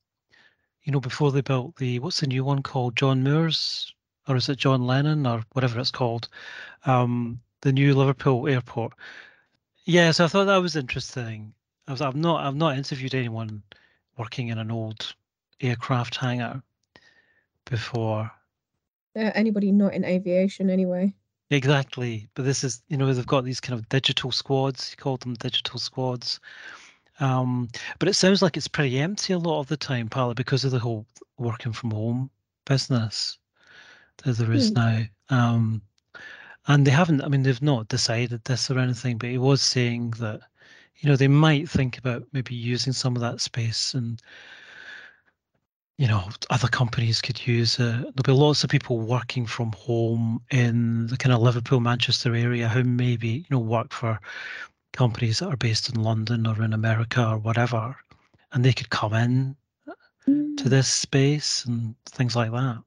You 0.82 0.92
know, 0.92 1.00
before 1.00 1.32
they 1.32 1.40
built 1.40 1.76
the 1.76 1.98
what's 2.00 2.20
the 2.20 2.26
new 2.26 2.44
one 2.44 2.62
called 2.62 2.96
John 2.96 3.22
Moores, 3.22 3.93
or 4.28 4.36
is 4.36 4.48
it 4.48 4.58
John 4.58 4.86
Lennon, 4.86 5.26
or 5.26 5.44
whatever 5.52 5.80
it's 5.80 5.90
called, 5.90 6.28
um, 6.86 7.40
the 7.64 7.72
new 7.72 7.94
Liverpool 7.94 8.46
airport. 8.46 8.92
Yeah, 9.86 10.10
so 10.12 10.24
I 10.24 10.28
thought 10.28 10.44
that 10.44 10.58
was 10.58 10.76
interesting. 10.76 11.52
I 11.88 11.92
was, 11.92 12.00
I've 12.00 12.14
not 12.14 12.44
I've 12.44 12.54
not 12.54 12.78
interviewed 12.78 13.14
anyone 13.14 13.62
working 14.16 14.48
in 14.48 14.58
an 14.58 14.70
old 14.70 15.14
aircraft 15.60 16.16
hangar 16.16 16.62
before. 17.64 18.30
Uh, 19.16 19.30
anybody 19.34 19.72
not 19.72 19.94
in 19.94 20.04
aviation 20.04 20.70
anyway. 20.70 21.12
Exactly, 21.50 22.28
but 22.34 22.44
this 22.44 22.64
is 22.64 22.82
you 22.88 22.96
know 22.96 23.12
they've 23.12 23.26
got 23.26 23.44
these 23.44 23.60
kind 23.60 23.78
of 23.78 23.88
digital 23.88 24.30
squads. 24.30 24.90
You 24.90 25.02
call 25.02 25.16
them 25.16 25.34
digital 25.34 25.78
squads, 25.78 26.40
um, 27.20 27.68
but 27.98 28.08
it 28.08 28.14
sounds 28.14 28.42
like 28.42 28.56
it's 28.56 28.68
pretty 28.68 28.98
empty 28.98 29.32
a 29.32 29.38
lot 29.38 29.60
of 29.60 29.68
the 29.68 29.76
time, 29.76 30.08
partly 30.08 30.34
because 30.34 30.64
of 30.64 30.70
the 30.70 30.78
whole 30.78 31.06
working 31.38 31.72
from 31.72 31.90
home 31.90 32.30
business 32.64 33.38
there 34.18 34.52
is 34.52 34.70
Hmm. 34.70 34.74
now. 34.74 35.02
Um, 35.30 35.82
and 36.66 36.86
they 36.86 36.90
haven't. 36.90 37.20
I 37.22 37.28
mean, 37.28 37.42
they've 37.42 37.62
not 37.62 37.88
decided 37.88 38.44
this 38.44 38.70
or 38.70 38.78
anything, 38.78 39.18
but 39.18 39.30
he 39.30 39.38
was 39.38 39.62
saying 39.62 40.10
that 40.18 40.40
you 40.96 41.08
know 41.08 41.16
they 41.16 41.28
might 41.28 41.68
think 41.68 41.98
about 41.98 42.24
maybe 42.32 42.54
using 42.54 42.92
some 42.92 43.16
of 43.16 43.20
that 43.22 43.40
space 43.40 43.94
and 43.94 44.20
you 45.98 46.08
know 46.08 46.28
other 46.50 46.68
companies 46.68 47.20
could 47.20 47.46
use 47.46 47.74
it. 47.78 47.80
There'll 47.80 48.12
be 48.24 48.32
lots 48.32 48.64
of 48.64 48.70
people 48.70 48.98
working 49.00 49.46
from 49.46 49.72
home 49.72 50.42
in 50.50 51.06
the 51.06 51.16
kind 51.16 51.32
of 51.32 51.42
Liverpool, 51.42 51.80
Manchester 51.80 52.34
area 52.34 52.68
who 52.68 52.84
maybe 52.84 53.28
you 53.28 53.44
know 53.50 53.58
work 53.60 53.92
for 53.92 54.20
companies 54.92 55.38
that 55.40 55.48
are 55.48 55.56
based 55.56 55.88
in 55.90 56.02
London 56.02 56.46
or 56.46 56.62
in 56.62 56.72
America 56.72 57.26
or 57.28 57.38
whatever, 57.38 57.96
and 58.52 58.64
they 58.64 58.72
could 58.72 58.90
come 58.90 59.14
in 59.14 59.56
to 60.26 60.64
Mm. 60.64 60.70
this 60.70 60.88
space 60.88 61.64
and 61.66 61.94
things 62.06 62.34
like 62.36 62.50
that. 62.52 62.82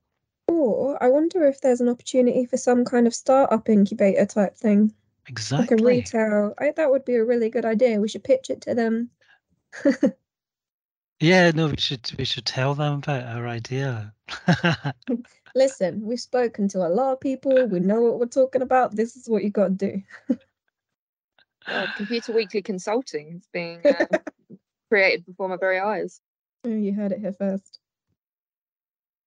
Or 0.47 1.01
I 1.03 1.10
wonder 1.10 1.45
if 1.45 1.62
there's 1.62 1.81
an 1.81 1.89
opportunity 1.89 2.45
for 2.45 2.57
some 2.57 2.86
kind 2.86 3.07
of 3.07 3.13
startup 3.15 3.69
incubator 3.69 4.25
type 4.25 4.55
thing, 4.57 4.93
Exactly. 5.27 5.57
like 5.63 5.71
a 5.71 5.73
Exactly. 5.73 5.95
retail. 5.95 6.53
I, 6.57 6.71
that 6.71 6.89
would 6.91 7.05
be 7.05 7.15
a 7.15 7.25
really 7.25 7.49
good 7.49 7.65
idea. 7.65 7.99
We 7.99 8.07
should 8.10 8.23
pitch 8.23 8.49
it 8.49 8.62
to 8.62 8.75
them. 8.75 9.10
Yeah, 11.19 11.49
no, 11.49 11.67
we 11.67 11.77
should 11.77 12.12
we 12.17 12.25
should 12.25 12.45
tell 12.45 12.75
them 12.75 12.99
about 12.99 13.23
our 13.23 13.47
idea. 13.47 14.13
Listen, 15.55 16.01
we've 16.01 16.19
spoken 16.19 16.67
to 16.69 16.86
a 16.86 16.89
lot 16.89 17.13
of 17.13 17.19
people. 17.19 17.65
We 17.67 17.79
know 17.79 18.01
what 18.01 18.19
we're 18.19 18.27
talking 18.27 18.62
about. 18.62 18.95
This 18.95 19.15
is 19.15 19.27
what 19.27 19.43
you 19.43 19.49
got 19.49 19.79
to 19.79 19.91
do. 19.91 20.38
Uh, 21.67 21.88
Computer 21.95 22.33
Weekly 22.33 22.62
Consulting 22.62 23.38
is 23.38 23.47
being 23.51 23.79
uh, 23.86 24.05
created 24.89 25.25
before 25.25 25.49
my 25.49 25.57
very 25.57 25.79
eyes. 25.79 26.21
Oh, 26.63 26.69
you 26.69 26.93
heard 26.93 27.12
it 27.12 27.19
here 27.19 27.33
first. 27.33 27.79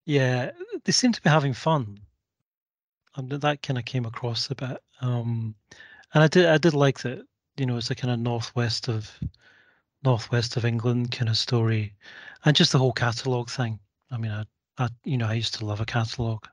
Yeah, 0.04 0.50
they 0.84 0.92
seem 0.92 1.12
to 1.12 1.22
be 1.22 1.30
having 1.30 1.52
fun. 1.52 2.00
And 3.16 3.30
that 3.30 3.62
kind 3.62 3.78
of 3.78 3.84
came 3.84 4.06
across 4.06 4.50
a 4.50 4.54
bit. 4.54 4.82
Um, 5.00 5.54
and 6.14 6.22
I 6.22 6.28
did 6.28 6.46
I 6.46 6.58
did 6.58 6.74
like 6.74 7.00
that, 7.00 7.24
you 7.56 7.66
know, 7.66 7.76
it's 7.76 7.90
a 7.90 7.94
kind 7.94 8.12
of 8.12 8.20
northwest 8.20 8.88
of 8.88 9.10
northwest 10.04 10.56
of 10.56 10.64
England 10.64 11.12
kind 11.12 11.28
of 11.28 11.36
story. 11.36 11.94
And 12.44 12.56
just 12.56 12.72
the 12.72 12.78
whole 12.78 12.92
catalogue 12.92 13.50
thing. 13.50 13.78
I 14.10 14.16
mean, 14.16 14.30
I, 14.30 14.44
I 14.78 14.88
you 15.04 15.16
know, 15.16 15.26
I 15.26 15.34
used 15.34 15.54
to 15.54 15.64
love 15.64 15.80
a 15.80 15.86
catalogue. 15.86 16.46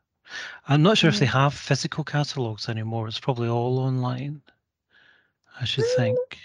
I'm 0.68 0.84
not 0.84 0.98
sure 0.98 1.10
if 1.10 1.20
they 1.20 1.26
have 1.26 1.54
physical 1.54 2.04
catalogues 2.04 2.68
anymore. 2.68 3.08
It's 3.08 3.20
probably 3.20 3.48
all 3.48 3.80
online. 3.80 4.42
I 5.60 5.66
should 5.66 5.86
Um, 5.86 5.90
think. 5.96 6.38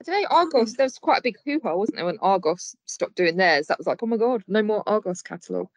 I 0.00 0.04
don't 0.04 0.22
know, 0.22 0.28
Argos, 0.30 0.74
there 0.74 0.86
was 0.86 0.98
quite 0.98 1.18
a 1.18 1.22
big 1.22 1.36
hoo 1.44 1.60
ha, 1.62 1.74
wasn't 1.74 1.96
there, 1.96 2.06
when 2.06 2.18
Argos 2.20 2.74
stopped 2.86 3.16
doing 3.16 3.36
theirs? 3.36 3.66
That 3.66 3.76
was 3.76 3.86
like, 3.86 4.02
oh 4.02 4.06
my 4.06 4.16
God, 4.16 4.42
no 4.48 4.62
more 4.62 4.82
Argos 4.86 5.20
catalogue. 5.20 5.68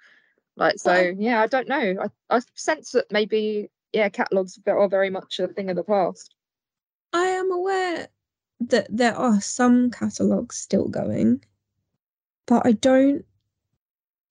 Like, 0.55 0.77
so, 0.77 1.13
yeah, 1.17 1.41
I 1.41 1.47
don't 1.47 1.67
know. 1.67 1.95
I, 2.29 2.35
I 2.35 2.39
sense 2.53 2.91
that 2.91 3.11
maybe, 3.11 3.69
yeah, 3.91 4.09
catalogues 4.09 4.59
are 4.67 4.87
very 4.87 5.09
much 5.09 5.39
a 5.39 5.47
thing 5.47 5.69
of 5.69 5.75
the 5.75 5.83
past. 5.83 6.35
I 7.11 7.25
am 7.25 7.51
aware 7.51 8.07
that 8.59 8.87
there 8.89 9.15
are 9.15 9.41
some 9.41 9.91
catalogues 9.91 10.57
still 10.57 10.87
going, 10.87 11.43
but 12.45 12.65
I 12.65 12.73
don't 12.73 13.25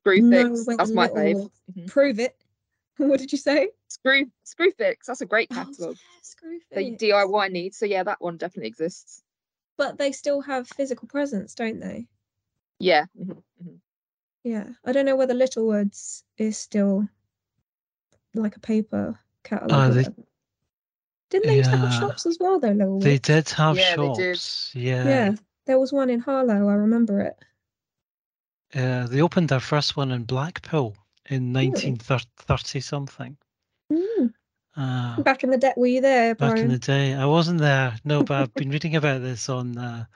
Screwfix, 0.04 0.66
that's 0.66 0.90
my 0.90 1.08
fave. 1.08 1.48
Mhm. 1.76 1.86
prove 1.86 2.18
it. 2.18 2.36
What 2.98 3.20
did 3.20 3.32
you 3.32 3.38
say? 3.38 3.70
Screw 3.88 4.26
Screwfix, 4.44 5.06
that's 5.06 5.20
a 5.22 5.26
great 5.26 5.48
Oh, 5.52 5.54
catalogue 5.54 5.96
yeah, 6.70 6.78
Screwfix. 6.78 6.98
DIY 6.98 7.50
needs. 7.50 7.78
So 7.78 7.86
yeah, 7.86 8.02
that 8.02 8.20
one 8.20 8.36
definitely 8.36 8.68
exists. 8.68 9.22
But 9.78 9.96
they 9.98 10.12
still 10.12 10.40
have 10.42 10.68
physical 10.68 11.08
presence, 11.08 11.54
don't 11.54 11.80
they? 11.80 12.06
Yeah. 12.78 13.06
mhm, 13.18 13.42
mhm. 13.64 13.78
Yeah. 14.44 14.66
I 14.84 14.92
don't 14.92 15.06
know 15.06 15.16
whether 15.16 15.34
Littlewoods 15.34 16.24
is 16.38 16.58
still 16.58 17.08
like 18.34 18.56
a 18.56 18.60
paper 18.60 19.18
catalogue. 19.44 19.70
Ah, 19.72 19.88
they- 19.90 20.06
Didn't 21.30 21.46
they 21.48 21.56
used 21.58 21.70
to 21.70 21.76
have 21.76 21.92
shops 21.94 22.26
as 22.26 22.38
well, 22.40 22.58
though, 22.60 22.72
Littlewoods? 22.72 23.04
They 23.04 23.18
did 23.18 23.48
have 23.50 23.76
Yeah, 23.78 23.96
they 23.96 24.12
did. 24.14 24.36
shops. 24.36 24.70
Yeah. 24.74 25.04
Yeah. 25.04 25.34
There 25.66 25.78
was 25.78 25.92
one 25.92 26.10
in 26.10 26.20
Harlow, 26.20 26.68
I 26.68 26.74
remember 26.74 27.20
it. 27.20 27.36
uh, 28.74 29.06
they 29.06 29.20
opened 29.20 29.48
their 29.50 29.60
first 29.60 29.96
one 29.98 30.10
in 30.10 30.24
Blackpool 30.24 30.96
in 31.28 31.52
Really? 31.52 31.68
1930 31.68 32.80
something. 32.80 33.36
Mm. 33.92 34.32
Uh, 34.74 35.20
Back 35.20 35.44
in 35.44 35.50
the 35.50 35.58
day, 35.58 35.74
were 35.76 35.86
you 35.86 36.00
there, 36.00 36.34
back 36.34 36.56
in 36.58 36.70
the 36.70 36.78
day, 36.78 37.12
I 37.14 37.26
wasn't 37.26 37.60
there. 37.60 37.94
No, 38.04 38.22
but 38.22 38.40
I've 38.40 38.54
been 38.60 38.70
reading 38.70 38.96
about 38.96 39.20
this 39.20 39.50
on 39.50 39.76
uh, 39.76 40.06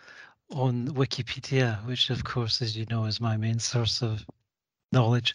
on 0.50 0.88
Wikipedia, 0.88 1.84
which 1.86 2.10
of 2.10 2.24
course, 2.24 2.62
as 2.62 2.76
you 2.76 2.86
know, 2.90 3.04
is 3.04 3.20
my 3.20 3.36
main 3.36 3.58
source 3.58 4.02
of 4.02 4.24
knowledge 4.92 5.34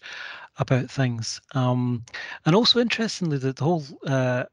about 0.58 0.90
things. 0.90 1.40
Um, 1.54 2.04
and 2.46 2.54
also 2.54 2.80
interestingly, 2.80 3.38
that 3.38 3.56
the 3.56 3.64
whole 3.64 3.84
uh, 4.06 4.44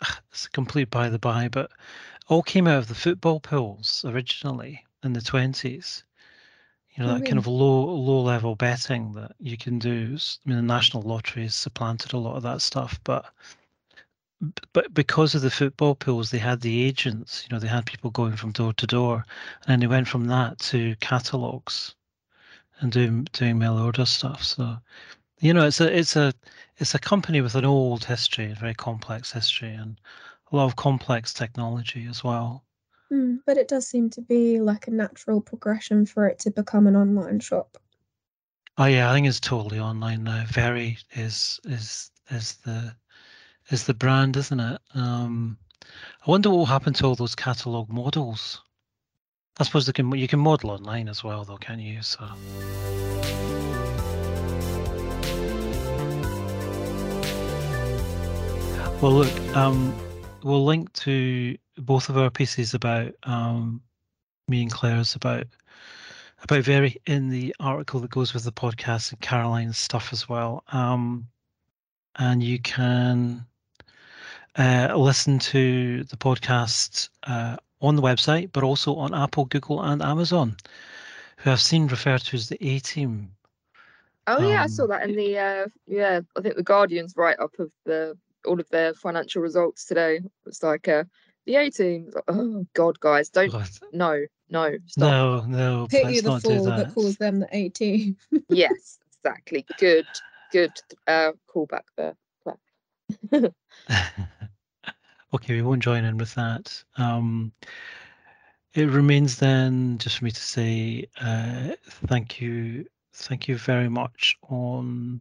it's 0.30 0.46
a 0.46 0.50
complete 0.50 0.90
by 0.90 1.08
the 1.08 1.18
by, 1.18 1.48
but 1.48 1.70
all 2.28 2.42
came 2.42 2.66
out 2.66 2.78
of 2.78 2.88
the 2.88 2.94
football 2.94 3.40
pools 3.40 4.04
originally 4.06 4.84
in 5.02 5.12
the 5.12 5.20
twenties. 5.20 6.04
You 6.96 7.04
know, 7.04 7.10
Oh, 7.10 7.18
that 7.18 7.24
kind 7.24 7.38
of 7.38 7.46
low 7.46 7.84
low 7.84 8.20
level 8.20 8.54
betting 8.54 9.14
that 9.14 9.32
you 9.40 9.56
can 9.56 9.78
do. 9.78 10.16
I 10.18 10.48
mean, 10.48 10.56
the 10.56 10.62
national 10.62 11.02
lottery 11.02 11.44
has 11.44 11.54
supplanted 11.54 12.12
a 12.12 12.18
lot 12.18 12.36
of 12.36 12.42
that 12.42 12.60
stuff, 12.60 13.00
but 13.04 13.24
but 14.72 14.92
because 14.92 15.34
of 15.34 15.42
the 15.42 15.50
football 15.50 15.94
pools, 15.94 16.30
they 16.30 16.38
had 16.38 16.60
the 16.60 16.82
agents. 16.84 17.44
You 17.44 17.54
know, 17.54 17.60
they 17.60 17.68
had 17.68 17.86
people 17.86 18.10
going 18.10 18.36
from 18.36 18.52
door 18.52 18.72
to 18.74 18.86
door, 18.86 19.24
and 19.62 19.68
then 19.68 19.80
they 19.80 19.86
went 19.86 20.08
from 20.08 20.26
that 20.26 20.58
to 20.70 20.96
catalogs 20.96 21.94
and 22.80 22.92
doing 22.92 23.24
doing 23.32 23.58
mail 23.58 23.78
order 23.78 24.04
stuff. 24.04 24.42
So, 24.44 24.78
you 25.40 25.54
know, 25.54 25.66
it's 25.66 25.80
a 25.80 25.96
it's 25.96 26.16
a 26.16 26.32
it's 26.78 26.94
a 26.94 26.98
company 26.98 27.40
with 27.40 27.54
an 27.54 27.64
old 27.64 28.04
history, 28.04 28.50
a 28.50 28.54
very 28.54 28.74
complex 28.74 29.32
history, 29.32 29.74
and 29.74 30.00
a 30.50 30.56
lot 30.56 30.66
of 30.66 30.76
complex 30.76 31.32
technology 31.32 32.06
as 32.06 32.24
well. 32.24 32.64
Mm, 33.12 33.40
but 33.46 33.58
it 33.58 33.68
does 33.68 33.86
seem 33.86 34.10
to 34.10 34.20
be 34.20 34.60
like 34.60 34.88
a 34.88 34.90
natural 34.90 35.40
progression 35.40 36.06
for 36.06 36.26
it 36.26 36.38
to 36.40 36.50
become 36.50 36.86
an 36.86 36.96
online 36.96 37.40
shop. 37.40 37.78
Oh 38.78 38.86
yeah, 38.86 39.10
I 39.10 39.14
think 39.14 39.26
it's 39.26 39.40
totally 39.40 39.78
online 39.78 40.24
now. 40.24 40.44
Very 40.48 40.98
is 41.12 41.60
is 41.64 42.10
is 42.30 42.56
the 42.64 42.96
is 43.72 43.84
the 43.84 43.94
brand, 43.94 44.36
isn't 44.36 44.60
it? 44.60 44.80
Um, 44.94 45.56
I 46.26 46.30
wonder 46.30 46.50
what 46.50 46.56
will 46.58 46.66
happen 46.66 46.92
to 46.94 47.06
all 47.06 47.14
those 47.14 47.34
catalog 47.34 47.88
models. 47.88 48.62
I 49.58 49.64
suppose 49.64 49.86
they 49.86 49.92
can 49.92 50.10
you 50.12 50.28
can 50.28 50.40
model 50.40 50.70
online 50.70 51.08
as 51.08 51.24
well, 51.24 51.44
though, 51.44 51.56
can't 51.56 51.80
you? 51.80 52.02
So. 52.02 52.24
Well, 59.00 59.12
look, 59.12 59.56
um, 59.56 59.94
we'll 60.42 60.64
link 60.64 60.92
to 60.94 61.58
both 61.76 62.08
of 62.08 62.16
our 62.16 62.30
pieces 62.30 62.74
about 62.74 63.12
um, 63.24 63.82
me 64.48 64.62
and 64.62 64.70
Claire's 64.70 65.14
about 65.14 65.46
about 66.42 66.64
Very 66.64 66.96
in 67.06 67.28
the 67.28 67.54
article 67.60 68.00
that 68.00 68.10
goes 68.10 68.34
with 68.34 68.44
the 68.44 68.52
podcast 68.52 69.12
and 69.12 69.20
Caroline's 69.20 69.78
stuff 69.78 70.12
as 70.12 70.28
well. 70.28 70.64
Um, 70.72 71.28
and 72.16 72.42
you 72.42 72.58
can 72.58 73.46
uh, 74.58 74.94
listen 74.96 75.38
to 75.38 76.04
the 76.04 76.16
podcast 76.16 77.08
uh, 77.24 77.56
on 77.80 77.96
the 77.96 78.02
website, 78.02 78.50
but 78.52 78.62
also 78.62 78.94
on 78.96 79.14
Apple, 79.14 79.46
Google, 79.46 79.82
and 79.82 80.02
Amazon, 80.02 80.56
who 81.38 81.50
I've 81.50 81.60
seen 81.60 81.86
referred 81.88 82.20
to 82.22 82.36
as 82.36 82.48
the 82.48 82.58
A 82.66 82.78
Team. 82.80 83.32
Oh 84.26 84.40
yeah, 84.40 84.62
I 84.62 84.66
saw 84.66 84.84
Um, 84.84 84.88
that 84.88 85.02
in 85.08 85.16
the 85.16 85.38
uh 85.38 85.66
yeah, 85.86 86.20
I 86.36 86.40
think 86.40 86.56
the 86.56 86.62
Guardian's 86.62 87.14
write 87.16 87.38
up 87.40 87.58
of 87.58 87.72
the 87.84 88.16
all 88.46 88.60
of 88.60 88.68
their 88.70 88.94
financial 88.94 89.42
results 89.42 89.84
today. 89.84 90.20
It's 90.46 90.62
like 90.62 90.88
uh 90.88 91.04
the 91.46 91.56
A 91.56 91.70
team. 91.70 92.10
Oh 92.28 92.66
god, 92.74 93.00
guys, 93.00 93.28
don't 93.30 93.50
God, 93.50 93.68
no, 93.92 94.24
no, 94.50 94.78
stop. 94.86 95.10
no, 95.10 95.40
no, 95.46 95.88
Pity 95.88 96.04
let's 96.04 96.22
the 96.22 96.30
not 96.30 96.42
do 96.42 96.60
fool 96.60 96.64
that 96.72 96.88
that. 96.88 96.94
calls 96.94 97.16
them 97.16 97.40
the 97.40 97.48
18. 97.52 98.16
Yes, 98.48 98.98
exactly. 99.18 99.66
Good, 99.78 100.06
good 100.52 100.72
uh 101.06 101.32
callback 101.52 101.84
there. 101.96 102.14
Claire. 105.32 105.54
okay, 105.54 105.54
we 105.54 105.62
won't 105.62 105.82
join 105.82 106.04
in 106.04 106.16
with 106.18 106.34
that. 106.34 106.82
Um, 106.96 107.52
it 108.74 108.88
remains 108.88 109.38
then 109.38 109.98
just 109.98 110.18
for 110.18 110.24
me 110.24 110.30
to 110.30 110.40
say 110.40 111.06
uh, 111.20 111.70
thank 112.06 112.40
you, 112.40 112.86
thank 113.14 113.48
you 113.48 113.56
very 113.56 113.88
much 113.88 114.36
on 114.48 115.20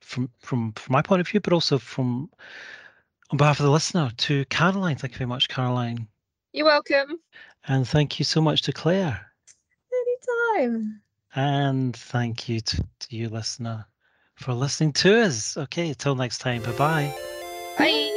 from 0.00 0.30
from 0.40 0.72
from 0.72 0.92
my 0.92 1.02
point 1.02 1.20
of 1.20 1.28
view, 1.28 1.40
but 1.40 1.52
also 1.52 1.78
from 1.78 2.30
on 3.30 3.36
behalf 3.38 3.60
of 3.60 3.64
the 3.66 3.70
listener 3.72 4.10
to 4.18 4.44
Caroline. 4.46 4.96
Thank 4.96 5.12
you 5.14 5.18
very 5.18 5.28
much, 5.28 5.48
Caroline, 5.48 6.08
You're 6.52 6.66
welcome. 6.66 7.20
and 7.68 7.86
thank 7.88 8.18
you 8.18 8.24
so 8.24 8.40
much 8.40 8.62
to 8.62 8.72
Claire, 8.72 9.26
Anytime. 10.56 11.00
and 11.34 11.96
thank 11.96 12.48
you 12.48 12.60
to, 12.60 12.76
to 13.00 13.16
you, 13.16 13.28
listener, 13.28 13.86
for 14.36 14.52
listening 14.52 14.92
to 14.94 15.22
us. 15.22 15.56
Okay, 15.56 15.94
till 15.94 16.14
next 16.16 16.38
time. 16.38 16.62
Bye 16.62 16.72
bye. 16.72 17.14
Bye. 17.78 18.09